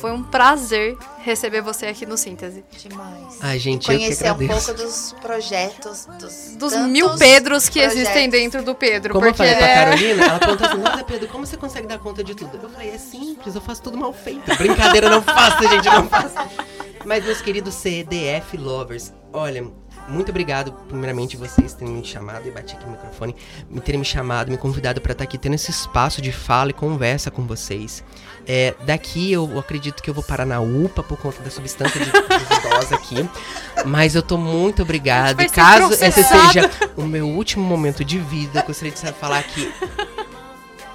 [0.00, 2.64] Foi um prazer receber você aqui no Síntese.
[2.76, 3.38] Demais.
[3.40, 8.02] Ai, gente, eu que Conhecer um pouco dos projetos, dos, Dos mil Pedros que projetos.
[8.02, 9.14] existem dentro do Pedro.
[9.14, 9.84] Como eu porque falei ele pra é...
[9.84, 12.58] Carolina, ela perguntou assim, nossa, Pedro, como você consegue dar conta de tudo?
[12.60, 14.44] Eu falei, é simples, eu faço tudo mal feito.
[14.56, 16.34] Brincadeira, não faço, gente, não faço.
[17.04, 19.64] Mas, meus queridos CDF Lovers, olha,
[20.08, 23.34] muito obrigado, primeiramente, vocês terem me chamado, e bati aqui no microfone,
[23.70, 26.74] me terem me chamado, me convidado pra estar aqui tendo esse espaço de fala e
[26.74, 28.04] conversa com vocês.
[28.46, 32.10] É, daqui eu acredito que eu vou parar na UPA por conta da substância de
[32.12, 33.26] duvidosa aqui.
[33.86, 35.40] Mas eu tô muito obrigado.
[35.40, 39.72] E caso esse seja o meu último momento de vida, eu gostaria de falar que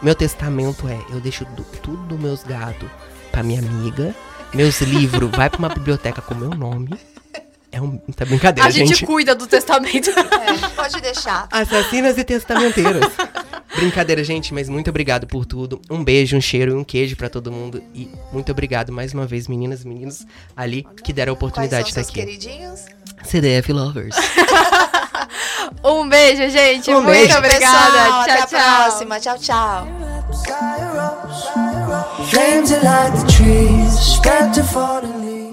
[0.02, 2.88] meu testamento é: eu deixo do- tudo meus gatos
[3.32, 4.16] pra minha amiga.
[4.54, 6.90] Meus livros vai pra uma biblioteca com meu nome.
[7.72, 7.98] É um.
[8.16, 9.06] Tá brincadeira, A gente, gente.
[9.06, 10.10] cuida do testamento.
[10.10, 11.48] É, pode deixar.
[11.52, 13.12] Assassinas e testamenteiros.
[13.76, 15.80] Brincadeira, gente, mas muito obrigado por tudo.
[15.90, 17.84] Um beijo, um cheiro e um queijo pra todo mundo.
[17.94, 20.26] E muito obrigado mais uma vez, meninas e meninos
[20.58, 22.26] ali que deram a Quais oportunidade de estar seus aqui.
[22.26, 22.86] queridinhos?
[23.24, 24.16] CDF Lovers.
[25.84, 26.90] um beijo, gente.
[26.90, 27.38] Um Muito beijo.
[27.38, 27.60] obrigada.
[27.60, 28.84] Pessoal, tchau, até a tchau.
[28.84, 29.20] próxima.
[29.20, 29.88] Tchau, tchau.
[31.90, 35.49] Flames are like the trees, ready to fall falling leaves.